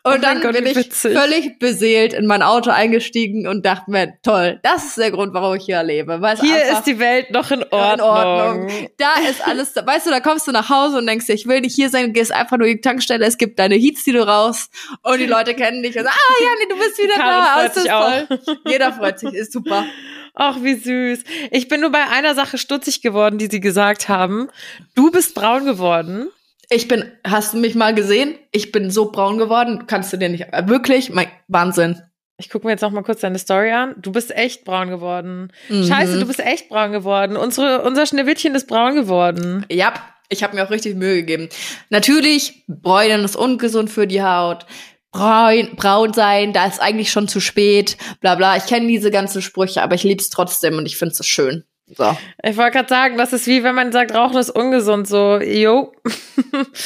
Und 0.07 0.17
oh 0.17 0.19
dann 0.21 0.43
Gott, 0.43 0.53
bin 0.53 0.67
ich 0.67 0.77
witzig. 0.77 1.17
völlig 1.17 1.59
beseelt 1.59 2.13
in 2.13 2.27
mein 2.27 2.43
Auto 2.43 2.71
eingestiegen 2.71 3.47
und 3.47 3.65
dachte 3.65 3.91
mir, 3.91 4.13
toll, 4.23 4.61
das 4.63 4.85
ist 4.85 4.99
der 4.99 5.11
Grund, 5.11 5.33
warum 5.33 5.57
ich 5.57 5.65
hier 5.65 5.83
lebe. 5.83 6.21
Weil 6.21 6.37
hier 6.37 6.63
ist 6.63 6.83
die 6.83 6.99
Welt 6.99 7.31
noch 7.31 7.51
in 7.51 7.63
Ordnung. 7.63 7.95
in 7.95 8.01
Ordnung. 8.03 8.89
Da 8.99 9.15
ist 9.31 9.47
alles, 9.49 9.75
weißt 9.75 10.07
du, 10.07 10.11
da 10.11 10.21
kommst 10.21 10.47
du 10.47 10.53
nach 10.53 10.69
Hause 10.69 10.99
und 10.99 11.07
denkst 11.07 11.25
dir, 11.25 11.33
ich 11.33 11.47
will 11.47 11.63
nicht 11.63 11.75
hier 11.75 11.89
sein, 11.89 12.13
gehst 12.13 12.33
einfach 12.33 12.59
nur 12.59 12.67
in 12.67 12.75
die 12.75 12.81
Tankstelle, 12.83 13.25
es 13.25 13.39
gibt 13.39 13.59
deine 13.59 13.77
Heats, 13.77 14.05
die 14.05 14.13
du 14.13 14.27
raus 14.27 14.69
und 15.03 15.21
die 15.21 15.27
Leute 15.27 15.55
kennen 15.55 15.83
dich 15.83 15.97
und 15.97 16.05
sagen, 16.05 16.17
ah, 16.17 16.43
Jani, 16.43 16.69
du 16.69 16.77
bist 16.77 16.99
wieder 16.99 17.17
da, 17.17 17.45
freut 17.55 17.75
sich 17.75 17.91
auch. 17.91 18.67
Jeder 18.71 18.93
freut 18.93 19.19
sich, 19.19 19.33
ist 19.33 19.53
super. 19.53 19.87
Ach, 20.35 20.59
wie 20.61 20.75
süß. 20.75 21.21
Ich 21.51 21.69
bin 21.69 21.81
nur 21.81 21.91
bei 21.91 22.09
einer 22.09 22.35
Sache 22.35 22.59
stutzig 22.59 23.01
geworden, 23.01 23.39
die 23.39 23.49
sie 23.51 23.61
gesagt 23.61 24.11
haben. 24.11 24.49
Du 24.95 25.11
bist 25.11 25.35
braun 25.35 25.65
geworden. 25.65 26.29
Ich 26.71 26.89
bin, 26.89 27.05
hast 27.25 27.55
du 27.55 27.59
mich 27.59 27.75
mal 27.75 27.95
gesehen? 27.95 28.37
Ich 28.53 28.73
bin 28.73 28.91
so 28.91 29.11
braun 29.11 29.39
geworden, 29.39 29.87
kannst 29.87 30.13
du 30.13 30.17
dir 30.17 30.29
nicht, 30.29 30.53
äh, 30.53 30.69
wirklich, 30.69 31.11
mein 31.11 31.29
Wahnsinn. 31.49 32.01
Ich 32.37 32.51
gucke 32.51 32.67
mir 32.67 32.73
jetzt 32.73 32.81
noch 32.81 32.91
mal 32.91 33.03
kurz 33.03 33.21
deine 33.21 33.39
Story 33.39 33.71
an. 33.71 33.95
Du 33.99 34.11
bist 34.11 34.35
echt 34.35 34.65
braun 34.65 34.89
geworden. 34.89 35.53
Mhm. 35.69 35.87
Scheiße, 35.87 36.19
du 36.19 36.27
bist 36.27 36.41
echt 36.41 36.69
braun 36.69 36.91
geworden. 36.91 37.37
Unsere, 37.37 37.83
unser 37.83 38.07
Schneewittchen 38.07 38.55
ist 38.57 38.67
braun 38.67 38.95
geworden. 38.97 39.65
Ja, 39.71 39.95
ich 40.29 40.43
habe 40.43 40.57
mir 40.57 40.65
auch 40.65 40.71
richtig 40.71 40.97
Mühe 40.97 41.17
gegeben. 41.17 41.49
Natürlich, 41.91 42.65
Bräunen 42.67 43.25
ist 43.25 43.37
ungesund 43.37 43.89
für 43.89 44.09
die 44.09 44.23
Haut. 44.23 44.67
Braun, 45.13 45.77
braun 45.77 46.13
sein, 46.13 46.53
da 46.53 46.67
ist 46.67 46.83
eigentlich 46.83 47.13
schon 47.13 47.29
zu 47.29 47.39
spät, 47.39 47.97
bla 48.21 48.35
bla. 48.35 48.57
Ich 48.57 48.67
kenne 48.67 48.89
diese 48.89 49.13
ganzen 49.13 49.43
Sprüche, 49.43 49.81
aber 49.81 49.95
ich 49.95 50.03
lieb's 50.03 50.29
trotzdem 50.29 50.77
und 50.77 50.87
ich 50.87 50.97
find's 50.97 51.19
so 51.19 51.23
schön. 51.23 51.63
So. 51.87 52.17
Ich 52.43 52.57
wollte 52.57 52.73
gerade 52.73 52.89
sagen, 52.89 53.17
das 53.17 53.33
ist 53.33 53.47
wie 53.47 53.63
wenn 53.63 53.75
man 53.75 53.93
sagt, 53.93 54.15
Rauchen 54.15 54.39
ist 54.39 54.51
ungesund. 54.51 55.07
So, 55.07 55.41
jo. 55.41 55.93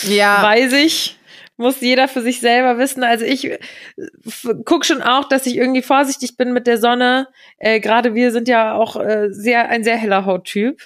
Ja. 0.09 0.43
Weiß 0.43 0.73
ich. 0.73 1.17
Muss 1.57 1.81
jeder 1.81 2.07
für 2.07 2.23
sich 2.23 2.39
selber 2.39 2.79
wissen. 2.79 3.03
Also 3.03 3.25
ich 3.25 3.59
guck 4.65 4.87
schon 4.87 5.03
auch, 5.03 5.29
dass 5.29 5.45
ich 5.47 5.57
irgendwie 5.57 5.83
vorsichtig 5.83 6.37
bin 6.37 6.53
mit 6.53 6.69
der 6.69 6.79
Sonne. 6.79 7.29
Äh, 7.59 7.81
Gerade 7.81 8.15
wir 8.15 8.31
sind 8.31 8.47
ja 8.47 8.75
auch 8.75 8.95
äh, 8.95 9.29
sehr 9.31 9.69
ein 9.69 9.83
sehr 9.83 9.97
heller 9.97 10.25
Hauttyp. 10.25 10.81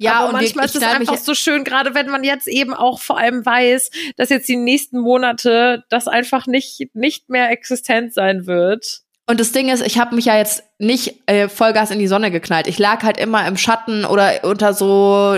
Ja, 0.00 0.14
Aber 0.14 0.28
und 0.28 0.32
manchmal 0.32 0.64
ist 0.64 0.76
es 0.76 0.82
einfach 0.82 1.18
so 1.18 1.34
schön, 1.34 1.62
gerade 1.62 1.94
wenn 1.94 2.08
man 2.08 2.24
jetzt 2.24 2.48
eben 2.48 2.72
auch 2.72 3.00
vor 3.00 3.18
allem 3.18 3.44
weiß, 3.44 3.90
dass 4.16 4.30
jetzt 4.30 4.48
die 4.48 4.56
nächsten 4.56 4.98
Monate 4.98 5.84
das 5.90 6.08
einfach 6.08 6.46
nicht, 6.46 6.94
nicht 6.94 7.28
mehr 7.28 7.50
existent 7.50 8.14
sein 8.14 8.46
wird. 8.46 9.02
Und 9.30 9.38
das 9.38 9.52
Ding 9.52 9.68
ist, 9.68 9.86
ich 9.86 9.96
habe 9.96 10.16
mich 10.16 10.24
ja 10.24 10.36
jetzt 10.36 10.64
nicht 10.80 11.22
äh, 11.26 11.48
Vollgas 11.48 11.92
in 11.92 12.00
die 12.00 12.08
Sonne 12.08 12.32
geknallt. 12.32 12.66
Ich 12.66 12.80
lag 12.80 13.04
halt 13.04 13.16
immer 13.16 13.46
im 13.46 13.56
Schatten 13.56 14.04
oder 14.04 14.42
unter 14.42 14.74
so 14.74 15.36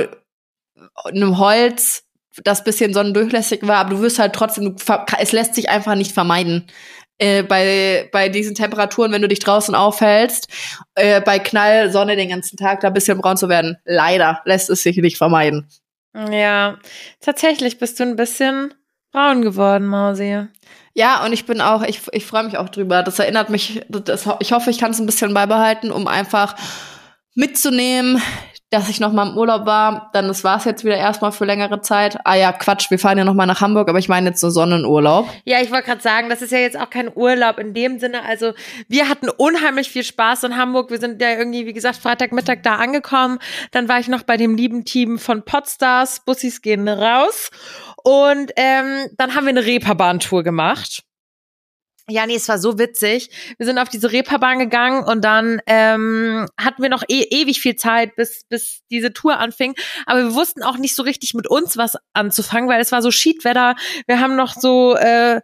einem 1.05 1.37
Holz, 1.37 2.05
das 2.42 2.64
bisschen 2.64 2.94
sonnendurchlässig 2.94 3.66
war, 3.68 3.76
aber 3.76 3.90
du 3.90 4.00
wirst 4.00 4.18
halt 4.18 4.33
trotzdem, 4.33 4.76
es 5.18 5.33
lässt 5.33 5.55
sich 5.55 5.68
einfach 5.68 5.94
nicht 5.94 6.12
vermeiden. 6.12 6.68
Äh, 7.18 7.42
bei, 7.42 8.09
bei 8.12 8.31
diesen 8.31 8.55
Temperaturen, 8.55 9.12
wenn 9.12 9.20
du 9.20 9.28
dich 9.28 9.40
draußen 9.40 9.74
aufhältst, 9.74 10.48
äh, 10.94 11.20
bei 11.20 11.38
Knallsonne 11.38 12.16
den 12.16 12.31
ganzen 12.31 12.57
Tag 12.57 12.81
da 12.81 12.87
ein 12.87 12.94
bisschen 12.94 13.18
braun 13.18 13.37
zu 13.37 13.50
werden. 13.50 13.76
Leider 13.85 14.40
lässt 14.46 14.70
es 14.70 14.83
sich 14.83 14.96
nicht 14.96 15.18
vermeiden. 15.18 15.68
Ja, 16.14 16.78
tatsächlich 17.20 17.78
bist 17.78 18.00
du 18.00 18.05
ein 18.05 18.16
bisschen 18.16 18.72
braun 19.12 19.42
geworden, 19.42 19.87
Mausi. 19.87 20.48
Ja, 20.94 21.24
und 21.24 21.33
ich 21.33 21.46
bin 21.46 21.61
auch, 21.61 21.83
ich, 21.83 22.00
ich 22.12 22.26
freue 22.26 22.44
mich 22.44 22.59
auch 22.59 22.68
drüber. 22.68 23.02
Das 23.02 23.18
erinnert 23.18 23.50
mich, 23.50 23.83
das, 23.88 24.28
ich 24.40 24.52
hoffe, 24.52 24.70
ich 24.70 24.78
kann 24.78 24.90
es 24.90 24.98
ein 24.98 25.07
bisschen 25.07 25.33
beibehalten, 25.33 25.90
um 25.90 26.07
einfach 26.07 26.55
mitzunehmen, 27.35 28.20
dass 28.72 28.88
ich 28.88 29.00
noch 29.00 29.12
mal 29.12 29.28
im 29.28 29.37
Urlaub 29.37 29.66
war. 29.66 30.11
Dann 30.14 30.28
das 30.28 30.44
war's 30.44 30.64
jetzt 30.64 30.83
wieder 30.83 30.96
erstmal 30.96 31.31
für 31.31 31.44
längere 31.44 31.83
Zeit. 31.83 32.18
Ah 32.24 32.35
ja, 32.35 32.52
Quatsch, 32.52 32.90
wir 32.90 32.98
fahren 32.98 33.18
ja 33.18 33.24
noch 33.24 33.35
mal 33.35 33.44
nach 33.44 33.61
Hamburg, 33.61 33.88
aber 33.88 33.98
ich 33.98 34.09
meine 34.09 34.31
jetzt 34.31 34.40
so 34.40 34.48
Sonnenurlaub. 34.48 35.28
Ja, 35.44 35.61
ich 35.61 35.70
wollte 35.70 35.88
gerade 35.88 36.00
sagen, 36.00 36.31
das 36.31 36.40
ist 36.40 36.52
ja 36.52 36.59
jetzt 36.59 36.78
auch 36.78 36.88
kein 36.88 37.14
Urlaub 37.14 37.59
in 37.59 37.74
dem 37.74 37.98
Sinne. 37.98 38.24
Also 38.24 38.55
wir 38.88 39.11
hatten 39.11 39.28
unheimlich 39.28 39.90
viel 39.90 40.05
Spaß 40.05 40.44
in 40.44 40.57
Hamburg. 40.57 40.90
Wir 40.90 41.00
sind 41.00 41.20
ja 41.20 41.33
irgendwie, 41.33 41.66
wie 41.66 41.74
gesagt, 41.74 41.96
Freitagmittag 41.96 42.62
da 42.62 42.76
angekommen. 42.76 43.38
Dann 43.72 43.88
war 43.88 44.00
ich 44.00 44.09
noch 44.09 44.22
bei 44.22 44.38
dem 44.38 44.57
lieben 44.57 44.87
Team 44.87 45.18
von 45.18 45.42
Podstars. 45.42 46.20
Bussis 46.24 46.62
gehen 46.62 46.88
raus. 46.88 47.50
Und 48.05 48.53
ähm, 48.57 49.09
dann 49.17 49.35
haben 49.35 49.45
wir 49.45 49.51
eine 49.51 49.65
Reeperbahn-Tour 49.65 50.43
gemacht. 50.43 51.03
Ja, 52.09 52.27
nee, 52.27 52.35
es 52.35 52.49
war 52.49 52.59
so 52.59 52.79
witzig. 52.79 53.31
Wir 53.59 53.66
sind 53.66 53.79
auf 53.79 53.89
diese 53.89 54.11
Reeperbahn 54.11 54.59
gegangen 54.59 55.05
und 55.05 55.22
dann 55.24 55.61
ähm, 55.66 56.49
hatten 56.59 56.83
wir 56.83 56.91
noch 56.91 57.05
e 57.07 57.22
ewig 57.31 57.61
viel 57.61 57.76
Zeit, 57.76 58.16
bis, 58.16 58.45
bis 58.49 58.83
diese 58.91 59.12
Tour 59.12 59.39
anfing. 59.39 59.74
Aber 60.07 60.24
wir 60.24 60.35
wussten 60.35 60.64
auch 60.64 60.79
nicht 60.79 60.97
so 60.97 61.05
richtig 61.05 61.35
mit 61.35 61.47
uns 61.47 61.76
was 61.76 61.97
anzufangen, 62.12 62.68
weil 62.68 62.81
es 62.81 62.91
war 62.91 63.03
so 63.03 63.12
Schiedwetter. 63.12 63.76
Wir 64.07 64.18
haben 64.18 64.35
noch 64.35 64.55
so 64.55 64.97
äh, 64.97 65.41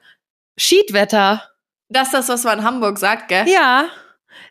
Schiedwetter. 0.56 1.44
Das 1.88 2.08
ist 2.08 2.14
das, 2.14 2.28
was 2.28 2.44
man 2.44 2.58
in 2.58 2.64
Hamburg 2.64 2.98
sagt, 2.98 3.28
gell? 3.28 3.48
Ja, 3.48 3.86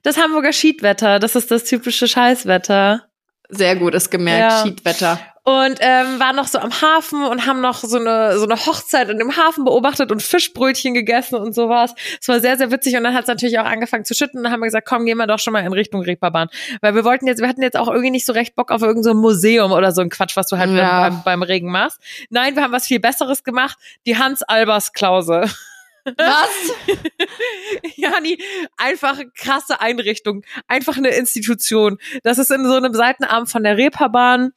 das 0.03 0.17
Hamburger 0.17 0.53
Schiedwetter. 0.53 1.19
Das 1.19 1.35
ist 1.35 1.51
das 1.51 1.65
typische 1.65 2.07
Scheißwetter. 2.07 3.05
Sehr 3.49 3.75
gut, 3.75 3.93
ist 3.93 4.09
gemerkt, 4.09 4.51
Ja. 4.51 4.63
Schiedwetter. 4.63 5.19
Und 5.47 5.77
ähm, 5.79 6.19
waren 6.19 6.35
noch 6.35 6.47
so 6.49 6.59
am 6.59 6.73
Hafen 6.81 7.23
und 7.23 7.45
haben 7.45 7.61
noch 7.61 7.77
so 7.77 7.97
eine 7.97 8.37
so 8.37 8.43
eine 8.43 8.57
Hochzeit 8.65 9.07
in 9.07 9.17
dem 9.17 9.37
Hafen 9.37 9.63
beobachtet 9.63 10.11
und 10.11 10.21
Fischbrötchen 10.21 10.93
gegessen 10.93 11.35
und 11.35 11.55
sowas. 11.55 11.95
Es 12.19 12.27
war 12.27 12.41
sehr 12.41 12.57
sehr 12.57 12.69
witzig 12.69 12.97
und 12.97 13.05
dann 13.05 13.13
hat 13.13 13.21
es 13.21 13.27
natürlich 13.29 13.57
auch 13.57 13.63
angefangen 13.63 14.03
zu 14.03 14.13
schütten 14.13 14.39
und 14.39 14.43
dann 14.43 14.51
haben 14.51 14.59
wir 14.59 14.65
gesagt, 14.65 14.85
komm, 14.85 15.05
gehen 15.05 15.17
wir 15.17 15.25
doch 15.25 15.39
schon 15.39 15.53
mal 15.53 15.61
in 15.61 15.71
Richtung 15.71 16.01
Reeperbahn, 16.01 16.49
weil 16.81 16.95
wir 16.95 17.05
wollten 17.05 17.27
jetzt 17.27 17.39
wir 17.39 17.47
hatten 17.47 17.61
jetzt 17.61 17.77
auch 17.77 17.87
irgendwie 17.87 18.11
nicht 18.11 18.25
so 18.25 18.33
recht 18.33 18.57
Bock 18.57 18.71
auf 18.71 18.81
irgendein 18.81 19.13
so 19.13 19.13
Museum 19.13 19.71
oder 19.71 19.93
so 19.93 20.01
ein 20.01 20.09
Quatsch, 20.09 20.35
was 20.35 20.47
du 20.47 20.57
halt 20.57 20.71
Ja. 20.71 21.07
beim, 21.07 21.23
beim 21.23 21.43
Regen 21.43 21.71
machst. 21.71 22.01
Nein, 22.29 22.57
wir 22.57 22.63
haben 22.63 22.73
was 22.73 22.85
viel 22.85 22.99
besseres 22.99 23.45
gemacht, 23.45 23.77
die 24.05 24.17
Hans 24.17 24.43
Albers 24.43 24.91
Klause. 24.91 25.45
Was? 26.03 26.73
Jani, 27.95 28.37
einfach 28.77 29.17
krasse 29.33 29.79
Einrichtung, 29.79 30.43
einfach 30.67 30.97
eine 30.97 31.09
Institution. 31.09 31.97
Das 32.23 32.37
ist 32.37 32.51
in 32.51 32.65
so 32.65 32.73
einem 32.75 32.93
Seitenarm 32.93 33.47
von 33.47 33.63
der 33.63 33.77
Reeperbahn. 33.77 34.51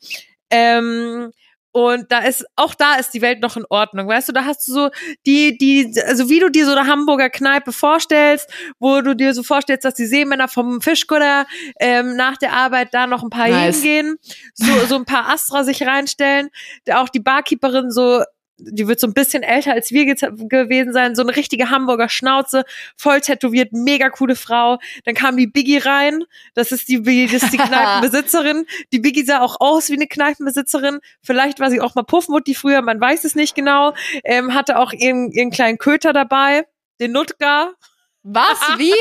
Ähm, 0.50 1.32
und 1.72 2.10
da 2.10 2.18
ist, 2.18 2.44
auch 2.56 2.74
da 2.74 2.96
ist 2.96 3.10
die 3.14 3.22
Welt 3.22 3.40
noch 3.40 3.56
in 3.56 3.64
Ordnung. 3.68 4.08
Weißt 4.08 4.28
du, 4.28 4.32
da 4.32 4.44
hast 4.44 4.66
du 4.66 4.72
so 4.72 4.90
die, 5.24 5.56
die, 5.56 5.92
also 6.04 6.28
wie 6.28 6.40
du 6.40 6.50
dir 6.50 6.66
so 6.66 6.72
eine 6.72 6.88
Hamburger 6.88 7.30
Kneipe 7.30 7.72
vorstellst, 7.72 8.50
wo 8.80 9.00
du 9.02 9.14
dir 9.14 9.34
so 9.34 9.44
vorstellst, 9.44 9.84
dass 9.84 9.94
die 9.94 10.06
Seemänner 10.06 10.48
vom 10.48 10.80
Fischkutter 10.80 11.46
ähm, 11.78 12.16
nach 12.16 12.36
der 12.38 12.54
Arbeit 12.54 12.88
da 12.92 13.06
noch 13.06 13.22
ein 13.22 13.30
paar 13.30 13.48
Nice. 13.48 13.76
hingehen, 13.76 14.16
so, 14.54 14.72
so 14.86 14.96
ein 14.96 15.04
paar 15.04 15.28
Astra 15.28 15.62
sich 15.62 15.86
reinstellen. 15.86 16.48
Auch 16.92 17.08
die 17.08 17.20
Barkeeperin 17.20 17.92
so, 17.92 18.24
die 18.62 18.86
wird 18.88 19.00
so 19.00 19.06
ein 19.06 19.14
bisschen 19.14 19.42
älter 19.42 19.72
als 19.72 19.90
wir 19.90 20.04
ge 20.06 20.14
gewesen 20.48 20.92
sein, 20.92 21.14
so 21.14 21.22
eine 21.22 21.36
richtige 21.36 21.70
Hamburger 21.70 22.08
Schnauze, 22.08 22.64
voll 22.96 23.20
tätowiert, 23.20 23.72
mega 23.72 24.10
coole 24.10 24.36
Frau. 24.36 24.78
Dann 25.04 25.14
kam 25.14 25.36
die 25.36 25.46
Biggie 25.46 25.78
rein, 25.78 26.24
das 26.54 26.72
ist 26.72 26.88
die, 26.88 27.02
das 27.26 27.42
ist 27.42 27.52
die 27.52 27.56
Kneipenbesitzerin. 27.58 28.66
Die 28.92 28.98
Biggie 28.98 29.24
sah 29.24 29.40
auch 29.40 29.60
aus 29.60 29.88
wie 29.88 29.94
eine 29.94 30.06
Kneipenbesitzerin. 30.06 31.00
Vielleicht 31.22 31.60
war 31.60 31.70
sie 31.70 31.80
auch 31.80 31.94
mal 31.94 32.04
Puffmutti 32.04 32.54
früher, 32.54 32.82
man 32.82 33.00
weiß 33.00 33.24
es 33.24 33.34
nicht 33.34 33.54
genau. 33.54 33.94
Ähm, 34.24 34.54
hatte 34.54 34.78
auch 34.78 34.92
ihren, 34.92 35.30
ihren 35.32 35.50
kleinen 35.50 35.78
Köter 35.78 36.12
dabei, 36.12 36.66
den 37.00 37.12
Nutgar. 37.12 37.74
Was? 38.22 38.58
Wie? 38.78 38.94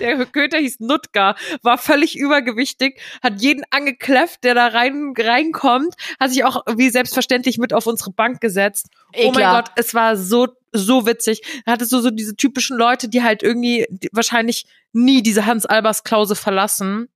Der 0.00 0.24
Köter 0.26 0.58
hieß 0.58 0.80
Nutka, 0.80 1.36
war 1.62 1.78
völlig 1.78 2.18
übergewichtig, 2.18 3.00
hat 3.22 3.40
jeden 3.40 3.64
angekläfft, 3.70 4.44
der 4.44 4.54
da 4.54 4.68
rein 4.68 5.14
reinkommt, 5.16 5.94
hat 6.18 6.30
sich 6.30 6.44
auch 6.44 6.64
wie 6.76 6.90
selbstverständlich 6.90 7.58
mit 7.58 7.72
auf 7.72 7.86
unsere 7.86 8.12
Bank 8.12 8.40
gesetzt. 8.40 8.88
Oh 9.14 9.30
mein 9.32 9.34
Eklar. 9.34 9.62
Gott, 9.62 9.72
es 9.76 9.94
war 9.94 10.16
so 10.16 10.48
so 10.72 11.06
witzig. 11.06 11.40
Da 11.64 11.72
hattest 11.72 11.92
du 11.92 12.00
so 12.00 12.10
diese 12.10 12.36
typischen 12.36 12.76
Leute, 12.76 13.08
die 13.08 13.22
halt 13.22 13.42
irgendwie 13.42 13.86
die 13.88 14.10
wahrscheinlich 14.12 14.66
nie 14.92 15.22
diese 15.22 15.46
Hans 15.46 15.64
Albers 15.64 16.04
Klause 16.04 16.34
verlassen. 16.34 17.08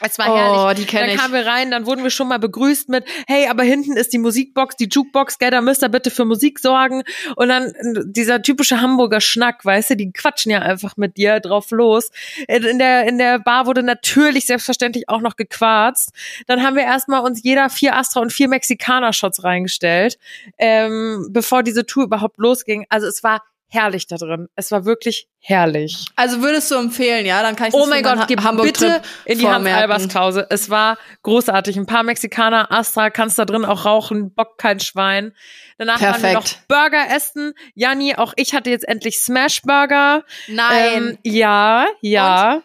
Es 0.00 0.18
war 0.18 0.26
herrlich. 0.26 0.60
Oh, 0.60 0.80
die 0.82 0.86
kenne 0.86 1.08
Dann 1.08 1.16
kamen 1.16 1.34
wir 1.34 1.46
rein, 1.46 1.70
dann 1.70 1.86
wurden 1.86 2.02
wir 2.02 2.10
schon 2.10 2.28
mal 2.28 2.38
begrüßt 2.38 2.88
mit, 2.88 3.04
hey, 3.26 3.48
aber 3.48 3.62
hinten 3.62 3.96
ist 3.96 4.12
die 4.12 4.18
Musikbox, 4.18 4.76
die 4.76 4.88
Jukebox, 4.90 5.38
gell, 5.38 5.50
da 5.50 5.60
müsst 5.60 5.82
ihr 5.82 5.88
bitte 5.88 6.10
für 6.10 6.24
Musik 6.24 6.58
sorgen. 6.58 7.02
Und 7.36 7.48
dann 7.48 7.72
dieser 8.04 8.42
typische 8.42 8.80
Hamburger 8.80 9.20
Schnack, 9.20 9.64
weißt 9.64 9.90
du, 9.90 9.96
die 9.96 10.12
quatschen 10.12 10.52
ja 10.52 10.60
einfach 10.60 10.96
mit 10.96 11.16
dir 11.16 11.40
drauf 11.40 11.70
los. 11.70 12.10
In 12.46 12.78
der, 12.78 13.08
in 13.08 13.18
der 13.18 13.38
Bar 13.38 13.66
wurde 13.66 13.82
natürlich 13.82 14.46
selbstverständlich 14.46 15.08
auch 15.08 15.20
noch 15.20 15.36
gequarzt. 15.36 16.12
Dann 16.46 16.62
haben 16.62 16.76
wir 16.76 16.82
erstmal 16.82 17.20
uns 17.20 17.42
jeder 17.42 17.70
vier 17.70 17.96
Astra 17.96 18.20
und 18.20 18.32
vier 18.32 18.48
Mexikaner-Shots 18.48 19.44
reingestellt, 19.44 20.18
ähm, 20.58 21.28
bevor 21.30 21.62
diese 21.62 21.86
Tour 21.86 22.04
überhaupt 22.04 22.38
losging. 22.38 22.86
Also 22.90 23.06
es 23.06 23.22
war 23.22 23.42
herrlich 23.68 24.06
da 24.06 24.16
drin. 24.16 24.48
Es 24.54 24.70
war 24.70 24.84
wirklich 24.84 25.28
herrlich. 25.40 26.04
Also 26.16 26.40
würdest 26.40 26.70
du 26.70 26.76
empfehlen, 26.76 27.26
ja? 27.26 27.42
Dann 27.42 27.56
kann 27.56 27.68
ich 27.68 27.74
Oh 27.74 27.80
das 27.80 27.88
mein 27.88 28.02
Gott, 28.02 28.26
geh 28.28 28.36
Ha- 28.36 28.44
Hamburg-Trip 28.44 28.72
bitte 28.94 29.02
in 29.24 29.38
die 29.38 29.44
Hans 29.46 29.54
vormerken. 29.56 29.80
Albers 29.82 30.08
Klause. 30.08 30.46
Es 30.50 30.70
war 30.70 30.98
großartig. 31.22 31.76
Ein 31.76 31.86
paar 31.86 32.02
Mexikaner, 32.02 32.70
Astra, 32.72 33.10
kannst 33.10 33.38
da 33.38 33.44
drin 33.44 33.64
auch 33.64 33.84
rauchen, 33.84 34.32
Bock 34.34 34.58
kein 34.58 34.80
Schwein. 34.80 35.32
Danach 35.78 36.00
waren 36.00 36.22
wir 36.22 36.32
noch 36.34 36.44
Perfekt. 36.44 36.68
Burger 36.68 37.14
essen. 37.14 37.52
Janni, 37.74 38.14
auch 38.16 38.32
ich 38.36 38.54
hatte 38.54 38.70
jetzt 38.70 38.86
endlich 38.88 39.18
Smash 39.20 39.62
Burger. 39.62 40.24
Nein. 40.48 40.92
Ähm, 40.94 41.18
ja, 41.24 41.86
ja. 42.00 42.62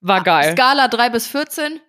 War 0.00 0.22
geil. 0.22 0.52
Skala 0.52 0.88
3 0.88 1.10
bis 1.10 1.26
14? 1.28 1.80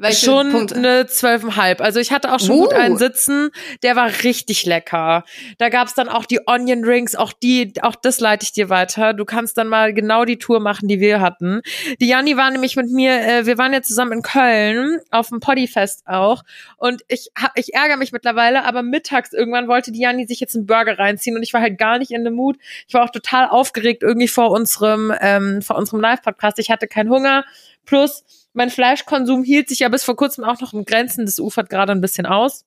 Welche 0.00 0.26
schon 0.26 0.52
Punkte? 0.52 0.76
eine 0.76 1.06
zwölfeinhalb. 1.06 1.80
Also 1.80 1.98
ich 1.98 2.12
hatte 2.12 2.32
auch 2.32 2.38
schon 2.38 2.56
Uh. 2.56 2.62
gut 2.64 2.74
einen 2.74 2.96
sitzen. 2.96 3.50
Der 3.82 3.96
war 3.96 4.08
richtig 4.22 4.64
lecker. 4.64 5.24
Da 5.58 5.68
gab's 5.70 5.94
dann 5.94 6.08
auch 6.08 6.24
die 6.24 6.40
Onion 6.46 6.84
Rings, 6.84 7.14
auch 7.16 7.32
die, 7.32 7.72
auch 7.82 7.96
das 7.96 8.20
leite 8.20 8.44
ich 8.44 8.52
dir 8.52 8.68
weiter. 8.68 9.12
Du 9.12 9.24
kannst 9.24 9.58
dann 9.58 9.66
mal 9.68 9.92
genau 9.92 10.24
die 10.24 10.38
Tour 10.38 10.60
machen, 10.60 10.86
die 10.88 11.00
wir 11.00 11.20
hatten. 11.20 11.62
Die 12.00 12.06
Janni 12.06 12.36
war 12.36 12.50
nämlich 12.50 12.76
mit 12.76 12.90
mir, 12.90 13.20
äh, 13.20 13.46
wir 13.46 13.58
waren 13.58 13.72
ja 13.72 13.82
zusammen 13.82 14.12
in 14.12 14.22
Köln 14.22 15.00
auf 15.10 15.28
dem 15.30 15.40
Poddyfest 15.40 16.06
auch. 16.06 16.42
Und 16.76 17.02
ich, 17.08 17.30
ich 17.56 17.74
ärgere 17.74 17.96
mich 17.96 18.12
mittlerweile, 18.12 18.64
aber 18.64 18.82
mittags 18.82 19.32
irgendwann 19.32 19.66
wollte 19.68 19.90
die 19.90 20.00
Janni 20.00 20.26
sich 20.26 20.38
jetzt 20.38 20.54
einen 20.54 20.66
Burger 20.66 20.98
reinziehen 20.98 21.36
und 21.36 21.42
ich 21.42 21.52
war 21.52 21.60
halt 21.60 21.76
gar 21.76 21.98
nicht 21.98 22.12
in 22.12 22.24
dem 22.24 22.34
Mut. 22.34 22.56
Ich 22.86 22.94
war 22.94 23.04
auch 23.04 23.10
total 23.10 23.48
aufgeregt 23.48 24.02
irgendwie 24.04 24.28
vor 24.28 24.50
unserem, 24.52 25.12
ähm, 25.20 25.60
vor 25.60 25.76
unserem 25.76 26.00
Live-Podcast. 26.00 26.58
Ich 26.60 26.70
hatte 26.70 26.86
keinen 26.86 27.10
Hunger. 27.10 27.44
Plus, 27.84 28.22
mein 28.52 28.70
Fleischkonsum 28.70 29.44
hielt 29.44 29.68
sich 29.68 29.80
ja 29.80 29.88
bis 29.88 30.04
vor 30.04 30.16
kurzem 30.16 30.44
auch 30.44 30.60
noch 30.60 30.72
in 30.72 30.84
Grenzen. 30.84 31.26
Das 31.26 31.38
ufert 31.38 31.70
gerade 31.70 31.92
ein 31.92 32.00
bisschen 32.00 32.26
aus. 32.26 32.64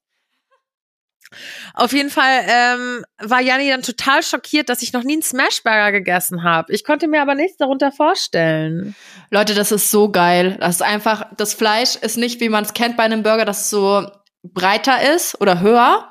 Auf 1.74 1.94
jeden 1.94 2.10
Fall 2.10 2.42
ähm, 2.48 3.06
war 3.20 3.40
Janni 3.40 3.70
dann 3.70 3.84
total 3.84 4.22
schockiert, 4.22 4.68
dass 4.68 4.82
ich 4.82 4.92
noch 4.92 5.04
nie 5.04 5.14
einen 5.14 5.22
Smashburger 5.22 5.92
gegessen 5.92 6.44
habe. 6.44 6.74
Ich 6.74 6.84
konnte 6.84 7.08
mir 7.08 7.22
aber 7.22 7.36
nichts 7.36 7.58
darunter 7.58 7.92
vorstellen. 7.92 8.96
Leute, 9.30 9.54
das 9.54 9.72
ist 9.72 9.92
so 9.92 10.12
geil. 10.12 10.58
Das 10.60 10.76
ist 10.76 10.82
einfach, 10.82 11.26
das 11.38 11.54
Fleisch 11.54 11.96
ist 11.96 12.18
nicht, 12.18 12.42
wie 12.42 12.50
man 12.50 12.66
es 12.66 12.74
kennt 12.74 12.98
bei 12.98 13.04
einem 13.04 13.24
Burger, 13.24 13.46
das 13.46 13.70
so 13.70 14.06
breiter 14.44 15.14
ist 15.16 15.40
oder 15.40 15.62
höher, 15.62 16.10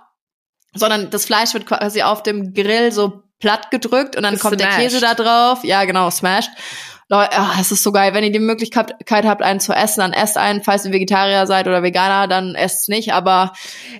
sondern 0.75 1.11
das 1.11 1.27
Fleisch 1.27 1.53
wird 1.53 1.67
quasi 1.67 2.03
auf 2.03 2.23
dem 2.23 2.55
Grill 2.55 2.93
so 2.93 3.25
platt 3.41 3.71
gedrückt 3.71 4.17
und 4.17 4.23
dann 4.23 4.39
kommt 4.39 4.61
der 4.61 4.73
Smashed. 4.73 4.83
Käse 4.83 5.01
da 5.01 5.15
drauf. 5.15 5.65
Ja, 5.65 5.85
genau, 5.85 6.11
smashed. 6.11 6.51
Leute, 7.13 7.33
ah, 7.33 7.57
es 7.61 7.73
ist 7.73 7.83
so 7.83 7.91
geil. 7.91 8.15
Wenn 8.15 8.23
ihr 8.23 8.31
die 8.31 8.39
Möglichkeit 8.39 8.95
habt, 9.11 9.43
einen 9.43 9.59
zu 9.59 9.73
essen, 9.73 9.99
dann 9.99 10.13
esst 10.13 10.39
einen. 10.39 10.63
Falls 10.63 10.85
ihr 10.87 10.93
Vegetarier 10.93 11.45
seid 11.49 11.67
oder 11.67 11.83
Veganer, 11.83 12.29
dann 12.29 12.55
esst 12.55 12.89
nicht. 12.89 13.13
Aber 13.13 13.53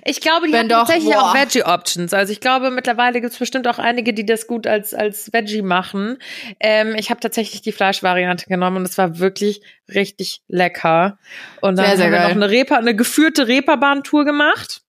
Ich 0.05 0.21
glaube, 0.21 0.47
die 0.47 0.55
haben 0.57 0.69
doch, 0.69 0.87
tatsächlich 0.87 1.13
boah. 1.13 1.31
auch 1.31 1.35
Veggie-Options. 1.35 2.13
Also 2.13 2.31
ich 2.31 2.39
glaube, 2.39 2.71
mittlerweile 2.71 3.19
gibt 3.19 3.33
es 3.33 3.39
bestimmt 3.39 3.67
auch 3.67 3.79
einige, 3.79 4.13
die 4.13 4.25
das 4.25 4.47
gut 4.47 4.65
als, 4.65 4.93
als 4.93 5.33
Veggie 5.33 5.61
machen. 5.61 6.19
Ähm, 6.61 6.95
ich 6.97 7.09
habe 7.09 7.19
tatsächlich 7.19 7.61
die 7.61 7.73
Fleischvariante 7.73 8.45
genommen 8.45 8.77
und 8.77 8.83
es 8.87 8.97
war 8.97 9.19
wirklich 9.19 9.61
richtig 9.93 10.41
lecker. 10.47 11.17
Und 11.59 11.77
dann 11.77 11.87
Sehr, 11.87 11.97
sehr 11.97 12.05
haben 12.05 12.11
wir 12.13 12.19
geil. 12.19 12.27
noch 12.29 12.35
eine, 12.43 12.49
Reeper, 12.49 12.77
eine 12.77 12.95
geführte 12.95 13.45
Reeperbahn-Tour 13.49 14.23
gemacht. 14.23 14.83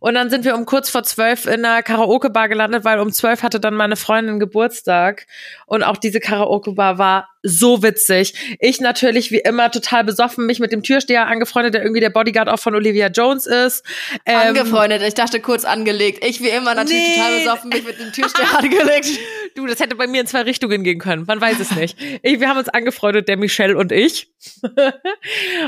Und 0.00 0.14
dann 0.14 0.30
sind 0.30 0.44
wir 0.44 0.54
um 0.56 0.64
kurz 0.66 0.90
vor 0.90 1.02
zwölf 1.02 1.46
in 1.46 1.64
einer 1.64 1.82
Karaoke-Bar 1.82 2.48
gelandet, 2.48 2.84
weil 2.84 2.98
um 2.98 3.12
zwölf 3.12 3.42
hatte 3.42 3.60
dann 3.60 3.74
meine 3.74 3.96
Freundin 3.96 4.40
Geburtstag. 4.40 5.26
Und 5.66 5.82
auch 5.82 5.98
diese 5.98 6.20
Karaoke-Bar 6.20 6.98
war 6.98 7.28
so 7.42 7.82
witzig. 7.82 8.34
Ich 8.58 8.80
natürlich 8.80 9.30
wie 9.30 9.38
immer 9.38 9.70
total 9.70 10.04
besoffen, 10.04 10.46
mich 10.46 10.60
mit 10.60 10.72
dem 10.72 10.82
Türsteher 10.82 11.26
angefreundet, 11.26 11.74
der 11.74 11.82
irgendwie 11.82 12.00
der 12.00 12.10
Bodyguard 12.10 12.48
auch 12.48 12.58
von 12.58 12.74
Olivia 12.74 13.08
Jones 13.08 13.46
ist. 13.46 13.84
Ähm, 14.26 14.36
angefreundet, 14.48 15.02
ich 15.02 15.14
dachte 15.14 15.40
kurz 15.40 15.64
angelegt. 15.64 16.24
Ich 16.24 16.40
wie 16.42 16.48
immer 16.48 16.74
natürlich 16.74 17.02
Nee. 17.08 17.14
total 17.14 17.38
besoffen, 17.38 17.68
mich 17.70 17.84
mit 17.84 18.00
dem 18.00 18.12
Türsteher 18.12 18.46
angelegt. 18.58 19.08
Du, 19.54 19.66
das 19.66 19.80
hätte 19.80 19.96
bei 19.96 20.06
mir 20.06 20.20
in 20.20 20.26
zwei 20.26 20.42
Richtungen 20.42 20.84
gehen 20.84 20.98
können. 20.98 21.24
Man 21.26 21.40
weiß 21.40 21.58
es 21.60 21.70
nicht. 21.74 21.96
Ich, 22.22 22.40
wir 22.40 22.48
haben 22.48 22.58
uns 22.58 22.68
angefreundet, 22.68 23.28
der 23.28 23.36
Michelle 23.36 23.76
und 23.76 23.92
ich. 23.92 24.28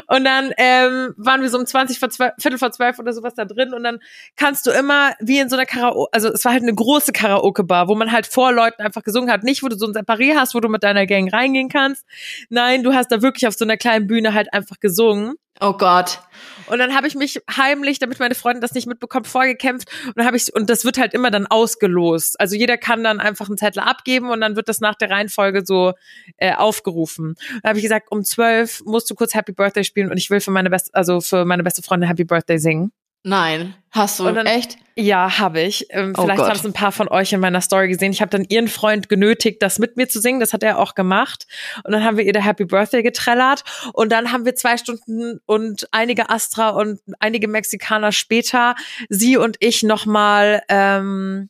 und 0.06 0.24
dann 0.24 0.52
ähm, 0.56 1.14
waren 1.16 1.42
wir 1.42 1.48
so 1.50 1.58
um 1.58 1.66
20 1.66 1.98
vor 1.98 2.10
12, 2.10 2.32
Viertel 2.38 2.58
vor 2.58 2.72
zwölf 2.72 2.98
oder 2.98 3.12
sowas 3.12 3.34
da 3.34 3.44
drin 3.44 3.72
und 3.74 3.82
dann 3.82 3.98
kannst 4.36 4.66
du 4.66 4.70
immer 4.70 5.12
wie 5.20 5.38
in 5.38 5.48
so 5.48 5.56
einer 5.56 5.66
Karaoke, 5.66 6.08
also 6.12 6.28
es 6.28 6.44
war 6.44 6.52
halt 6.52 6.62
eine 6.62 6.74
große 6.74 7.12
Karaoke-Bar, 7.12 7.88
wo 7.88 7.94
man 7.94 8.12
halt 8.12 8.26
vor 8.26 8.52
Leuten 8.52 8.82
einfach 8.82 9.02
gesungen 9.02 9.30
hat. 9.30 9.42
Nicht, 9.42 9.62
wo 9.62 9.68
du 9.68 9.76
so 9.76 9.86
ein 9.86 9.92
Separé 9.92 10.34
hast, 10.36 10.54
wo 10.54 10.60
du 10.60 10.68
mit 10.68 10.82
deiner 10.82 11.06
Gang 11.06 11.32
reingehen 11.62 11.68
kannst. 11.68 12.04
Nein, 12.48 12.82
du 12.82 12.94
hast 12.94 13.10
da 13.10 13.22
wirklich 13.22 13.46
auf 13.46 13.54
so 13.54 13.64
einer 13.64 13.76
kleinen 13.76 14.06
Bühne 14.06 14.34
halt 14.34 14.52
einfach 14.52 14.80
gesungen. 14.80 15.34
Oh 15.60 15.74
Gott. 15.74 16.20
Und 16.66 16.78
dann 16.78 16.94
habe 16.94 17.06
ich 17.06 17.14
mich 17.14 17.40
heimlich, 17.56 17.98
damit 17.98 18.18
meine 18.18 18.34
Freundin 18.34 18.62
das 18.62 18.72
nicht 18.72 18.86
mitbekommt, 18.86 19.26
vorgekämpft. 19.26 19.88
Und 20.06 20.16
dann 20.16 20.26
habe 20.26 20.36
ich 20.36 20.52
und 20.54 20.68
das 20.70 20.84
wird 20.84 20.98
halt 20.98 21.14
immer 21.14 21.30
dann 21.30 21.46
ausgelost. 21.46 22.40
Also 22.40 22.56
jeder 22.56 22.78
kann 22.78 23.04
dann 23.04 23.20
einfach 23.20 23.48
einen 23.48 23.58
Zettel 23.58 23.80
abgeben 23.80 24.30
und 24.30 24.40
dann 24.40 24.56
wird 24.56 24.68
das 24.68 24.80
nach 24.80 24.94
der 24.94 25.10
Reihenfolge 25.10 25.64
so 25.64 25.92
äh, 26.38 26.54
aufgerufen. 26.54 27.34
Dann 27.62 27.70
habe 27.70 27.78
ich 27.78 27.82
gesagt, 27.84 28.10
um 28.10 28.24
zwölf 28.24 28.82
musst 28.84 29.10
du 29.10 29.14
kurz 29.14 29.34
Happy 29.34 29.52
Birthday 29.52 29.84
spielen 29.84 30.10
und 30.10 30.16
ich 30.16 30.30
will 30.30 30.40
für 30.40 30.50
meine 30.50 30.70
beste, 30.70 30.92
also 30.94 31.20
für 31.20 31.44
meine 31.44 31.62
beste 31.62 31.82
Freundin 31.82 32.08
Happy 32.08 32.24
Birthday 32.24 32.58
singen. 32.58 32.92
Nein. 33.24 33.74
Hast 33.90 34.18
du 34.18 34.24
dann- 34.32 34.46
echt? 34.46 34.78
Ja, 34.94 35.38
habe 35.38 35.60
ich. 35.62 35.86
Ähm, 35.90 36.12
Oh 36.16 36.22
vielleicht 36.22 36.38
Gott. 36.40 36.48
haben 36.50 36.56
es 36.58 36.64
ein 36.66 36.72
paar 36.74 36.92
von 36.92 37.08
euch 37.08 37.32
in 37.32 37.40
meiner 37.40 37.60
Story 37.62 37.88
gesehen. 37.88 38.12
Ich 38.12 38.20
habe 38.20 38.30
dann 38.30 38.44
ihren 38.48 38.68
Freund 38.68 39.08
genötigt, 39.08 39.62
das 39.62 39.78
mit 39.78 39.96
mir 39.96 40.06
zu 40.08 40.20
singen. 40.20 40.38
Das 40.40 40.52
hat 40.52 40.62
er 40.62 40.78
auch 40.78 40.94
gemacht. 40.94 41.46
Und 41.84 41.92
dann 41.92 42.04
haben 42.04 42.16
wir 42.18 42.24
ihr 42.24 42.32
der 42.34 42.44
Happy 42.44 42.64
Birthday 42.66 43.02
getrellert. 43.02 43.64
Und 43.94 44.12
dann 44.12 44.32
haben 44.32 44.44
wir 44.44 44.54
zwei 44.54 44.76
Stunden 44.76 45.38
und 45.46 45.88
einige 45.92 46.28
Astra 46.30 46.70
und 46.70 47.00
einige 47.20 47.48
Mexikaner 47.48 48.12
später 48.12 48.74
sie 49.08 49.36
und 49.38 49.56
ich 49.60 49.82
nochmal 49.82 50.62
ähm, 50.68 51.48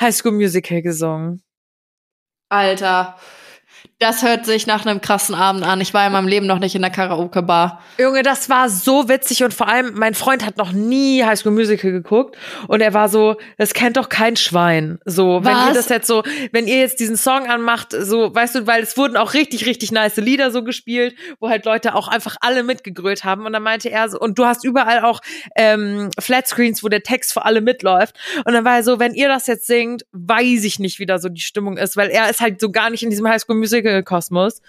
High 0.00 0.14
School 0.14 0.32
Musical 0.32 0.80
gesungen. 0.82 1.42
Alter. 2.48 3.18
Das 3.98 4.22
hört 4.22 4.44
sich 4.44 4.66
nach 4.66 4.84
einem 4.84 5.00
krassen 5.00 5.34
Abend 5.34 5.64
an. 5.64 5.80
Ich 5.80 5.94
war 5.94 6.06
in 6.06 6.12
meinem 6.12 6.28
Leben 6.28 6.46
noch 6.46 6.58
nicht 6.58 6.74
in 6.74 6.82
der 6.82 6.90
Karaoke-Bar. 6.90 7.82
Junge, 7.98 8.22
das 8.22 8.50
war 8.50 8.68
so 8.68 9.08
witzig 9.08 9.42
und 9.42 9.54
vor 9.54 9.68
allem 9.68 9.94
mein 9.94 10.14
Freund 10.14 10.44
hat 10.44 10.56
noch 10.56 10.72
nie 10.72 11.24
High 11.24 11.38
School 11.38 11.52
Musical 11.52 11.90
geguckt 11.92 12.36
und 12.68 12.80
er 12.80 12.92
war 12.92 13.08
so, 13.08 13.36
das 13.56 13.72
kennt 13.72 13.96
doch 13.96 14.08
kein 14.08 14.36
Schwein. 14.36 14.98
So, 15.04 15.44
wenn 15.44 15.56
ihr 15.56 15.68
Was? 15.68 15.74
das 15.74 15.88
jetzt 15.88 16.06
so, 16.06 16.22
wenn 16.52 16.66
ihr 16.66 16.78
jetzt 16.78 17.00
diesen 17.00 17.16
Song 17.16 17.46
anmacht, 17.46 17.94
so, 17.98 18.34
weißt 18.34 18.56
du, 18.56 18.66
weil 18.66 18.82
es 18.82 18.96
wurden 18.96 19.16
auch 19.16 19.34
richtig, 19.34 19.66
richtig 19.66 19.92
nice 19.92 20.16
Lieder 20.16 20.50
so 20.50 20.62
gespielt, 20.62 21.14
wo 21.40 21.48
halt 21.48 21.64
Leute 21.64 21.94
auch 21.94 22.08
einfach 22.08 22.36
alle 22.40 22.62
mitgegrölt 22.62 23.24
haben 23.24 23.46
und 23.46 23.52
dann 23.52 23.62
meinte 23.62 23.90
er 23.90 24.08
so, 24.08 24.18
und 24.18 24.38
du 24.38 24.44
hast 24.44 24.64
überall 24.64 25.00
auch 25.00 25.20
ähm, 25.56 26.10
Flatscreens, 26.18 26.82
wo 26.82 26.88
der 26.88 27.02
Text 27.02 27.32
für 27.32 27.44
alle 27.44 27.60
mitläuft 27.60 28.16
und 28.44 28.52
dann 28.52 28.64
war 28.64 28.76
er 28.76 28.82
so, 28.82 28.98
wenn 28.98 29.14
ihr 29.14 29.28
das 29.28 29.46
jetzt 29.46 29.66
singt, 29.66 30.04
weiß 30.12 30.64
ich 30.64 30.78
nicht, 30.78 30.98
wie 30.98 31.06
da 31.06 31.18
so 31.18 31.28
die 31.28 31.40
Stimmung 31.40 31.78
ist, 31.78 31.96
weil 31.96 32.10
er 32.10 32.28
ist 32.28 32.40
halt 32.40 32.60
so 32.60 32.70
gar 32.70 32.90
nicht 32.90 33.02
in 33.02 33.10
diesem 33.10 33.26
High 33.28 33.40
School 33.40 33.56
Musical 33.56 33.75
Kosmos. 34.02 34.60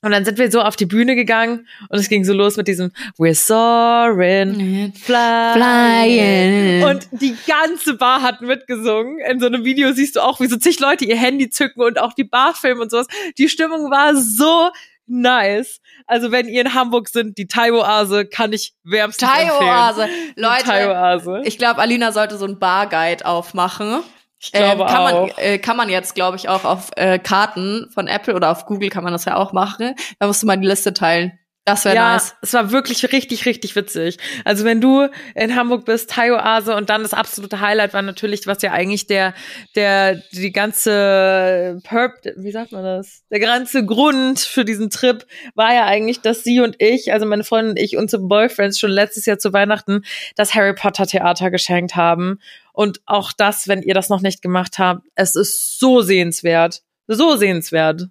Und 0.00 0.12
dann 0.12 0.24
sind 0.24 0.38
wir 0.38 0.48
so 0.48 0.60
auf 0.60 0.76
die 0.76 0.86
Bühne 0.86 1.16
gegangen 1.16 1.66
und 1.88 1.98
es 1.98 2.08
ging 2.08 2.24
so 2.24 2.32
los 2.32 2.56
mit 2.56 2.68
diesem 2.68 2.92
We're 3.18 3.34
soaring, 3.34 4.92
flying. 5.02 5.54
Flying. 5.54 6.84
Und 6.84 7.08
die 7.20 7.34
ganze 7.48 7.94
Bar 7.94 8.22
hat 8.22 8.40
mitgesungen. 8.40 9.18
In 9.28 9.40
so 9.40 9.46
einem 9.46 9.64
Video 9.64 9.92
siehst 9.92 10.14
du 10.14 10.20
auch, 10.20 10.38
wie 10.38 10.46
so 10.46 10.56
zig 10.56 10.78
Leute 10.78 11.04
ihr 11.04 11.16
Handy 11.16 11.50
zücken 11.50 11.82
und 11.82 11.98
auch 11.98 12.12
die 12.12 12.22
Bar 12.22 12.54
filmen 12.54 12.82
und 12.82 12.90
sowas. 12.92 13.08
Die 13.38 13.48
Stimmung 13.48 13.90
war 13.90 14.14
so 14.14 14.70
nice. 15.08 15.80
Also 16.06 16.30
wenn 16.30 16.46
ihr 16.48 16.60
in 16.60 16.74
Hamburg 16.74 17.08
sind, 17.08 17.36
die 17.36 17.48
Thai-Oase 17.48 18.26
kann 18.26 18.52
ich 18.52 18.74
wärmstens 18.84 19.28
Thai-Oase. 19.28 20.02
empfehlen. 20.02 20.32
Leute, 20.36 20.64
Thai-Oase. 20.64 21.40
ich 21.44 21.58
glaube, 21.58 21.80
Alina 21.80 22.12
sollte 22.12 22.36
so 22.36 22.46
ein 22.46 22.60
Barguide 22.60 23.26
aufmachen. 23.26 24.02
Ich 24.40 24.52
glaube 24.52 24.82
ähm, 24.82 24.88
kann 24.88 25.14
auch. 25.14 25.26
Man, 25.26 25.38
äh, 25.38 25.58
kann 25.58 25.76
man 25.76 25.88
jetzt, 25.88 26.14
glaube 26.14 26.36
ich, 26.36 26.48
auch 26.48 26.64
auf 26.64 26.90
äh, 26.96 27.18
Karten 27.18 27.88
von 27.92 28.06
Apple 28.06 28.34
oder 28.34 28.50
auf 28.50 28.66
Google 28.66 28.88
kann 28.88 29.04
man 29.04 29.12
das 29.12 29.24
ja 29.24 29.36
auch 29.36 29.52
machen. 29.52 29.94
Da 30.18 30.26
musst 30.26 30.42
du 30.42 30.46
mal 30.46 30.56
die 30.56 30.66
Liste 30.66 30.92
teilen. 30.92 31.37
Das 31.70 31.84
wäre 31.84 31.94
ja, 31.94 32.12
nice. 32.14 32.34
es 32.42 32.52
war 32.52 32.70
wirklich 32.72 33.12
richtig, 33.12 33.46
richtig 33.46 33.76
witzig. 33.76 34.18
Also 34.44 34.64
wenn 34.64 34.80
du 34.80 35.08
in 35.34 35.54
Hamburg 35.54 35.84
bist, 35.84 36.10
Thai-Oase 36.10 36.74
und 36.76 36.90
dann 36.90 37.02
das 37.02 37.14
absolute 37.14 37.60
Highlight 37.60 37.94
war 37.94 38.02
natürlich, 38.02 38.46
was 38.46 38.62
ja 38.62 38.72
eigentlich 38.72 39.06
der, 39.06 39.34
der, 39.74 40.22
die 40.32 40.52
ganze 40.52 41.80
Perp, 41.84 42.14
wie 42.36 42.50
sagt 42.50 42.72
man 42.72 42.84
das? 42.84 43.22
Der 43.30 43.40
ganze 43.40 43.84
Grund 43.84 44.40
für 44.40 44.64
diesen 44.64 44.90
Trip 44.90 45.26
war 45.54 45.74
ja 45.74 45.86
eigentlich, 45.86 46.20
dass 46.20 46.44
sie 46.44 46.60
und 46.60 46.76
ich, 46.80 47.12
also 47.12 47.26
meine 47.26 47.44
Freundin 47.44 47.70
und 47.70 47.78
ich, 47.78 47.96
unsere 47.96 48.22
Boyfriends 48.22 48.78
schon 48.78 48.90
letztes 48.90 49.26
Jahr 49.26 49.38
zu 49.38 49.52
Weihnachten 49.52 50.02
das 50.36 50.54
Harry 50.54 50.74
Potter 50.74 51.06
Theater 51.06 51.50
geschenkt 51.50 51.96
haben. 51.96 52.38
Und 52.72 53.00
auch 53.06 53.32
das, 53.32 53.66
wenn 53.66 53.82
ihr 53.82 53.94
das 53.94 54.08
noch 54.08 54.20
nicht 54.20 54.42
gemacht 54.42 54.78
habt, 54.78 55.06
es 55.14 55.34
ist 55.34 55.78
so 55.78 56.00
sehenswert. 56.00 56.82
So 57.08 57.36
sehenswert. 57.36 58.08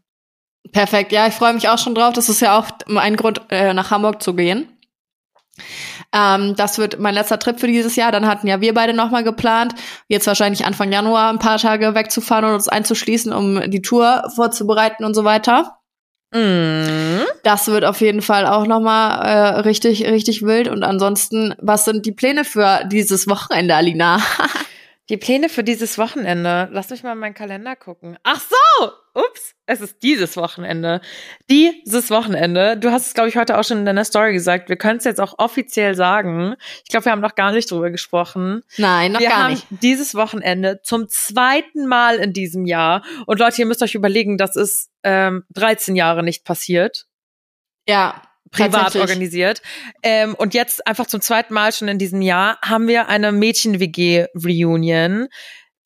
Perfekt. 0.72 1.12
Ja, 1.12 1.28
ich 1.28 1.34
freue 1.34 1.54
mich 1.54 1.70
auch 1.70 1.78
schon 1.78 1.96
drauf. 1.96 2.14
Das 2.14 2.30
ist 2.30 2.42
ja 2.42 2.58
auch 2.58 2.68
ein 2.96 3.16
Grund, 3.16 3.42
äh, 3.50 3.74
nach 3.74 3.92
Hamburg 3.92 4.22
zu 4.22 4.34
gehen. 4.34 4.70
Ähm, 6.14 6.56
das 6.56 6.78
wird 6.78 7.00
mein 7.00 7.14
letzter 7.14 7.40
Trip 7.40 7.60
für 7.60 7.68
dieses 7.68 7.96
Jahr. 7.96 8.12
Dann 8.12 8.28
hatten 8.28 8.48
ja 8.48 8.62
wir 8.62 8.74
beide 8.74 8.94
nochmal 8.94 9.24
geplant, 9.24 9.74
jetzt 10.08 10.28
wahrscheinlich 10.28 10.66
Anfang 10.66 10.92
Januar 10.92 11.30
ein 11.30 11.40
paar 11.40 11.58
Tage 11.58 11.96
wegzufahren 11.96 12.46
und 12.46 12.54
uns 12.54 12.68
einzuschließen, 12.68 13.34
um 13.34 13.70
die 13.70 13.82
Tour 13.82 14.32
vorzubereiten 14.36 15.04
und 15.04 15.14
so 15.14 15.24
weiter. 15.24 15.80
Mm. 16.34 17.24
Das 17.44 17.68
wird 17.68 17.86
auf 17.86 18.02
jeden 18.02 18.22
Fall 18.22 18.46
auch 18.46 18.68
nochmal 18.68 19.26
äh, 19.26 19.60
richtig, 19.62 20.06
richtig 20.06 20.44
wild. 20.44 20.68
Und 20.68 20.84
ansonsten, 20.84 21.56
was 21.60 21.86
sind 21.86 22.06
die 22.06 22.12
Pläne 22.12 22.44
für 22.44 22.82
dieses 22.86 23.28
Wochenende, 23.28 23.76
Alina? 23.76 24.20
Die 25.10 25.18
Pläne 25.18 25.48
für 25.48 25.64
dieses 25.64 25.98
Wochenende. 25.98 26.68
Lass 26.72 26.90
mich 26.90 27.02
mal 27.02 27.14
in 27.14 27.20
meinen 27.20 27.34
Kalender 27.34 27.76
gucken. 27.76 28.18
Ach 28.24 28.42
so! 28.42 28.92
Ups, 29.14 29.56
es 29.66 29.82
ist 29.82 30.04
dieses 30.04 30.38
Wochenende. 30.38 31.02
Dieses 31.50 32.12
Wochenende. 32.12 32.78
Du 32.78 32.92
hast 32.92 33.08
es, 33.08 33.14
glaube 33.16 33.30
ich, 33.30 33.38
heute 33.38 33.58
auch 33.58 33.64
schon 33.64 33.80
in 33.80 33.86
deiner 33.86 34.06
Story 34.06 34.34
gesagt. 34.34 34.70
Wir 34.70 34.76
können 34.76 34.98
es 35.00 35.06
jetzt 35.06 35.20
auch 35.20 35.40
offiziell 35.40 35.96
sagen. 35.96 36.56
Ich 36.84 36.90
glaube, 36.90 37.06
wir 37.06 37.12
haben 37.14 37.22
noch 37.22 37.34
gar 37.36 37.52
nicht 37.52 37.72
drüber 37.72 37.90
gesprochen. 37.90 38.62
Nein, 38.78 39.14
noch 39.14 39.20
wir 39.20 39.30
gar 39.30 39.44
haben 39.46 39.54
nicht. 39.54 39.66
dieses 39.70 40.14
Wochenende 40.14 40.82
zum 40.84 41.08
zweiten 41.10 41.88
Mal 41.88 42.18
in 42.18 42.34
diesem 42.34 42.66
Jahr. 42.66 43.04
Und 43.26 43.40
Leute, 43.40 43.60
ihr 43.62 43.66
müsst 43.66 43.82
euch 43.82 43.96
überlegen, 43.96 44.38
das 44.38 44.56
ist 44.56 44.92
ähm, 45.04 45.46
13 45.54 45.96
Jahre 45.96 46.22
nicht 46.22 46.44
passiert 46.46 47.08
Ja, 47.88 48.22
privat 48.58 48.96
organisiert. 48.96 49.62
Ähm, 50.04 50.36
und 50.36 50.54
jetzt 50.54 50.86
einfach 50.88 51.08
zum 51.08 51.22
zweiten 51.22 51.54
Mal 51.54 51.72
schon 51.72 51.88
in 51.88 51.98
diesem 51.98 52.22
Jahr 52.22 52.60
haben 52.64 52.88
wir 52.88 53.08
eine 53.08 53.32
Mädchen-WG-Reunion. 53.32 55.28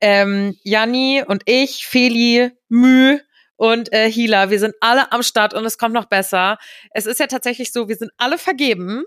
Ähm, 0.01 0.57
Janni 0.63 1.23
und 1.25 1.43
ich, 1.45 1.85
Feli, 1.85 2.51
Mü 2.69 3.19
und 3.55 3.93
äh, 3.93 4.11
Hila, 4.11 4.49
wir 4.49 4.59
sind 4.59 4.73
alle 4.81 5.11
am 5.11 5.21
Start 5.21 5.53
und 5.53 5.63
es 5.65 5.77
kommt 5.77 5.93
noch 5.93 6.05
besser. 6.05 6.57
Es 6.91 7.05
ist 7.05 7.19
ja 7.19 7.27
tatsächlich 7.27 7.71
so, 7.71 7.87
wir 7.87 7.95
sind 7.95 8.11
alle 8.17 8.39
vergeben. 8.39 9.03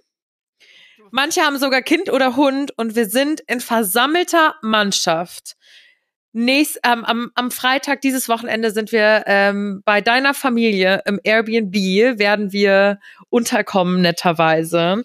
Manche 1.10 1.42
haben 1.42 1.58
sogar 1.58 1.82
Kind 1.82 2.10
oder 2.10 2.36
Hund 2.36 2.72
und 2.76 2.94
wir 2.94 3.06
sind 3.06 3.40
in 3.48 3.60
versammelter 3.60 4.54
Mannschaft. 4.62 5.56
Nächst, 6.36 6.80
ähm, 6.84 7.04
am, 7.04 7.30
am 7.36 7.52
Freitag 7.52 8.00
dieses 8.00 8.28
Wochenende 8.28 8.72
sind 8.72 8.90
wir 8.90 9.22
ähm, 9.26 9.82
bei 9.84 10.00
deiner 10.00 10.34
Familie 10.34 11.00
im 11.06 11.20
Airbnb, 11.22 11.72
werden 12.18 12.52
wir 12.52 12.98
unterkommen, 13.30 14.00
netterweise. 14.00 15.04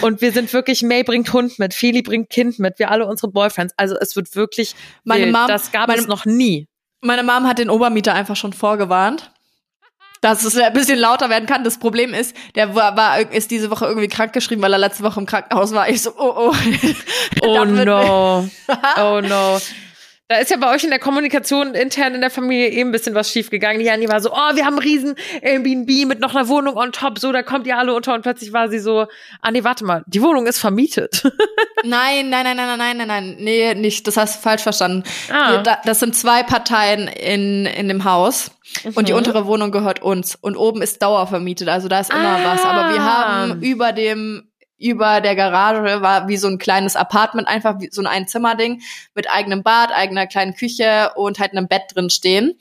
Und 0.00 0.20
wir 0.20 0.32
sind 0.32 0.52
wirklich, 0.52 0.82
May 0.82 1.04
bringt 1.04 1.32
Hund 1.32 1.60
mit, 1.60 1.74
Feli 1.74 2.02
bringt 2.02 2.28
Kind 2.28 2.58
mit, 2.58 2.80
wir 2.80 2.90
alle 2.90 3.06
unsere 3.06 3.30
Boyfriends. 3.30 3.72
Also 3.76 3.94
es 4.00 4.16
wird 4.16 4.34
wirklich 4.34 4.74
Meine 5.04 5.26
wild. 5.26 5.32
Mom- 5.32 5.46
das 5.46 5.70
gab 5.70 5.86
meine- 5.86 6.00
es 6.00 6.08
noch 6.08 6.24
nie. 6.24 6.66
Meine 7.00 7.22
Mom 7.22 7.46
hat 7.46 7.58
den 7.58 7.70
Obermieter 7.70 8.12
einfach 8.14 8.34
schon 8.34 8.52
vorgewarnt, 8.52 9.30
dass 10.22 10.42
es 10.42 10.56
ein 10.56 10.72
bisschen 10.72 10.98
lauter 10.98 11.28
werden 11.30 11.46
kann. 11.46 11.62
Das 11.62 11.78
Problem 11.78 12.14
ist, 12.14 12.34
der 12.56 12.74
war, 12.74 12.96
war 12.96 13.20
ist 13.30 13.50
diese 13.52 13.70
Woche 13.70 13.84
irgendwie 13.86 14.08
krankgeschrieben, 14.08 14.60
weil 14.64 14.72
er 14.72 14.78
letzte 14.78 15.04
Woche 15.04 15.20
im 15.20 15.26
Krankenhaus 15.26 15.72
war. 15.72 15.88
Ich 15.88 16.02
so, 16.02 16.10
oh, 16.18 16.50
oh. 16.50 16.54
Oh 17.42 17.64
wird- 17.64 17.84
no. 17.86 18.48
Oh 18.98 19.20
no. 19.20 19.60
Da 20.28 20.36
ist 20.38 20.50
ja 20.50 20.56
bei 20.56 20.74
euch 20.74 20.82
in 20.82 20.88
der 20.90 20.98
Kommunikation 20.98 21.74
intern 21.74 22.14
in 22.14 22.22
der 22.22 22.30
Familie 22.30 22.68
eben 22.70 22.88
ein 22.88 22.92
bisschen 22.92 23.14
was 23.14 23.30
schiefgegangen. 23.30 23.78
Die 23.78 23.84
Janni 23.84 24.08
war 24.08 24.22
so, 24.22 24.30
oh, 24.32 24.54
wir 24.56 24.64
haben 24.64 24.78
einen 24.78 24.82
riesen 24.82 25.16
Airbnb 25.42 26.06
mit 26.06 26.18
noch 26.20 26.34
einer 26.34 26.48
Wohnung 26.48 26.76
on 26.78 26.92
top, 26.92 27.18
so, 27.18 27.30
da 27.30 27.42
kommt 27.42 27.66
ihr 27.66 27.76
alle 27.76 27.92
unter 27.94 28.14
und 28.14 28.22
plötzlich 28.22 28.50
war 28.54 28.70
sie 28.70 28.78
so, 28.78 29.06
ah 29.42 29.50
nee, 29.50 29.64
warte 29.64 29.84
mal, 29.84 30.02
die 30.06 30.22
Wohnung 30.22 30.46
ist 30.46 30.58
vermietet. 30.58 31.22
Nein, 31.86 32.30
nein, 32.30 32.44
nein, 32.44 32.56
nein, 32.56 32.78
nein, 32.78 32.96
nein, 32.96 33.06
nein, 33.08 33.36
nee, 33.38 33.74
nicht. 33.74 34.06
Das 34.06 34.16
hast 34.16 34.36
du 34.38 34.40
falsch 34.42 34.62
verstanden. 34.62 35.02
Ah. 35.30 35.58
Da- 35.58 35.80
Das 35.84 36.00
sind 36.00 36.16
zwei 36.16 36.42
Parteien 36.42 37.08
in, 37.08 37.66
in 37.66 37.88
dem 37.88 38.04
Haus. 38.04 38.52
Und 38.94 39.06
die 39.06 39.12
Mhm. 39.12 39.18
untere 39.18 39.44
Wohnung 39.46 39.70
gehört 39.70 40.00
uns. 40.00 40.34
Und 40.34 40.56
oben 40.56 40.80
ist 40.80 41.02
dauervermietet, 41.02 41.68
also 41.68 41.88
da 41.88 42.00
ist 42.00 42.10
immer 42.10 42.38
was. 42.42 42.64
Aber 42.64 42.88
wir 42.94 43.00
Ah. 43.02 43.42
haben 43.50 43.60
über 43.62 43.92
dem, 43.92 44.48
über 44.78 45.20
der 45.20 45.36
Garage 45.36 46.02
war 46.02 46.28
wie 46.28 46.36
so 46.36 46.48
ein 46.48 46.58
kleines 46.58 46.96
Apartment, 46.96 47.48
einfach 47.48 47.80
wie 47.80 47.88
so 47.90 48.00
ein 48.02 48.06
Einzimmerding 48.06 48.82
mit 49.14 49.30
eigenem 49.30 49.62
Bad, 49.62 49.92
eigener 49.92 50.26
kleinen 50.26 50.54
Küche 50.54 51.12
und 51.16 51.38
halt 51.38 51.52
einem 51.52 51.68
Bett 51.68 51.82
drin 51.94 52.10
stehen. 52.10 52.58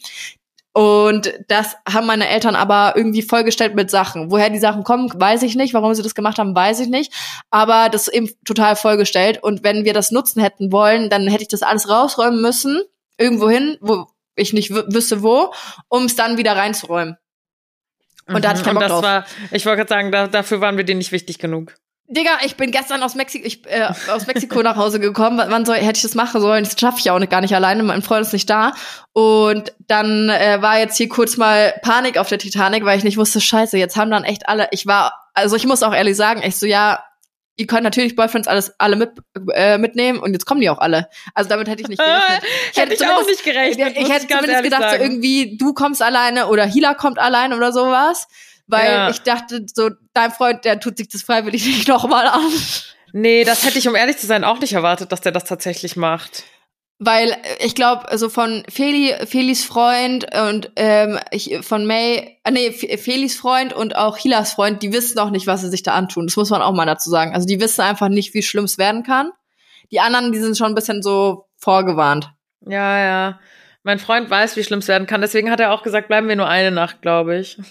Und 0.76 1.32
das 1.50 1.76
haben 1.88 2.08
meine 2.08 2.28
Eltern 2.28 2.56
aber 2.56 2.94
irgendwie 2.96 3.22
vollgestellt 3.22 3.76
mit 3.76 3.92
Sachen. 3.92 4.32
Woher 4.32 4.50
die 4.50 4.58
Sachen 4.58 4.84
kommen, 4.84 5.12
weiß 5.14 5.44
ich 5.44 5.56
nicht. 5.56 5.76
Warum 5.76 5.94
sie 5.94 6.02
das 6.02 6.16
gemacht 6.16 6.40
haben, 6.40 6.56
weiß 6.56 6.80
ich 6.80 6.88
nicht. 6.88 7.14
Aber 7.52 7.90
das 7.90 8.08
ist 8.08 8.14
eben 8.16 8.30
total 8.44 8.76
vollgestellt. 8.76 9.42
Und 9.44 9.64
wenn 9.64 9.86
wir 9.86 9.94
das 9.94 10.10
nutzen 10.10 10.42
hätten 10.42 10.72
wollen, 10.72 11.12
dann 11.12 11.28
hätte 11.28 11.44
ich 11.44 11.48
das 11.50 11.62
alles 11.62 11.90
rausräumen 11.90 12.42
müssen. 12.42 12.82
Irgendwo 13.20 13.50
hin, 13.52 13.78
wo 13.82 14.08
ich 14.36 14.54
nicht 14.54 14.72
wü- 14.72 14.92
wüsste 14.92 15.22
wo, 15.22 15.54
um 15.90 16.06
es 16.06 16.16
dann 16.16 16.38
wieder 16.38 16.56
reinzuräumen. 16.56 17.18
Und 18.26 18.44
da 18.44 18.50
hatte 18.50 18.60
ich 18.62 18.66
keinen 18.66 18.76
Mhm. 18.78 18.80
Bock 18.80 18.88
drauf. 18.90 19.04
war, 19.04 19.26
ich 19.52 19.68
wollte 19.68 19.78
gerade 19.86 19.90
sagen, 19.90 20.12
da, 20.12 20.26
dafür 20.28 20.60
waren 20.60 20.78
wir 20.78 20.86
denen 20.86 20.98
nicht 21.00 21.12
wichtig 21.12 21.38
genug. 21.38 21.76
Digga, 22.08 22.32
ich 22.46 22.56
bin 22.58 22.72
gestern 22.72 23.02
aus 23.02 23.16
Mexiko, 23.16 23.46
ich, 23.46 23.66
äh, 23.66 23.88
aus 24.10 24.28
Mexiko 24.28 24.62
nach 24.62 24.76
Hause 24.76 25.00
gekommen. 25.00 25.42
Wann 25.48 25.66
soll, 25.66 25.78
hätte 25.78 25.98
ich 25.98 26.04
das 26.04 26.16
machen 26.16 26.42
sollen? 26.42 26.64
Das 26.64 26.80
schaffe 26.80 27.00
ich 27.00 27.06
ja 27.06 27.16
auch 27.16 27.20
nicht, 27.20 27.32
gar 27.32 27.42
nicht 27.42 27.56
alleine. 27.56 27.82
Mein 27.84 28.02
Freund 28.02 28.26
ist 28.26 28.34
nicht 28.34 28.50
da. 28.50 28.74
Und 29.14 29.74
dann 29.88 30.30
äh, 30.30 30.62
war 30.62 30.78
jetzt 30.80 30.98
hier 30.98 31.10
kurz 31.10 31.38
mal 31.38 31.74
Panik 31.82 32.18
auf 32.18 32.30
der 32.30 32.40
Titanic, 32.40 32.84
weil 32.86 32.98
ich 32.98 33.04
nicht 33.04 33.18
wusste, 33.18 33.40
scheiße, 33.40 33.78
jetzt 33.78 33.96
haben 33.96 34.12
dann 34.12 34.26
echt 34.26 34.50
alle, 34.50 34.68
ich 34.72 34.86
war 34.86 35.24
also 35.34 35.56
ich 35.56 35.66
muss 35.66 35.84
auch 35.84 35.94
ehrlich 35.94 36.16
sagen, 36.16 36.42
echt 36.42 36.58
so, 36.58 36.66
ja, 36.66 37.04
ihr 37.56 37.68
könnt 37.68 37.84
natürlich 37.84 38.16
Boyfriends 38.16 38.48
alles 38.48 38.74
alle 38.80 38.96
mit, 38.96 39.12
äh, 39.54 39.78
mitnehmen 39.78 40.20
und 40.20 40.34
jetzt 40.34 40.46
kommen 40.46 40.62
die 40.62 40.70
auch 40.70 40.80
alle. 40.80 41.10
Also 41.34 41.50
damit 41.50 41.68
hätte 41.68 41.82
ich 41.82 41.88
nicht 41.88 42.00
gerechnet. 42.00 42.44
Ich 42.72 42.80
hätte 42.80 42.94
ich 42.94 43.08
auch 43.08 43.26
nicht 43.26 43.44
gerechnet. 43.44 43.94
Ich, 43.96 44.02
muss 44.02 44.12
hätte 44.12 44.28
zumindest 44.28 44.64
gedacht, 44.64 44.90
so 44.92 44.96
irgendwie 44.96 45.58
du 45.58 45.74
kommst 45.74 46.02
alleine 46.02 46.48
oder 46.48 46.66
Hila 46.66 46.94
kommt 46.96 47.20
alleine 47.20 47.56
oder 47.56 47.72
sowas. 47.72 48.28
Weil 48.68 48.92
Ja. 48.92 49.10
ich 49.10 49.22
dachte, 49.22 49.66
so 49.74 49.90
dein 50.14 50.32
Freund, 50.32 50.66
der 50.66 50.80
tut 50.80 50.98
sich 50.98 51.10
das 51.10 51.24
freiwillig 51.24 51.66
nicht 51.66 51.88
nochmal 51.88 52.28
an. 52.28 52.42
Nee, 53.12 53.44
das 53.44 53.66
hätte 53.66 53.78
ich, 53.78 53.88
um 53.88 53.96
ehrlich 53.96 54.18
zu 54.18 54.26
sein, 54.26 54.44
auch 54.44 54.60
nicht 54.60 54.74
erwartet, 54.74 55.12
dass 55.12 55.22
der 55.22 55.32
das 55.32 55.44
tatsächlich 55.44 55.96
macht. 55.96 56.44
Weil 57.00 57.32
äh, 57.32 57.38
ich 57.66 57.76
glaube, 57.76 58.08
also 58.10 58.30
von 58.30 58.64
Feli, 58.70 59.14
Felis 59.28 59.66
Freund 59.66 60.26
und 60.50 60.72
ähm, 60.78 61.20
ich, 61.32 61.60
von 61.62 61.86
May, 61.86 62.40
äh, 62.44 62.52
nee, 62.52 62.72
Felis 62.72 63.36
Freund 63.38 63.74
und 63.74 63.96
auch 63.96 64.18
Hilas 64.18 64.54
Freund, 64.54 64.82
die 64.82 64.94
wissen 64.94 65.20
auch 65.20 65.30
nicht, 65.30 65.46
was 65.46 65.62
sie 65.62 65.70
sich 65.70 65.84
da 65.84 65.94
antun. 65.94 66.28
Das 66.28 66.38
muss 66.38 66.50
man 66.50 66.62
auch 66.62 66.74
mal 66.74 66.86
dazu 66.86 67.10
sagen. 67.10 67.34
Also 67.36 67.46
die 67.48 67.60
wissen 67.60 67.82
einfach 67.82 68.10
nicht, 68.10 68.34
wie 68.34 68.42
schlimm 68.44 68.66
es 68.66 68.78
werden 68.78 69.04
kann. 69.04 69.32
Die 69.92 70.00
anderen, 70.00 70.32
die 70.32 70.40
sind 70.40 70.58
schon 70.58 70.68
ein 70.68 70.76
bisschen 70.76 71.04
so 71.04 71.46
vorgewarnt. 71.58 72.32
Ja, 72.66 73.00
ja. 73.00 73.40
Mein 73.84 74.00
Freund 74.00 74.30
weiß, 74.30 74.56
wie 74.56 74.64
schlimm 74.64 74.80
es 74.80 74.88
werden 74.88 75.08
kann. 75.08 75.22
Deswegen 75.22 75.52
hat 75.52 75.60
er 75.60 75.74
auch 75.74 75.84
gesagt, 75.84 76.08
bleiben 76.08 76.30
wir 76.30 76.38
nur 76.38 76.48
eine 76.48 76.72
Nacht, 76.72 77.02
glaube 77.02 77.38
ich. 77.38 77.58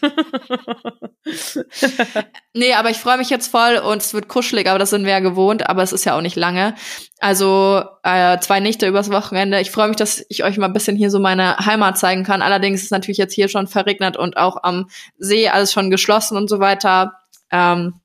Nee, 2.54 2.74
aber 2.74 2.90
ich 2.90 2.98
freue 2.98 3.16
mich 3.16 3.30
jetzt 3.30 3.50
voll 3.50 3.76
und 3.76 4.02
es 4.02 4.12
wird 4.12 4.28
kuschelig, 4.28 4.68
aber 4.68 4.78
das 4.78 4.90
sind 4.90 5.04
wir 5.04 5.12
ja 5.12 5.20
gewohnt, 5.20 5.68
aber 5.68 5.82
es 5.82 5.92
ist 5.92 6.04
ja 6.04 6.16
auch 6.16 6.20
nicht 6.20 6.36
lange. 6.36 6.74
Also 7.20 7.82
äh, 8.02 8.38
zwei 8.40 8.60
Nächte 8.60 8.86
übers 8.86 9.10
Wochenende. 9.10 9.60
Ich 9.60 9.70
freue 9.70 9.88
mich, 9.88 9.96
dass 9.96 10.24
ich 10.28 10.44
euch 10.44 10.58
mal 10.58 10.66
ein 10.66 10.72
bisschen 10.72 10.96
hier 10.96 11.10
so 11.10 11.18
meine 11.18 11.56
Heimat 11.58 11.96
zeigen 11.96 12.24
kann. 12.24 12.42
Allerdings 12.42 12.82
ist 12.82 12.90
natürlich 12.90 13.18
jetzt 13.18 13.34
hier 13.34 13.48
schon 13.48 13.68
verregnet 13.68 14.16
und 14.16 14.36
auch 14.36 14.62
am 14.62 14.90
See 15.16 15.48
alles 15.48 15.72
schon 15.72 15.90
geschlossen 15.90 16.36
und 16.36 16.48
so 16.48 16.58
weiter. 16.58 17.14
Ähm, 17.50 18.01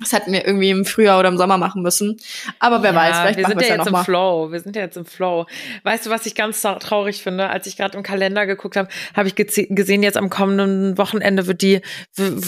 das 0.00 0.12
hätten 0.12 0.32
wir 0.32 0.46
irgendwie 0.46 0.70
im 0.70 0.84
Frühjahr 0.84 1.18
oder 1.18 1.28
im 1.28 1.36
Sommer 1.38 1.58
machen 1.58 1.82
müssen. 1.82 2.16
Aber 2.58 2.82
wer 2.82 2.94
weiß, 2.94 3.18
vielleicht 3.18 3.36
wir 3.38 3.42
machen 3.42 3.58
sind 3.58 3.62
ja 3.62 3.68
ja 3.68 3.74
jetzt 3.74 3.78
noch 3.80 3.86
im 3.86 3.92
mal. 3.92 4.04
Flow. 4.04 4.52
Wir 4.52 4.60
sind 4.60 4.76
ja 4.76 4.82
jetzt 4.82 4.96
im 4.96 5.04
Flow. 5.04 5.46
Weißt 5.82 6.06
du, 6.06 6.10
was 6.10 6.26
ich 6.26 6.34
ganz 6.34 6.62
trau- 6.64 6.78
traurig 6.78 7.22
finde? 7.22 7.48
Als 7.50 7.66
ich 7.66 7.76
gerade 7.76 7.96
im 7.96 8.02
Kalender 8.02 8.46
geguckt 8.46 8.76
habe, 8.76 8.88
habe 9.14 9.28
ich 9.28 9.34
gesehen, 9.34 10.02
jetzt 10.02 10.16
am 10.16 10.30
kommenden 10.30 10.96
Wochenende 10.98 11.46
wird 11.46 11.62
die 11.62 11.80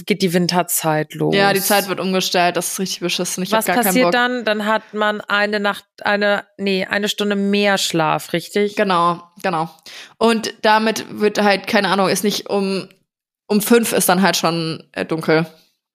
geht 0.07 0.23
die 0.23 0.33
Winterzeit 0.33 1.15
los. 1.15 1.35
Ja, 1.35 1.53
die 1.53 1.61
Zeit 1.61 1.89
wird 1.89 2.01
umgestellt. 2.01 2.57
Das 2.57 2.73
ist 2.73 2.79
richtig 2.79 3.01
beschissen. 3.01 3.43
Ich 3.43 3.53
Was 3.53 3.67
hab 3.69 3.75
gar 3.75 3.75
keinen 3.77 3.87
passiert 3.87 4.15
dann? 4.15 4.45
Dann 4.45 4.67
hat 4.67 4.95
man 4.95 5.21
eine 5.21 5.61
Nacht, 5.61 5.85
eine, 6.03 6.45
nee, 6.57 6.87
eine 6.89 7.09
Stunde 7.09 7.37
mehr 7.37 7.79
Schlaf, 7.79 8.33
richtig? 8.33 8.77
Genau, 8.77 9.23
genau. 9.43 9.69
Und 10.19 10.55
damit 10.63 11.05
wird 11.21 11.43
halt, 11.43 11.67
keine 11.67 11.89
Ahnung, 11.89 12.09
ist 12.09 12.25
nicht 12.25 12.49
um, 12.49 12.89
um 13.47 13.61
fünf 13.61 13.93
ist 13.93 14.09
dann 14.09 14.23
halt 14.23 14.37
schon 14.37 14.85
äh, 14.93 15.05
dunkel. 15.05 15.47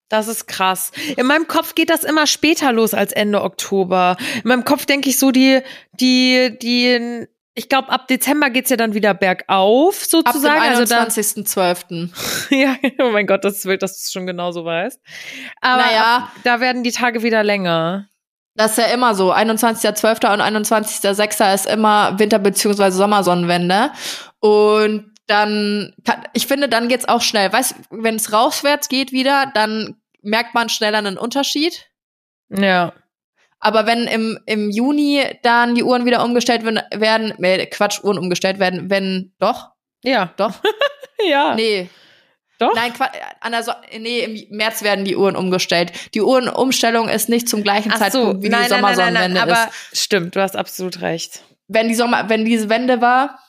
Das 0.10 0.28
ist 0.28 0.48
krass. 0.48 0.92
In 1.18 1.26
meinem 1.26 1.48
Kopf 1.48 1.74
geht 1.76 1.90
das 1.90 2.04
immer 2.04 2.28
später 2.28 2.72
los 2.72 2.94
als 2.94 3.12
Ende 3.12 3.42
Oktober. 3.42 4.18
In 4.44 4.48
meinem 4.50 4.64
Kopf 4.64 4.86
denke 4.86 5.10
ich 5.10 5.18
so, 5.18 5.32
die, 5.32 5.62
die, 6.00 6.56
die, 6.62 7.26
ich 7.56 7.70
glaube, 7.70 7.90
ab 7.90 8.08
Dezember 8.08 8.52
geht's 8.52 8.70
ja 8.70 8.78
dann 8.78 8.94
wieder 8.94 9.14
bergauf, 9.16 9.96
Ab 9.96 10.02
dem 10.04 10.10
sozusagen. 10.10 10.62
also 10.62 10.86
dann, 10.86 11.08
21.12. 11.10 12.10
ja, 12.56 12.76
oh 13.00 13.10
mein 13.12 13.26
Gott, 13.26 13.44
das 13.44 13.58
ist 13.58 13.66
wild, 13.66 13.82
dass 13.82 13.94
du 13.94 13.98
es 14.06 14.12
schon 14.12 14.28
genauso 14.28 14.64
weißt. 14.64 15.00
Aber 15.62 15.84
Naja. 15.86 16.18
ab, 16.18 16.32
da 16.44 16.60
werden 16.60 16.84
die 16.84 16.92
Tage 16.92 17.24
wieder 17.24 17.44
länger. 17.44 18.08
Das 18.58 18.72
ist 18.72 18.78
ja 18.78 18.86
immer 18.94 19.16
so. 19.16 19.34
21.12. 19.34 20.32
und 20.34 20.42
21.06. 20.42 21.54
ist 21.54 21.66
immer 21.66 22.18
Winter- 22.20 22.40
bzw. 22.40 22.92
Sommersonnenwende. 22.92 23.92
Und 24.40 25.12
dann, 25.28 25.94
kann, 26.06 26.24
ich 26.34 26.48
finde, 26.48 26.70
dann 26.70 26.88
geht's 26.88 27.08
auch 27.08 27.22
schnell. 27.22 27.52
Weißt, 27.52 27.76
wenn 27.90 28.16
es 28.16 28.32
rauswärts 28.32 28.90
geht 28.90 29.12
wieder, 29.12 29.52
dann 29.54 29.96
merkt 30.22 30.54
man 30.54 30.70
schneller 30.70 30.98
einen 31.00 31.18
Unterschied. 31.18 31.88
Ja. 32.50 32.94
Aber 33.60 33.88
wenn 33.88 34.06
im, 34.06 34.38
im 34.46 34.70
Juni 34.70 35.24
dann 35.42 35.74
die 35.76 35.84
Uhren 35.84 36.06
wieder 36.06 36.24
umgestellt 36.24 36.64
werden, 36.64 37.32
äh, 37.44 37.66
Quatsch, 37.68 38.04
Uhren 38.04 38.20
umgestellt 38.20 38.60
werden, 38.60 38.90
wenn, 38.90 39.34
doch, 39.40 39.70
Ja. 40.04 40.34
doch, 40.38 40.54
Ja. 41.28 41.56
nee, 41.56 41.90
Doch? 42.60 42.74
Nein, 42.76 42.94
an 43.42 43.52
der 43.52 43.64
so 43.64 43.72
nee, 43.98 44.20
im 44.20 44.56
März 44.58 44.84
werden 44.84 45.04
die 45.06 45.16
Uhren 45.16 45.36
umgestellt. 45.36 45.92
Die 46.14 46.22
Uhrenumstellung 46.22 47.10
ist 47.10 47.28
nicht 47.30 47.50
zum 47.50 47.64
gleichen 47.64 47.92
Ach 47.92 47.98
so, 47.98 48.02
Zeitpunkt 48.04 48.44
wie 48.44 48.50
nein, 48.50 48.66
die 48.66 48.70
nein, 48.70 48.82
nein, 48.82 48.96
nein, 48.96 48.96
Sommersonnenwende 48.96 49.40
nein, 49.40 49.50
aber 49.52 49.70
ist. 49.92 50.02
stimmt, 50.04 50.36
du 50.36 50.42
hast 50.42 50.56
absolut 50.56 51.02
recht. 51.02 51.42
Wenn 51.68 51.88
die 51.88 51.96
Sommer, 51.96 52.30
wenn 52.30 52.46
diese 52.46 52.70
Wende 52.70 53.02
war, 53.02 53.40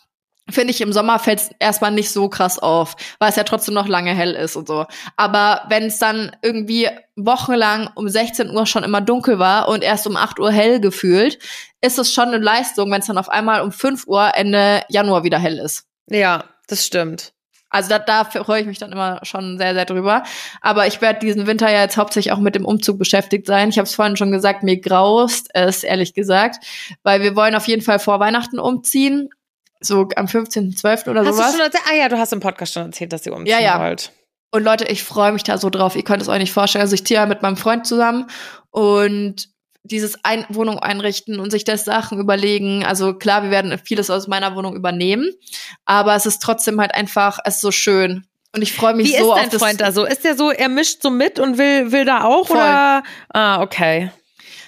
finde 0.49 0.73
ich 0.73 0.81
im 0.81 0.93
Sommer 0.93 1.19
fällt 1.19 1.41
es 1.41 1.51
erstmal 1.59 1.91
nicht 1.91 2.11
so 2.11 2.29
krass 2.29 2.59
auf, 2.59 2.97
weil 3.19 3.31
es 3.31 3.37
ja 3.37 3.45
trotzdem 3.45 3.75
noch 3.75 3.89
lange 3.89 4.15
hell 4.15 4.33
ist 4.33 4.57
und 4.57 4.69
so. 4.69 4.87
Aber 5.17 5.63
wenn 5.69 5.85
es 5.85 5.99
dann 5.99 6.37
irgendwie 6.43 6.89
wochenlang 7.17 7.91
um 7.95 8.09
16 8.09 8.51
Uhr 8.51 8.67
schon 8.67 8.85
immer 8.85 9.01
dunkel 9.01 9.39
war 9.39 9.69
und 9.69 9.83
erst 9.83 10.07
um 10.07 10.17
8 10.17 10.39
Uhr 10.39 10.53
hell 10.53 10.81
gefühlt, 10.81 11.39
ist 11.81 11.99
es 11.99 12.13
schon 12.13 12.29
eine 12.29 12.39
Leistung, 12.39 12.91
wenn 12.91 13.01
es 13.01 13.07
dann 13.07 13.19
auf 13.19 13.29
einmal 13.29 13.63
um 13.63 13.73
5 13.73 14.07
Uhr 14.07 14.33
Ende 14.35 14.83
Januar 14.89 15.25
wieder 15.25 15.39
hell 15.39 15.59
ist. 15.59 15.87
Ja, 16.09 16.45
das 16.69 16.87
stimmt. 16.87 17.33
Also 17.69 17.89
da, 17.89 17.99
da 17.99 18.25
freue 18.25 18.61
ich 18.61 18.67
mich 18.67 18.79
dann 18.79 18.93
immer 18.93 19.21
schon 19.25 19.59
sehr, 19.59 19.75
sehr 19.75 19.85
drüber. 19.85 20.23
Aber 20.61 20.87
ich 20.87 21.01
werde 21.01 21.19
diesen 21.19 21.47
Winter 21.47 21.71
ja 21.71 21.83
jetzt 21.83 21.97
hauptsächlich 21.97 22.33
auch 22.33 22.39
mit 22.39 22.55
dem 22.55 22.65
Umzug 22.65 22.99
beschäftigt 22.99 23.47
sein. 23.47 23.69
Ich 23.69 23.79
habe 23.79 23.87
es 23.87 23.95
vorhin 23.95 24.17
schon 24.17 24.31
gesagt, 24.31 24.63
mir 24.63 24.81
graust 24.81 25.49
es, 25.53 25.83
ehrlich 25.83 26.15
gesagt. 26.15 26.65
Weil 27.03 27.23
wir 27.23 27.35
wollen 27.35 27.57
auf 27.57 27.67
jeden 27.67 27.83
Fall 27.83 27.99
vor 27.99 28.21
Weihnachten 28.21 28.59
umziehen. 28.59 29.31
So 29.81 30.09
am 30.17 30.27
15.12. 30.27 31.11
oder 31.11 31.21
Hast 31.25 31.35
sowas. 31.37 31.47
du 31.53 31.57
schon 31.59 31.67
erzählt? 31.67 31.85
Ah 31.91 31.95
ja, 31.95 32.09
du 32.09 32.19
hast 32.19 32.33
im 32.33 32.41
Podcast 32.41 32.73
schon 32.73 32.85
erzählt, 32.87 33.13
dass 33.13 33.27
ihr 33.27 33.33
umziehen 33.35 33.53
Ja, 33.53 33.61
ja. 33.61 33.81
wollt. 33.81 34.13
Und 34.51 34.63
Leute, 34.65 34.85
ich 34.85 35.03
freue 35.05 35.33
mich 35.33 35.43
da 35.43 35.59
so 35.59 35.69
drauf. 35.71 35.97
Ihr 35.97 36.05
könnt 36.05 36.23
es 36.23 36.29
euch 36.29 36.39
nicht 36.39 36.53
vorstellen. 36.53 36.83
Also 36.83 36.95
ich 36.95 37.05
ziehe 37.05 37.21
ja 37.21 37.27
mit 37.27 37.43
meinem 37.43 37.57
Freund 37.57 37.87
zusammen 37.87 38.31
und 38.71 39.49
dieses 39.83 40.25
ein 40.25 40.45
Wohnung 40.49 40.79
einrichten 40.79 41.39
und 41.39 41.51
sich 41.51 41.65
das 41.65 41.85
Sachen 41.85 42.19
überlegen. 42.19 42.85
Also 42.85 43.15
klar, 43.15 43.43
wir 43.45 43.51
werden 43.51 43.79
vieles 43.85 44.11
aus 44.11 44.27
meiner 44.29 44.57
Wohnung 44.57 44.75
übernehmen, 44.75 45.31
aber 45.85 46.15
es 46.17 46.27
ist 46.27 46.43
trotzdem 46.43 46.81
halt 46.81 46.95
einfach, 46.95 47.39
es 47.45 47.57
ist 47.57 47.61
so 47.61 47.71
schön. 47.71 48.25
Und 48.55 48.63
ich 48.63 48.73
freue 48.73 48.95
mich 48.95 49.09
Wie 49.09 49.19
so 49.19 49.33
ist 49.33 49.37
dein 49.37 49.45
auf 49.45 49.51
das. 49.51 49.63
Freund 49.63 49.81
da 49.81 49.93
so? 49.93 50.05
Ist 50.05 50.25
der 50.25 50.37
so, 50.37 50.51
er 50.51 50.69
mischt 50.69 51.03
so 51.03 51.11
mit 51.11 51.39
und 51.39 51.59
will, 51.59 51.93
will 51.93 52.05
da 52.05 52.25
auch? 52.25 52.47
Voll. 52.49 52.57
Oder? 52.57 53.03
Ah, 53.33 53.61
okay. 53.63 54.11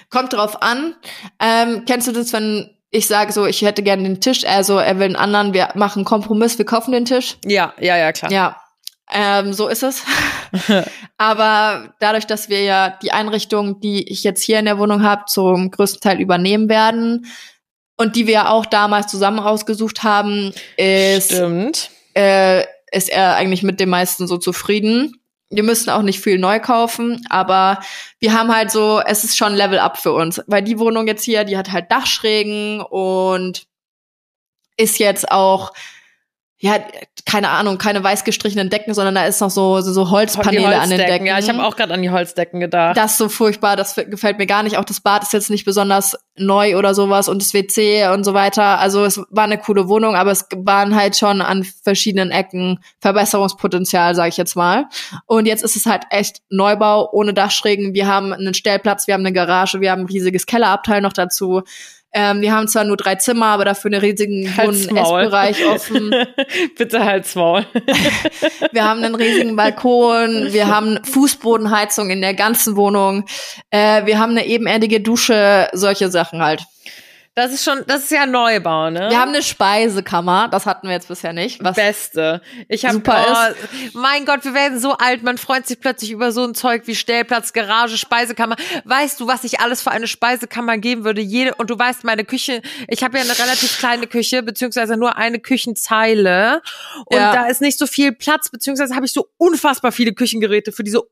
Kommt 0.09 0.33
drauf 0.33 0.61
an. 0.61 0.95
Ähm, 1.39 1.83
kennst 1.87 2.07
du 2.07 2.11
das, 2.11 2.31
wenn 2.31 2.69
ich 2.91 3.07
sage 3.07 3.31
so, 3.31 3.45
ich 3.45 3.61
hätte 3.61 3.83
gerne 3.83 4.03
den 4.03 4.21
Tisch, 4.21 4.45
also 4.45 4.77
er 4.77 4.97
will 4.97 5.05
einen 5.05 5.15
anderen, 5.15 5.53
wir 5.53 5.69
machen 5.75 5.99
einen 5.99 6.05
Kompromiss, 6.05 6.57
wir 6.57 6.65
kaufen 6.65 6.91
den 6.91 7.05
Tisch? 7.05 7.37
Ja, 7.45 7.73
ja, 7.79 7.97
ja, 7.97 8.11
klar. 8.11 8.31
Ja, 8.31 8.57
ähm, 9.11 9.53
so 9.53 9.67
ist 9.67 9.83
es. 9.83 10.03
Aber 11.17 11.93
dadurch, 11.99 12.25
dass 12.25 12.49
wir 12.49 12.63
ja 12.63 12.97
die 13.01 13.11
Einrichtung, 13.11 13.79
die 13.79 14.09
ich 14.09 14.23
jetzt 14.23 14.43
hier 14.43 14.59
in 14.59 14.65
der 14.65 14.79
Wohnung 14.79 15.03
habe, 15.03 15.23
zum 15.27 15.71
größten 15.71 16.01
Teil 16.01 16.19
übernehmen 16.19 16.69
werden 16.69 17.25
und 17.97 18.15
die 18.15 18.27
wir 18.27 18.33
ja 18.33 18.49
auch 18.49 18.65
damals 18.65 19.07
zusammen 19.07 19.39
ausgesucht 19.39 20.03
haben, 20.03 20.53
ist, 20.77 21.31
Stimmt. 21.31 21.91
äh, 22.15 22.63
ist 22.91 23.09
er 23.09 23.35
eigentlich 23.35 23.63
mit 23.63 23.79
dem 23.79 23.89
meisten 23.89 24.27
so 24.27 24.37
zufrieden. 24.37 25.18
Wir 25.49 25.63
müssen 25.63 25.89
auch 25.89 26.03
nicht 26.03 26.19
viel 26.19 26.37
neu 26.37 26.59
kaufen, 26.59 27.25
aber 27.29 27.79
wir 28.19 28.33
haben 28.33 28.53
halt 28.53 28.69
so, 28.71 29.01
es 29.05 29.23
ist 29.23 29.37
schon 29.37 29.55
Level 29.55 29.79
Up 29.79 29.97
für 29.97 30.13
uns, 30.13 30.41
weil 30.47 30.61
die 30.61 30.77
Wohnung 30.79 31.07
jetzt 31.07 31.23
hier, 31.23 31.43
die 31.43 31.57
hat 31.57 31.71
halt 31.71 31.91
Dachschrägen 31.91 32.81
und 32.81 33.65
ist 34.77 34.99
jetzt 34.99 35.31
auch 35.31 35.73
ja, 36.61 36.77
keine 37.25 37.49
Ahnung, 37.49 37.77
keine 37.77 38.03
weiß 38.03 38.25
gestrichenen 38.25 38.69
Decken, 38.69 38.93
sondern 38.93 39.15
da 39.15 39.25
ist 39.25 39.39
noch 39.39 39.49
so 39.49 39.79
so, 39.79 39.93
so 39.93 40.09
Holzpaneele 40.09 40.77
an 40.77 40.89
den. 40.89 40.99
Decken. 40.99 41.25
Ja, 41.25 41.39
ich 41.39 41.47
habe 41.47 41.63
auch 41.63 41.77
gerade 41.77 41.93
an 41.93 42.01
die 42.01 42.09
Holzdecken 42.09 42.59
gedacht. 42.59 42.97
das 42.97 43.11
ist 43.11 43.17
so 43.17 43.29
furchtbar, 43.29 43.77
das 43.77 43.95
gefällt 43.95 44.37
mir 44.39 44.45
gar 44.45 44.63
nicht. 44.63 44.77
Auch 44.77 44.83
das 44.83 44.99
Bad 44.99 45.23
ist 45.23 45.31
jetzt 45.31 45.49
nicht 45.49 45.63
besonders 45.63 46.17
neu 46.35 46.77
oder 46.77 46.93
sowas 46.93 47.29
und 47.29 47.41
das 47.41 47.53
WC 47.53 48.09
und 48.09 48.25
so 48.25 48.33
weiter. 48.33 48.79
Also 48.79 49.05
es 49.05 49.21
war 49.29 49.45
eine 49.45 49.57
coole 49.57 49.87
Wohnung, 49.87 50.15
aber 50.15 50.31
es 50.31 50.47
waren 50.53 50.95
halt 50.95 51.15
schon 51.15 51.41
an 51.41 51.63
verschiedenen 51.63 52.31
Ecken 52.31 52.79
Verbesserungspotenzial, 52.99 54.13
sage 54.13 54.29
ich 54.29 54.37
jetzt 54.37 54.55
mal. 54.55 54.85
Und 55.27 55.45
jetzt 55.45 55.63
ist 55.63 55.77
es 55.77 55.85
halt 55.85 56.03
echt 56.09 56.41
Neubau 56.49 57.09
ohne 57.13 57.33
Dachschrägen. 57.33 57.93
Wir 57.93 58.07
haben 58.07 58.33
einen 58.33 58.53
Stellplatz, 58.53 59.07
wir 59.07 59.13
haben 59.13 59.25
eine 59.25 59.33
Garage, 59.33 59.79
wir 59.79 59.91
haben 59.91 60.01
ein 60.01 60.07
riesiges 60.07 60.45
Kellerabteil 60.45 60.99
noch 60.99 61.13
dazu. 61.13 61.61
Ähm, 62.11 62.41
wir 62.41 62.53
haben 62.53 62.67
zwar 62.67 62.85
nur 62.85 62.97
drei 62.97 63.15
Zimmer, 63.15 63.47
aber 63.47 63.65
dafür 63.65 63.91
einen 63.91 64.01
riesigen 64.01 64.57
Halt's. 64.57 64.87
Essbereich 64.87 65.65
offen. 65.67 66.13
Bitte 66.77 67.05
halt's 67.05 67.35
Maul. 67.35 67.65
Wir 68.71 68.83
haben 68.83 69.03
einen 69.03 69.15
riesigen 69.15 69.55
Balkon, 69.55 70.51
wir 70.51 70.67
haben 70.67 70.99
Fußbodenheizung 71.03 72.09
in 72.09 72.21
der 72.21 72.33
ganzen 72.33 72.75
Wohnung, 72.75 73.25
äh, 73.71 74.05
wir 74.05 74.19
haben 74.19 74.31
eine 74.31 74.45
ebenerdige 74.45 75.01
Dusche, 75.01 75.69
solche 75.73 76.09
Sachen 76.09 76.41
halt. 76.41 76.63
Das 77.39 77.53
ist 77.53 77.63
schon, 77.63 77.85
das 77.87 78.03
ist 78.03 78.11
ja 78.11 78.25
Neubau, 78.25 78.89
ne? 78.89 79.09
Wir 79.09 79.17
haben 79.17 79.29
eine 79.29 79.41
Speisekammer, 79.41 80.49
das 80.49 80.65
hatten 80.65 80.87
wir 80.87 80.93
jetzt 80.93 81.07
bisher 81.07 81.31
nicht. 81.31 81.63
Was 81.63 81.77
Beste. 81.77 82.41
Ich 82.67 82.83
habe 82.83 82.95
Super 82.95 83.55
Mein 83.93 84.25
Gott, 84.25 84.43
wir 84.43 84.53
werden 84.53 84.77
so 84.77 84.91
alt. 84.97 85.23
Man 85.23 85.37
freut 85.37 85.65
sich 85.65 85.79
plötzlich 85.79 86.11
über 86.11 86.33
so 86.33 86.43
ein 86.43 86.53
Zeug 86.53 86.83
wie 86.87 86.95
Stellplatz, 86.95 87.53
Garage, 87.53 87.97
Speisekammer. 87.97 88.57
Weißt 88.83 89.21
du, 89.21 89.27
was 89.27 89.45
ich 89.45 89.61
alles 89.61 89.81
für 89.81 89.91
eine 89.91 90.07
Speisekammer 90.07 90.77
geben 90.79 91.05
würde? 91.05 91.21
Jede 91.21 91.55
und 91.55 91.69
du 91.69 91.79
weißt, 91.79 92.03
meine 92.03 92.25
Küche. 92.25 92.61
Ich 92.89 93.03
habe 93.03 93.17
ja 93.17 93.23
eine 93.23 93.39
relativ 93.39 93.77
kleine 93.79 94.07
Küche 94.07 94.43
beziehungsweise 94.43 94.97
nur 94.97 95.15
eine 95.15 95.39
Küchenzeile 95.39 96.61
und 97.05 97.15
Ja. 97.17 97.31
da 97.33 97.45
ist 97.47 97.61
nicht 97.61 97.79
so 97.79 97.87
viel 97.87 98.11
Platz 98.11 98.49
beziehungsweise 98.49 98.95
habe 98.95 99.05
ich 99.05 99.13
so 99.13 99.29
unfassbar 99.37 99.93
viele 99.93 100.13
Küchengeräte 100.13 100.73
für 100.73 100.83
diese 100.83 101.03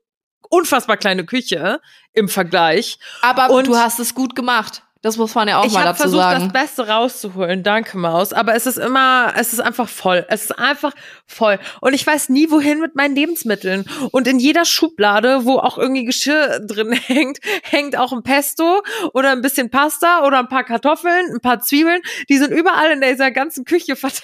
unfassbar 0.50 0.98
kleine 0.98 1.26
Küche 1.26 1.80
im 2.14 2.28
Vergleich. 2.30 3.00
Aber 3.22 3.50
Und- 3.50 3.68
du 3.68 3.78
hast 3.78 4.00
es 4.00 4.14
gut 4.14 4.36
gemacht. 4.36 4.84
Das 5.08 5.16
muss 5.16 5.34
man 5.36 5.48
ja 5.48 5.62
auch 5.62 5.66
ich 5.66 5.72
mal 5.72 5.86
habe 5.86 5.90
dazu 5.92 6.02
versucht, 6.02 6.22
sagen. 6.22 6.52
das 6.52 6.62
Beste 6.62 6.88
rauszuholen. 6.90 7.64
Danke, 7.64 7.98
Maus. 7.98 8.34
Aber 8.34 8.56
es 8.56 8.66
ist 8.66 8.78
immer, 8.78 9.32
es 9.38 9.54
ist 9.54 9.62
einfach 9.62 9.88
voll. 9.88 10.26
Es 10.28 10.44
ist 10.44 10.60
einfach 10.60 10.92
voll. 11.26 11.60
Und 11.80 11.94
ich 11.94 12.06
weiß 12.06 12.28
nie, 12.28 12.52
wohin 12.52 12.82
mit 12.82 12.96
meinen 12.96 13.16
Lebensmitteln. 13.16 13.86
Und 14.12 14.28
in 14.28 14.38
jeder 14.38 14.66
Schublade, 14.66 15.46
wo 15.46 15.60
auch 15.60 15.78
irgendwie 15.78 16.04
Geschirr 16.04 16.60
drin 16.60 16.92
hängt, 17.08 17.38
hängt 17.64 17.98
auch 17.98 18.12
ein 18.12 18.22
Pesto 18.22 18.84
oder 19.14 19.32
ein 19.32 19.42
bisschen 19.42 19.70
Pasta 19.70 20.26
oder 20.26 20.40
ein 20.40 20.50
paar 20.50 20.66
Kartoffeln, 20.66 21.34
ein 21.34 21.40
paar 21.40 21.62
Zwiebeln. 21.62 22.02
Die 22.28 22.38
sind 22.38 22.52
überall 22.52 22.92
in 22.92 23.00
dieser 23.00 23.32
ganzen 23.32 23.64
Küche 23.64 23.96
verteilt, 23.96 24.24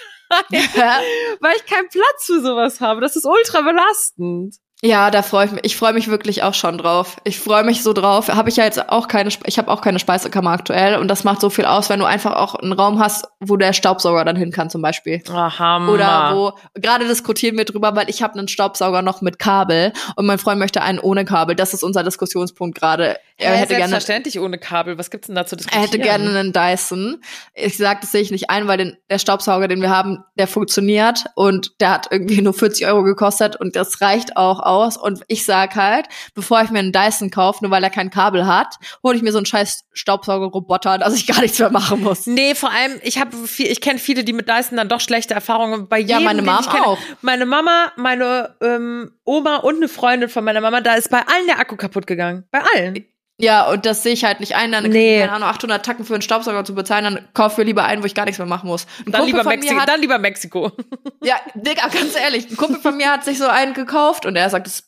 weil 1.40 1.56
ich 1.56 1.64
keinen 1.64 1.88
Platz 1.88 2.26
für 2.26 2.42
sowas 2.42 2.82
habe. 2.82 3.00
Das 3.00 3.16
ist 3.16 3.24
ultra 3.24 3.62
belastend. 3.62 4.56
Ja, 4.84 5.10
da 5.10 5.22
freue 5.22 5.46
ich 5.46 5.52
mich. 5.52 5.64
Ich 5.64 5.76
freue 5.78 5.94
mich 5.94 6.08
wirklich 6.08 6.42
auch 6.42 6.52
schon 6.52 6.76
drauf. 6.76 7.16
Ich 7.24 7.40
freue 7.40 7.64
mich 7.64 7.82
so 7.82 7.94
drauf. 7.94 8.28
Habe 8.28 8.50
ich 8.50 8.56
ja 8.56 8.64
jetzt 8.64 8.90
auch 8.90 9.08
keine, 9.08 9.30
ich 9.46 9.56
habe 9.56 9.70
auch 9.70 9.80
keine 9.80 9.98
Speisekammer 9.98 10.50
aktuell 10.50 10.96
und 10.96 11.08
das 11.08 11.24
macht 11.24 11.40
so 11.40 11.48
viel 11.48 11.64
aus, 11.64 11.88
wenn 11.88 12.00
du 12.00 12.04
einfach 12.04 12.36
auch 12.36 12.54
einen 12.54 12.72
Raum 12.72 12.98
hast, 12.98 13.26
wo 13.40 13.56
der 13.56 13.72
Staubsauger 13.72 14.26
dann 14.26 14.36
hin 14.36 14.52
kann 14.52 14.68
zum 14.68 14.82
Beispiel. 14.82 15.22
Aha, 15.32 15.88
Oder 15.88 16.36
wo, 16.36 16.52
gerade 16.74 17.08
diskutieren 17.08 17.56
wir 17.56 17.64
drüber, 17.64 17.96
weil 17.96 18.10
ich 18.10 18.22
habe 18.22 18.38
einen 18.38 18.46
Staubsauger 18.46 19.00
noch 19.00 19.22
mit 19.22 19.38
Kabel 19.38 19.94
und 20.16 20.26
mein 20.26 20.38
Freund 20.38 20.58
möchte 20.58 20.82
einen 20.82 20.98
ohne 20.98 21.24
Kabel. 21.24 21.56
Das 21.56 21.72
ist 21.72 21.82
unser 21.82 22.02
Diskussionspunkt 22.02 22.78
gerade. 22.78 23.16
Er 23.38 23.52
Er 23.52 23.56
hätte 23.56 23.74
gerne 23.74 23.88
selbstverständlich 23.88 24.38
ohne 24.38 24.58
Kabel. 24.58 24.98
Was 24.98 25.10
gibt's 25.10 25.28
denn 25.28 25.34
da 25.34 25.46
zu 25.46 25.54
er 25.54 25.56
diskutieren? 25.56 25.84
hätte 25.84 25.98
gerne 25.98 26.38
einen 26.38 26.52
Dyson. 26.52 27.22
Ich 27.54 27.78
sag, 27.78 28.02
das 28.02 28.12
sehe 28.12 28.20
ich 28.20 28.30
nicht 28.30 28.50
ein, 28.50 28.68
weil 28.68 28.76
den, 28.76 28.96
der 29.08 29.18
Staubsauger, 29.18 29.66
den 29.66 29.80
wir 29.80 29.90
haben, 29.90 30.22
der 30.38 30.46
funktioniert 30.46 31.24
und 31.36 31.72
der 31.80 31.90
hat 31.90 32.08
irgendwie 32.10 32.42
nur 32.42 32.52
40 32.52 32.86
Euro 32.86 33.02
gekostet 33.02 33.56
und 33.56 33.76
das 33.76 34.02
reicht 34.02 34.36
auch 34.36 34.60
aus. 34.74 34.96
Und 34.96 35.22
ich 35.28 35.44
sag 35.44 35.76
halt, 35.76 36.06
bevor 36.34 36.60
ich 36.62 36.70
mir 36.70 36.80
einen 36.80 36.92
Dyson 36.92 37.30
kaufe, 37.30 37.62
nur 37.62 37.70
weil 37.70 37.82
er 37.82 37.90
kein 37.90 38.10
Kabel 38.10 38.46
hat, 38.46 38.74
hole 39.02 39.16
ich 39.16 39.22
mir 39.22 39.32
so 39.32 39.38
einen 39.38 39.46
scheiß 39.46 39.84
Staubsaugerroboter, 39.92 40.98
dass 40.98 41.14
ich 41.14 41.26
gar 41.26 41.40
nichts 41.40 41.58
mehr 41.58 41.70
machen 41.70 42.02
muss. 42.02 42.26
Nee, 42.26 42.54
vor 42.54 42.70
allem, 42.70 43.00
ich 43.02 43.18
habe 43.20 43.36
viel, 43.46 43.66
ich 43.66 43.80
kenne 43.80 43.98
viele, 43.98 44.24
die 44.24 44.32
mit 44.32 44.48
Dyson 44.48 44.76
dann 44.76 44.88
doch 44.88 45.00
schlechte 45.00 45.34
Erfahrungen 45.34 45.88
bei 45.88 45.98
Ja, 45.98 46.18
jedem, 46.18 46.24
meine 46.24 46.42
den 46.42 46.46
Mom 46.46 46.58
ich 46.60 46.70
kenne. 46.70 46.86
auch. 46.86 46.98
Meine 47.22 47.46
Mama, 47.46 47.92
meine 47.96 48.54
ähm, 48.60 49.12
Oma 49.24 49.56
und 49.56 49.76
eine 49.76 49.88
Freundin 49.88 50.28
von 50.28 50.44
meiner 50.44 50.60
Mama, 50.60 50.80
da 50.80 50.94
ist 50.94 51.10
bei 51.10 51.18
allen 51.20 51.46
der 51.46 51.58
Akku 51.60 51.76
kaputt 51.76 52.06
gegangen. 52.06 52.44
Bei 52.50 52.60
allen. 52.74 53.04
Ja, 53.36 53.68
und 53.68 53.84
das 53.84 54.04
sehe 54.04 54.12
ich 54.12 54.24
halt 54.24 54.38
nicht 54.38 54.54
ein, 54.54 54.70
dann 54.70 54.84
Nee. 54.84 55.18
keine 55.20 55.32
Ahnung, 55.32 55.48
800 55.48 55.84
Tacken 55.84 56.04
für 56.04 56.14
einen 56.14 56.22
Staubsauger 56.22 56.64
zu 56.64 56.72
bezahlen, 56.74 57.02
dann 57.04 57.28
kaufen 57.34 57.56
wir 57.56 57.64
lieber 57.64 57.84
einen, 57.84 58.00
wo 58.00 58.06
ich 58.06 58.14
gar 58.14 58.26
nichts 58.26 58.38
mehr 58.38 58.46
machen 58.46 58.68
muss. 58.68 58.86
Ein 59.04 59.10
Dann 59.10 59.22
Kumpel 59.22 59.26
lieber, 59.26 59.42
mir 59.50 59.56
Mexiko, 59.56 59.80
hat- 59.80 59.88
dann 59.88 60.00
lieber 60.00 60.18
Mexiko. 60.18 60.72
Ja, 61.24 61.36
Digga, 61.54 61.88
ganz 61.88 62.14
ehrlich, 62.14 62.48
ein 62.50 62.56
Kumpel 62.56 62.80
von 62.80 62.96
mir 62.96 63.10
hat 63.10 63.24
sich 63.24 63.38
so 63.38 63.48
einen 63.48 63.72
gekauft 63.74 64.24
und 64.26 64.36
er 64.36 64.50
sagt, 64.50 64.66
das 64.66 64.84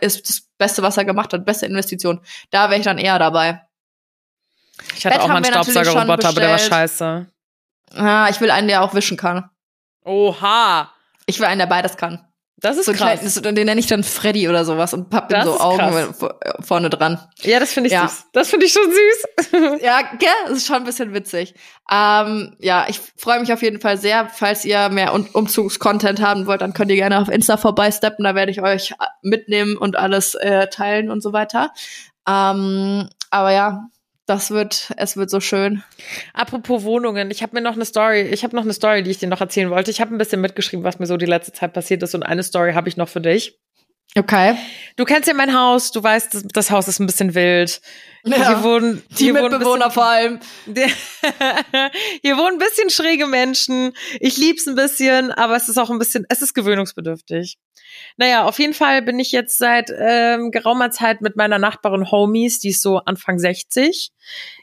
ist 0.00 0.28
das 0.28 0.42
Beste, 0.58 0.82
was 0.82 0.96
er 0.96 1.04
gemacht 1.04 1.32
hat, 1.32 1.44
beste 1.46 1.64
Investition. 1.66 2.20
Da 2.50 2.68
wäre 2.68 2.78
ich 2.80 2.84
dann 2.84 2.98
eher 2.98 3.18
dabei. 3.20 3.62
Ich 4.96 5.06
hatte 5.06 5.14
Bett 5.16 5.24
auch 5.24 5.28
mal 5.28 5.36
einen 5.36 5.44
Staubsaugerroboter, 5.46 6.28
aber 6.28 6.40
der 6.40 6.50
war 6.50 6.58
scheiße. 6.58 7.26
Ah, 7.94 8.28
ich 8.28 8.40
will 8.40 8.50
einen, 8.50 8.68
der 8.68 8.82
auch 8.82 8.92
wischen 8.94 9.16
kann. 9.16 9.48
Oha. 10.04 10.92
Ich 11.26 11.38
will 11.38 11.46
einen, 11.46 11.60
der 11.60 11.66
beides 11.66 11.96
kann. 11.96 12.26
Das 12.58 12.78
ist 12.78 12.86
So 12.86 12.92
krass. 12.92 13.20
kleines, 13.20 13.34
den 13.34 13.52
nenne 13.66 13.78
ich 13.78 13.86
dann 13.86 14.02
Freddy 14.02 14.48
oder 14.48 14.64
sowas 14.64 14.94
und 14.94 15.10
papp 15.10 15.30
ihm 15.30 15.42
so 15.44 15.60
Augen 15.60 15.76
krass. 15.78 16.16
vor- 16.18 16.40
vorne 16.60 16.88
dran. 16.88 17.20
Ja, 17.42 17.60
das 17.60 17.72
finde 17.72 17.88
ich 17.88 17.92
Ja. 17.92 18.08
süß. 18.08 18.24
Das 18.32 18.48
finde 18.48 18.64
ich 18.64 18.72
schon 18.72 18.90
süß. 18.90 19.80
Ja, 19.82 20.00
gell? 20.18 20.28
Das 20.48 20.56
ist 20.58 20.66
schon 20.66 20.76
ein 20.76 20.84
bisschen 20.84 21.12
witzig. 21.12 21.54
Ähm, 21.90 22.56
ja, 22.58 22.86
ich 22.88 22.98
freue 23.16 23.40
mich 23.40 23.52
auf 23.52 23.62
jeden 23.62 23.78
Fall 23.80 23.98
sehr. 23.98 24.28
Falls 24.30 24.64
ihr 24.64 24.88
mehr 24.88 25.12
Un 25.14 25.28
Umzugscontent 25.32 26.20
haben 26.22 26.46
wollt, 26.46 26.62
dann 26.62 26.72
könnt 26.72 26.90
ihr 26.90 26.96
gerne 26.96 27.20
auf 27.20 27.28
Insta 27.28 27.58
vorbeisteppen. 27.58 28.24
Da 28.24 28.34
werde 28.34 28.50
ich 28.52 28.62
euch 28.62 28.94
mitnehmen 29.22 29.76
und 29.76 29.96
alles 29.96 30.34
äh, 30.34 30.68
teilen 30.68 31.10
und 31.10 31.22
so 31.22 31.34
weiter. 31.34 31.72
Ähm, 32.26 33.08
aber 33.30 33.52
ja, 33.52 33.88
das 34.26 34.50
wird, 34.50 34.92
es 34.96 35.16
wird 35.16 35.30
so 35.30 35.40
schön. 35.40 35.82
Apropos 36.34 36.82
Wohnungen, 36.82 37.30
ich 37.30 37.42
habe 37.42 37.54
mir 37.54 37.62
noch 37.62 37.74
eine 37.74 37.84
Story, 37.84 38.22
ich 38.22 38.42
habe 38.42 38.56
noch 38.56 38.64
eine 38.64 38.72
Story, 38.72 39.02
die 39.02 39.10
ich 39.10 39.18
dir 39.18 39.28
noch 39.28 39.40
erzählen 39.40 39.70
wollte. 39.70 39.90
Ich 39.90 40.00
habe 40.00 40.14
ein 40.14 40.18
bisschen 40.18 40.40
mitgeschrieben, 40.40 40.84
was 40.84 40.98
mir 40.98 41.06
so 41.06 41.16
die 41.16 41.26
letzte 41.26 41.52
Zeit 41.52 41.72
passiert 41.72 42.02
ist 42.02 42.14
und 42.14 42.24
eine 42.24 42.42
Story 42.42 42.72
habe 42.72 42.88
ich 42.88 42.96
noch 42.96 43.08
für 43.08 43.20
dich. 43.20 43.58
Okay. 44.16 44.56
Du 44.96 45.04
kennst 45.04 45.28
ja 45.28 45.34
mein 45.34 45.54
Haus, 45.54 45.92
du 45.92 46.02
weißt, 46.02 46.32
das, 46.32 46.42
das 46.44 46.70
Haus 46.70 46.88
ist 46.88 47.00
ein 47.00 47.06
bisschen 47.06 47.34
wild. 47.34 47.80
Ja. 48.24 48.48
Hier 48.48 48.62
wohnen 48.62 49.02
Die 49.10 49.24
hier 49.24 49.34
Mitbewohner 49.34 49.90
vor 49.90 50.06
allem. 50.06 50.40
bisschen, 50.66 50.90
hier 52.22 52.36
wohnen 52.36 52.54
ein 52.54 52.58
bisschen 52.58 52.88
schräge 52.88 53.26
Menschen. 53.26 53.92
Ich 54.20 54.38
lieb's 54.38 54.66
ein 54.66 54.74
bisschen, 54.74 55.32
aber 55.32 55.56
es 55.56 55.68
ist 55.68 55.76
auch 55.76 55.90
ein 55.90 55.98
bisschen, 55.98 56.24
es 56.28 56.40
ist 56.40 56.54
gewöhnungsbedürftig. 56.54 57.58
Naja, 58.16 58.44
auf 58.44 58.58
jeden 58.58 58.74
Fall 58.74 59.02
bin 59.02 59.18
ich 59.18 59.32
jetzt 59.32 59.58
seit 59.58 59.90
ähm, 59.96 60.50
geraumer 60.50 60.90
Zeit 60.90 61.20
mit 61.20 61.36
meiner 61.36 61.58
Nachbarin 61.58 62.10
Homies, 62.10 62.58
die 62.60 62.70
ist 62.70 62.82
so 62.82 62.98
Anfang 62.98 63.38
60. 63.38 64.10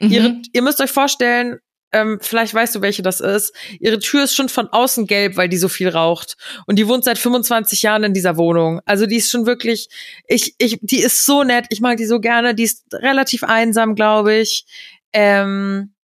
Ihre, 0.00 0.30
Mhm. 0.30 0.42
ihr 0.52 0.62
müsst 0.62 0.80
euch 0.80 0.90
vorstellen, 0.90 1.58
ähm, 1.92 2.18
vielleicht 2.20 2.52
weißt 2.52 2.74
du, 2.74 2.80
welche 2.82 3.02
das 3.02 3.20
ist. 3.20 3.54
Ihre 3.78 4.00
Tür 4.00 4.24
ist 4.24 4.34
schon 4.34 4.48
von 4.48 4.66
außen 4.66 5.06
gelb, 5.06 5.36
weil 5.36 5.48
die 5.48 5.56
so 5.56 5.68
viel 5.68 5.88
raucht. 5.88 6.36
Und 6.66 6.76
die 6.80 6.88
wohnt 6.88 7.04
seit 7.04 7.18
25 7.18 7.82
Jahren 7.82 8.02
in 8.02 8.12
dieser 8.14 8.36
Wohnung. 8.36 8.80
Also 8.84 9.06
die 9.06 9.16
ist 9.16 9.30
schon 9.30 9.46
wirklich, 9.46 9.88
ich, 10.26 10.56
ich, 10.58 10.78
die 10.82 10.98
ist 11.00 11.24
so 11.24 11.44
nett. 11.44 11.66
Ich 11.70 11.80
mag 11.80 11.96
die 11.96 12.06
so 12.06 12.18
gerne. 12.18 12.56
Die 12.56 12.64
ist 12.64 12.82
relativ 12.92 13.44
einsam, 13.44 13.94
glaube 13.94 14.34
ich. 14.34 14.64
Ähm, 15.12 15.94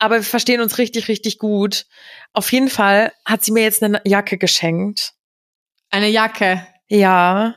aber 0.00 0.16
wir 0.16 0.22
verstehen 0.24 0.60
uns 0.60 0.76
richtig, 0.78 1.06
richtig 1.06 1.38
gut. 1.38 1.86
Auf 2.32 2.50
jeden 2.50 2.68
Fall 2.68 3.12
hat 3.24 3.44
sie 3.44 3.52
mir 3.52 3.62
jetzt 3.62 3.84
eine 3.84 4.00
Jacke 4.04 4.38
geschenkt. 4.38 5.12
Eine 5.90 6.08
Jacke. 6.08 6.66
Ja. 6.88 7.56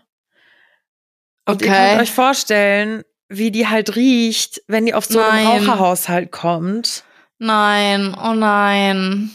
Und 1.45 1.61
ihr 1.61 1.67
Okay. 1.67 1.87
könnt 1.89 2.01
euch 2.01 2.11
vorstellen, 2.11 3.03
wie 3.27 3.51
die 3.51 3.67
halt 3.67 3.95
riecht, 3.95 4.61
wenn 4.67 4.85
die 4.85 4.93
auf 4.93 5.05
so 5.05 5.19
einen 5.19 5.43
Nein. 5.43 5.47
Raucherhaushalt 5.67 6.31
kommt. 6.31 7.03
Nein, 7.37 8.15
oh 8.21 8.33
nein. 8.33 9.31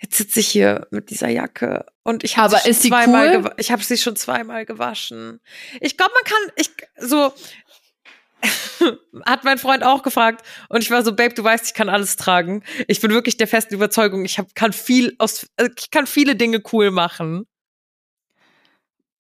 Jetzt 0.00 0.16
sitze 0.16 0.40
ich 0.40 0.48
hier 0.48 0.86
mit 0.90 1.10
dieser 1.10 1.28
Jacke 1.28 1.84
und 2.04 2.24
ich 2.24 2.38
habe 2.38 2.56
sie 2.58 2.72
zweimal 2.88 3.36
cool? 3.44 3.54
ich 3.58 3.70
habe 3.70 3.84
sie 3.84 3.98
schon 3.98 4.16
zweimal 4.16 4.64
gewaschen. 4.64 5.40
Ich 5.80 5.98
glaube, 5.98 6.12
man 6.14 6.24
kann 6.24 6.52
ich 6.56 6.70
so 6.96 7.32
hat 9.24 9.44
mein 9.44 9.58
Freund 9.58 9.82
auch 9.82 10.02
gefragt 10.02 10.44
und 10.68 10.82
ich 10.82 10.90
war 10.90 11.02
so 11.02 11.14
Babe, 11.14 11.34
du 11.34 11.44
weißt, 11.44 11.66
ich 11.66 11.74
kann 11.74 11.88
alles 11.88 12.16
tragen. 12.16 12.62
Ich 12.88 13.00
bin 13.00 13.10
wirklich 13.10 13.36
der 13.36 13.46
festen 13.46 13.74
Überzeugung, 13.74 14.24
ich 14.24 14.38
hab, 14.38 14.54
kann 14.54 14.72
viel 14.72 15.14
aus 15.18 15.48
äh, 15.56 15.68
ich 15.78 15.90
kann 15.90 16.06
viele 16.06 16.36
Dinge 16.36 16.62
cool 16.72 16.90
machen. 16.90 17.46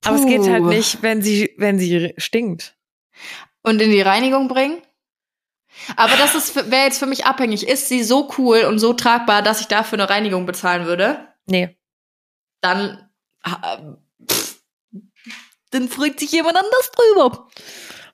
Aber 0.05 0.17
es 0.17 0.27
geht 0.27 0.49
halt 0.49 0.63
Puh. 0.63 0.69
nicht, 0.69 1.03
wenn 1.03 1.23
sie 1.23 1.55
wenn 1.57 1.79
sie 1.79 2.15
stinkt. 2.19 2.77
Und 3.63 3.83
in 3.83 3.91
die 3.91 4.01
Reinigung 4.01 4.49
bringen? 4.49 4.81
Aber 5.97 6.17
das 6.17 6.35
ist 6.35 6.71
wäre 6.71 6.85
jetzt 6.85 6.99
für 6.99 7.07
mich 7.07 7.27
abhängig. 7.27 7.67
Ist 7.67 7.89
sie 7.89 8.03
so 8.03 8.31
cool 8.39 8.61
und 8.61 8.79
so 8.79 8.93
tragbar, 8.93 9.43
dass 9.43 9.61
ich 9.61 9.67
dafür 9.67 9.99
eine 9.99 10.09
Reinigung 10.09 10.47
bezahlen 10.47 10.87
würde? 10.87 11.29
Nee. 11.47 11.77
Dann 12.61 13.09
pff, 14.31 14.61
dann 15.71 15.89
freut 15.89 16.19
sich 16.19 16.33
jemand 16.33 16.57
anders 16.57 16.91
drüber. 16.93 17.49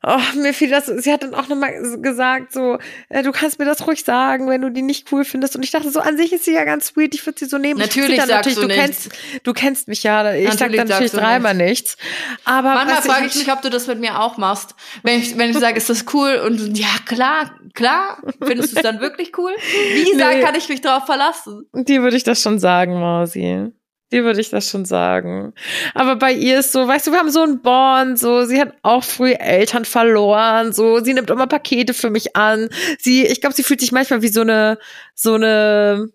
Oh, 0.06 0.38
mir 0.38 0.52
fiel 0.52 0.68
das, 0.68 0.86
sie 0.86 1.12
hat 1.12 1.22
dann 1.22 1.34
auch 1.34 1.48
nochmal 1.48 1.72
gesagt, 2.02 2.52
so, 2.52 2.78
äh, 3.08 3.22
du 3.22 3.32
kannst 3.32 3.58
mir 3.58 3.64
das 3.64 3.86
ruhig 3.86 4.04
sagen, 4.04 4.48
wenn 4.48 4.60
du 4.60 4.70
die 4.70 4.82
nicht 4.82 5.10
cool 5.12 5.24
findest. 5.24 5.56
Und 5.56 5.62
ich 5.62 5.70
dachte 5.70 5.90
so, 5.90 6.00
an 6.00 6.16
sich 6.18 6.32
ist 6.32 6.44
sie 6.44 6.52
ja 6.52 6.64
ganz 6.64 6.88
sweet, 6.88 7.14
ich 7.14 7.24
würde 7.24 7.38
sie 7.38 7.46
so 7.46 7.56
nehmen. 7.58 7.80
Ich 7.80 7.86
Natürlich 7.86 8.18
dann 8.18 8.28
sagst 8.28 8.50
natürlich, 8.56 8.76
du 8.76 8.80
nichts. 8.82 9.08
kennst, 9.08 9.46
du 9.46 9.52
kennst 9.54 9.88
mich 9.88 10.02
ja, 10.02 10.34
ich 10.34 10.44
sag 10.50 10.60
Natürlich 10.60 10.76
dann 10.76 10.88
natürlich 10.88 11.12
dreimal 11.12 11.54
nichts. 11.54 11.96
Aber 12.44 12.74
Manchmal 12.74 13.02
frage 13.02 13.26
ich 13.26 13.34
mich, 13.36 13.50
ob 13.50 13.62
du 13.62 13.70
das 13.70 13.86
mit 13.86 14.00
mir 14.00 14.20
auch 14.20 14.36
machst. 14.36 14.74
Wenn 15.02 15.20
ich, 15.20 15.38
wenn 15.38 15.50
ich 15.50 15.58
sage, 15.58 15.76
ist 15.78 15.88
das 15.88 16.04
cool? 16.12 16.42
Und 16.44 16.76
ja, 16.78 16.88
klar, 17.06 17.52
klar. 17.72 18.18
Findest 18.42 18.72
du 18.72 18.76
es 18.76 18.82
dann 18.82 19.00
wirklich 19.00 19.32
cool? 19.38 19.52
Wie 19.94 20.14
Nee. 20.16 20.42
kann 20.42 20.54
ich 20.54 20.68
mich 20.68 20.80
darauf 20.80 21.06
verlassen? 21.06 21.66
Die 21.72 22.00
würde 22.02 22.16
ich 22.16 22.24
das 22.24 22.42
schon 22.42 22.58
sagen, 22.58 22.98
Mausi. 23.00 23.72
Die 24.12 24.22
würde 24.22 24.40
ich 24.40 24.50
das 24.50 24.68
schon 24.68 24.84
sagen. 24.84 25.54
Aber 25.94 26.16
bei 26.16 26.32
ihr 26.32 26.60
ist 26.60 26.72
so, 26.72 26.86
weißt 26.86 27.06
du, 27.06 27.12
wir 27.12 27.18
haben 27.18 27.30
so 27.30 27.42
einen 27.42 27.62
Bond, 27.62 28.18
so, 28.18 28.44
sie 28.44 28.60
hat 28.60 28.74
auch 28.82 29.02
früh 29.02 29.32
Eltern 29.32 29.84
verloren, 29.84 30.72
so, 30.72 31.00
sie 31.00 31.14
nimmt 31.14 31.30
immer 31.30 31.46
Pakete 31.46 31.94
für 31.94 32.10
mich 32.10 32.36
an. 32.36 32.68
Sie, 32.98 33.26
ich 33.26 33.40
glaube, 33.40 33.56
sie 33.56 33.62
fühlt 33.62 33.80
sich 33.80 33.92
manchmal 33.92 34.22
wie 34.22 34.28
so 34.28 34.42
eine, 34.42 34.78
so 35.14 35.34
eine, 35.34 36.10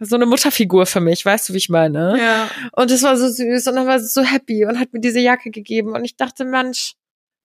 so 0.00 0.16
eine 0.16 0.26
Mutterfigur 0.26 0.86
für 0.86 1.00
mich, 1.00 1.24
weißt 1.24 1.48
du, 1.48 1.54
wie 1.54 1.58
ich 1.58 1.68
meine? 1.68 2.18
Ja. 2.20 2.50
Und 2.72 2.90
es 2.90 3.02
war 3.02 3.16
so 3.16 3.28
süß 3.28 3.66
und 3.68 3.76
dann 3.76 3.86
war 3.86 3.98
sie 3.98 4.08
so 4.08 4.22
happy 4.22 4.64
und 4.64 4.78
hat 4.78 4.92
mir 4.92 5.00
diese 5.00 5.20
Jacke 5.20 5.50
gegeben 5.50 5.94
und 5.94 6.04
ich 6.04 6.16
dachte, 6.16 6.44
Mensch, 6.44 6.94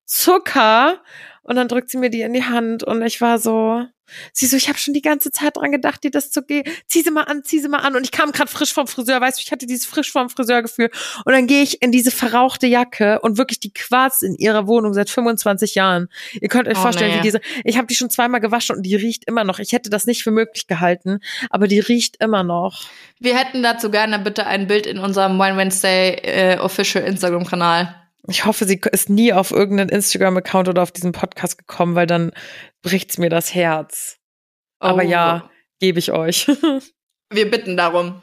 Zucker. 0.05 1.01
Und 1.43 1.55
dann 1.57 1.67
drückt 1.67 1.89
sie 1.89 1.97
mir 1.97 2.09
die 2.09 2.21
in 2.21 2.33
die 2.33 2.45
Hand 2.45 2.83
und 2.83 3.01
ich 3.01 3.19
war 3.19 3.37
so, 3.37 3.85
sie 4.31 4.45
so, 4.45 4.55
ich 4.55 4.69
habe 4.69 4.77
schon 4.77 4.93
die 4.93 5.01
ganze 5.01 5.31
Zeit 5.31 5.57
dran 5.57 5.71
gedacht, 5.71 6.03
dir 6.03 6.11
das 6.11 6.31
zu 6.31 6.41
geben. 6.43 6.71
Zieh 6.87 7.01
sie 7.01 7.11
mal 7.11 7.23
an, 7.23 7.43
zieh 7.43 7.59
sie 7.59 7.67
mal 7.67 7.79
an. 7.79 7.95
Und 7.95 8.03
ich 8.03 8.11
kam 8.11 8.31
gerade 8.31 8.49
frisch 8.49 8.73
vom 8.73 8.87
Friseur, 8.87 9.19
weißt 9.19 9.37
du, 9.37 9.41
ich 9.45 9.51
hatte 9.51 9.65
dieses 9.65 9.85
frisch 9.85 10.11
vom 10.11 10.29
Friseurgefühl. 10.29 10.89
Und 11.25 11.33
dann 11.33 11.47
gehe 11.47 11.61
ich 11.63 11.81
in 11.81 11.91
diese 11.91 12.11
verrauchte 12.11 12.67
Jacke 12.67 13.19
und 13.21 13.37
wirklich 13.37 13.59
die 13.59 13.73
quarzt 13.73 14.23
in 14.23 14.35
ihrer 14.35 14.67
Wohnung 14.67 14.93
seit 14.93 15.09
25 15.09 15.75
Jahren. 15.75 16.07
Ihr 16.33 16.49
könnt 16.49 16.67
euch 16.67 16.77
Oh, 16.77 16.81
vorstellen, 16.81 17.11
nee. 17.11 17.17
wie 17.17 17.23
diese, 17.23 17.41
ich 17.63 17.77
habe 17.77 17.87
die 17.87 17.95
schon 17.95 18.09
zweimal 18.09 18.39
gewaschen 18.39 18.75
und 18.75 18.83
die 18.83 18.95
riecht 18.95 19.25
immer 19.25 19.43
noch. 19.43 19.59
Ich 19.59 19.73
hätte 19.73 19.89
das 19.89 20.05
nicht 20.05 20.23
für 20.23 20.31
möglich 20.31 20.67
gehalten, 20.67 21.19
aber 21.49 21.67
die 21.67 21.79
riecht 21.79 22.17
immer 22.21 22.43
noch. 22.43 22.83
Wir 23.19 23.37
hätten 23.37 23.63
dazu 23.63 23.91
gerne 23.91 24.19
bitte 24.19 24.45
ein 24.45 24.67
Bild 24.67 24.85
in 24.85 24.99
unserem 24.99 25.37
Wine 25.39 25.57
Wednesday 25.57 26.15
äh, 26.23 26.57
Official 26.59 27.03
Instagram-Kanal. 27.03 28.02
Ich 28.27 28.45
hoffe, 28.45 28.65
sie 28.65 28.79
ist 28.91 29.09
nie 29.09 29.33
auf 29.33 29.51
irgendeinen 29.51 29.89
Instagram-Account 29.89 30.69
oder 30.69 30.81
auf 30.81 30.91
diesen 30.91 31.11
Podcast 31.11 31.57
gekommen, 31.57 31.95
weil 31.95 32.07
dann 32.07 32.31
bricht's 32.81 33.17
mir 33.17 33.29
das 33.29 33.53
Herz. 33.53 34.17
Aber 34.79 35.03
Oh. 35.03 35.07
ja, 35.07 35.49
gebe 35.79 35.99
ich 35.99 36.11
euch. 36.11 36.47
Wir 37.29 37.49
bitten 37.49 37.75
darum. 37.77 38.21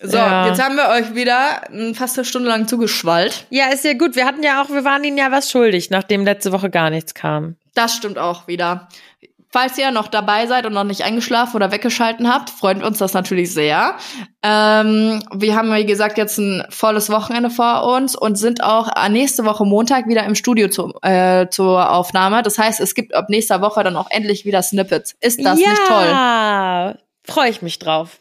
So, 0.00 0.16
Ja. 0.16 0.46
jetzt 0.46 0.62
haben 0.62 0.76
wir 0.76 0.88
euch 0.90 1.14
wieder 1.16 1.62
mm, 1.72 1.92
fast 1.94 2.16
eine 2.16 2.24
Stunde 2.24 2.48
lang 2.48 2.68
zugeschwallt. 2.68 3.46
ja, 3.50 3.66
ist 3.72 3.84
ja 3.84 3.94
gut. 3.94 4.14
Wir 4.14 4.26
hatten 4.26 4.42
ja 4.44 4.62
auch, 4.62 4.68
wir 4.70 4.84
waren 4.84 5.02
ihnen 5.02 5.18
ja 5.18 5.32
was 5.32 5.50
schuldig, 5.50 5.90
nachdem 5.90 6.24
letzte 6.24 6.52
Woche 6.52 6.70
gar 6.70 6.88
nichts 6.90 7.14
kam. 7.14 7.56
Das 7.74 7.96
stimmt 7.96 8.16
auch 8.16 8.46
wieder. 8.46 8.88
Falls 9.60 9.76
ihr 9.76 9.90
noch 9.90 10.06
dabei 10.06 10.46
seid 10.46 10.66
und 10.66 10.72
noch 10.72 10.84
nicht 10.84 11.02
eingeschlafen 11.02 11.56
oder 11.56 11.72
weggeschalten 11.72 12.32
habt, 12.32 12.48
freut 12.48 12.80
uns 12.80 12.98
das 12.98 13.12
natürlich 13.12 13.52
sehr. 13.52 13.96
Ähm, 14.44 15.20
wir 15.34 15.56
haben, 15.56 15.74
wie 15.74 15.84
gesagt, 15.84 16.16
jetzt 16.16 16.38
ein 16.38 16.64
volles 16.70 17.10
Wochenende 17.10 17.50
vor 17.50 17.82
uns 17.82 18.14
und 18.14 18.36
sind 18.36 18.62
auch 18.62 18.88
äh, 18.94 19.08
nächste 19.08 19.44
Woche 19.44 19.64
Montag 19.64 20.06
wieder 20.06 20.22
im 20.22 20.36
Studio 20.36 20.68
zu, 20.68 20.94
äh, 21.02 21.48
zur 21.48 21.90
Aufnahme. 21.90 22.44
Das 22.44 22.56
heißt, 22.56 22.78
es 22.78 22.94
gibt 22.94 23.16
ab 23.16 23.30
nächster 23.30 23.60
Woche 23.60 23.82
dann 23.82 23.96
auch 23.96 24.08
endlich 24.10 24.44
wieder 24.44 24.62
Snippets. 24.62 25.16
Ist 25.20 25.44
das 25.44 25.58
ja, 25.58 25.70
nicht 25.70 25.86
toll? 25.88 26.98
freue 27.24 27.50
ich 27.50 27.60
mich 27.60 27.80
drauf. 27.80 28.20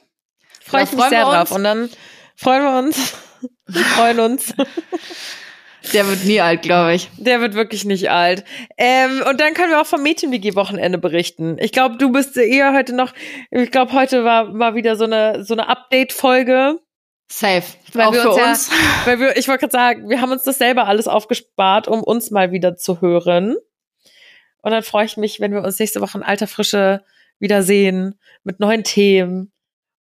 Freue 0.65 0.85
ich 0.85 0.91
mich 0.91 1.05
sehr 1.05 1.21
drauf. 1.23 1.51
Und 1.51 1.63
dann 1.63 1.91
freuen 2.35 2.63
wir 2.63 2.79
uns. 2.79 3.13
Wir 3.67 3.83
freuen 3.83 4.19
uns. 4.21 4.55
Der 5.93 6.07
wird 6.07 6.25
nie 6.25 6.41
alt, 6.41 6.61
glaube 6.61 6.93
ich. 6.93 7.09
Der 7.17 7.41
wird 7.41 7.53
wirklich 7.53 7.85
nicht 7.85 8.09
alt. 8.09 8.43
Ähm, 8.77 9.23
und 9.29 9.39
dann 9.39 9.53
können 9.53 9.71
wir 9.71 9.81
auch 9.81 9.85
vom 9.85 10.03
Mädchen-WG-Wochenende 10.03 10.97
berichten. 10.97 11.57
Ich 11.59 11.71
glaube, 11.71 11.97
du 11.97 12.11
bist 12.11 12.37
eher 12.37 12.73
heute 12.73 12.93
noch, 12.93 13.13
ich 13.51 13.71
glaube, 13.71 13.93
heute 13.93 14.23
war 14.23 14.45
mal 14.45 14.75
wieder 14.75 14.95
so 14.95 15.05
eine, 15.05 15.43
so 15.43 15.53
eine 15.53 15.67
Update-Folge. 15.69 16.79
Safe. 17.29 17.63
Weil 17.93 18.05
auch 18.05 18.13
wir 18.13 18.21
für 18.21 18.31
uns, 18.31 18.41
uns. 18.41 18.69
Ja, 18.69 19.05
weil 19.05 19.19
wir, 19.19 19.37
ich 19.37 19.47
wollte 19.47 19.61
gerade 19.61 19.71
sagen, 19.71 20.09
wir 20.09 20.21
haben 20.21 20.31
uns 20.31 20.43
das 20.43 20.57
selber 20.57 20.87
alles 20.87 21.07
aufgespart, 21.07 21.87
um 21.87 22.03
uns 22.03 22.31
mal 22.31 22.51
wieder 22.51 22.75
zu 22.75 23.01
hören. 23.01 23.55
Und 24.61 24.71
dann 24.71 24.83
freue 24.83 25.05
ich 25.05 25.17
mich, 25.17 25.39
wenn 25.39 25.53
wir 25.53 25.63
uns 25.63 25.79
nächste 25.79 26.01
Woche 26.01 26.17
in 26.17 26.23
alter 26.23 26.47
Frische 26.47 27.03
wiedersehen 27.39 28.19
mit 28.43 28.59
neuen 28.59 28.83
Themen 28.83 29.51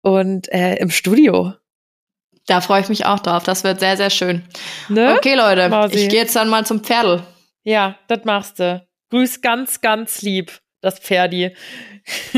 und 0.01 0.51
äh, 0.51 0.75
im 0.75 0.89
Studio. 0.89 1.53
Da 2.47 2.61
freue 2.61 2.81
ich 2.81 2.89
mich 2.89 3.05
auch 3.05 3.19
drauf. 3.19 3.43
Das 3.43 3.63
wird 3.63 3.79
sehr, 3.79 3.95
sehr 3.97 4.09
schön. 4.09 4.43
Ne? 4.89 5.15
Okay, 5.17 5.35
Leute, 5.35 5.69
Mausi. 5.69 5.95
ich 5.95 6.09
gehe 6.09 6.21
jetzt 6.21 6.35
dann 6.35 6.49
mal 6.49 6.65
zum 6.65 6.83
Pferdel. 6.83 7.23
Ja, 7.63 7.97
das 8.07 8.25
machst 8.25 8.59
du. 8.59 8.85
Grüß 9.11 9.41
ganz, 9.41 9.79
ganz 9.79 10.21
lieb, 10.21 10.51
das 10.81 10.99
Pferdi. 10.99 11.55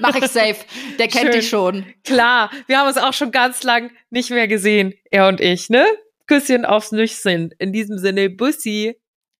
Mach 0.00 0.14
ich 0.14 0.28
safe. 0.28 0.56
Der 0.98 1.08
kennt 1.08 1.24
Schön. 1.24 1.32
dich 1.32 1.48
schon. 1.48 1.86
Klar, 2.04 2.50
wir 2.66 2.78
haben 2.78 2.86
uns 2.86 2.98
auch 2.98 3.12
schon 3.12 3.32
ganz 3.32 3.64
lang 3.64 3.90
nicht 4.10 4.30
mehr 4.30 4.46
gesehen, 4.46 4.94
er 5.10 5.26
und 5.26 5.40
ich, 5.40 5.70
ne? 5.70 5.84
Küsschen 6.28 6.64
aufs 6.64 6.92
Nüchchen. 6.92 7.52
In 7.58 7.72
diesem 7.72 7.98
Sinne, 7.98 8.30
Bussi. 8.30 8.96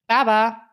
Baba. 0.09 0.68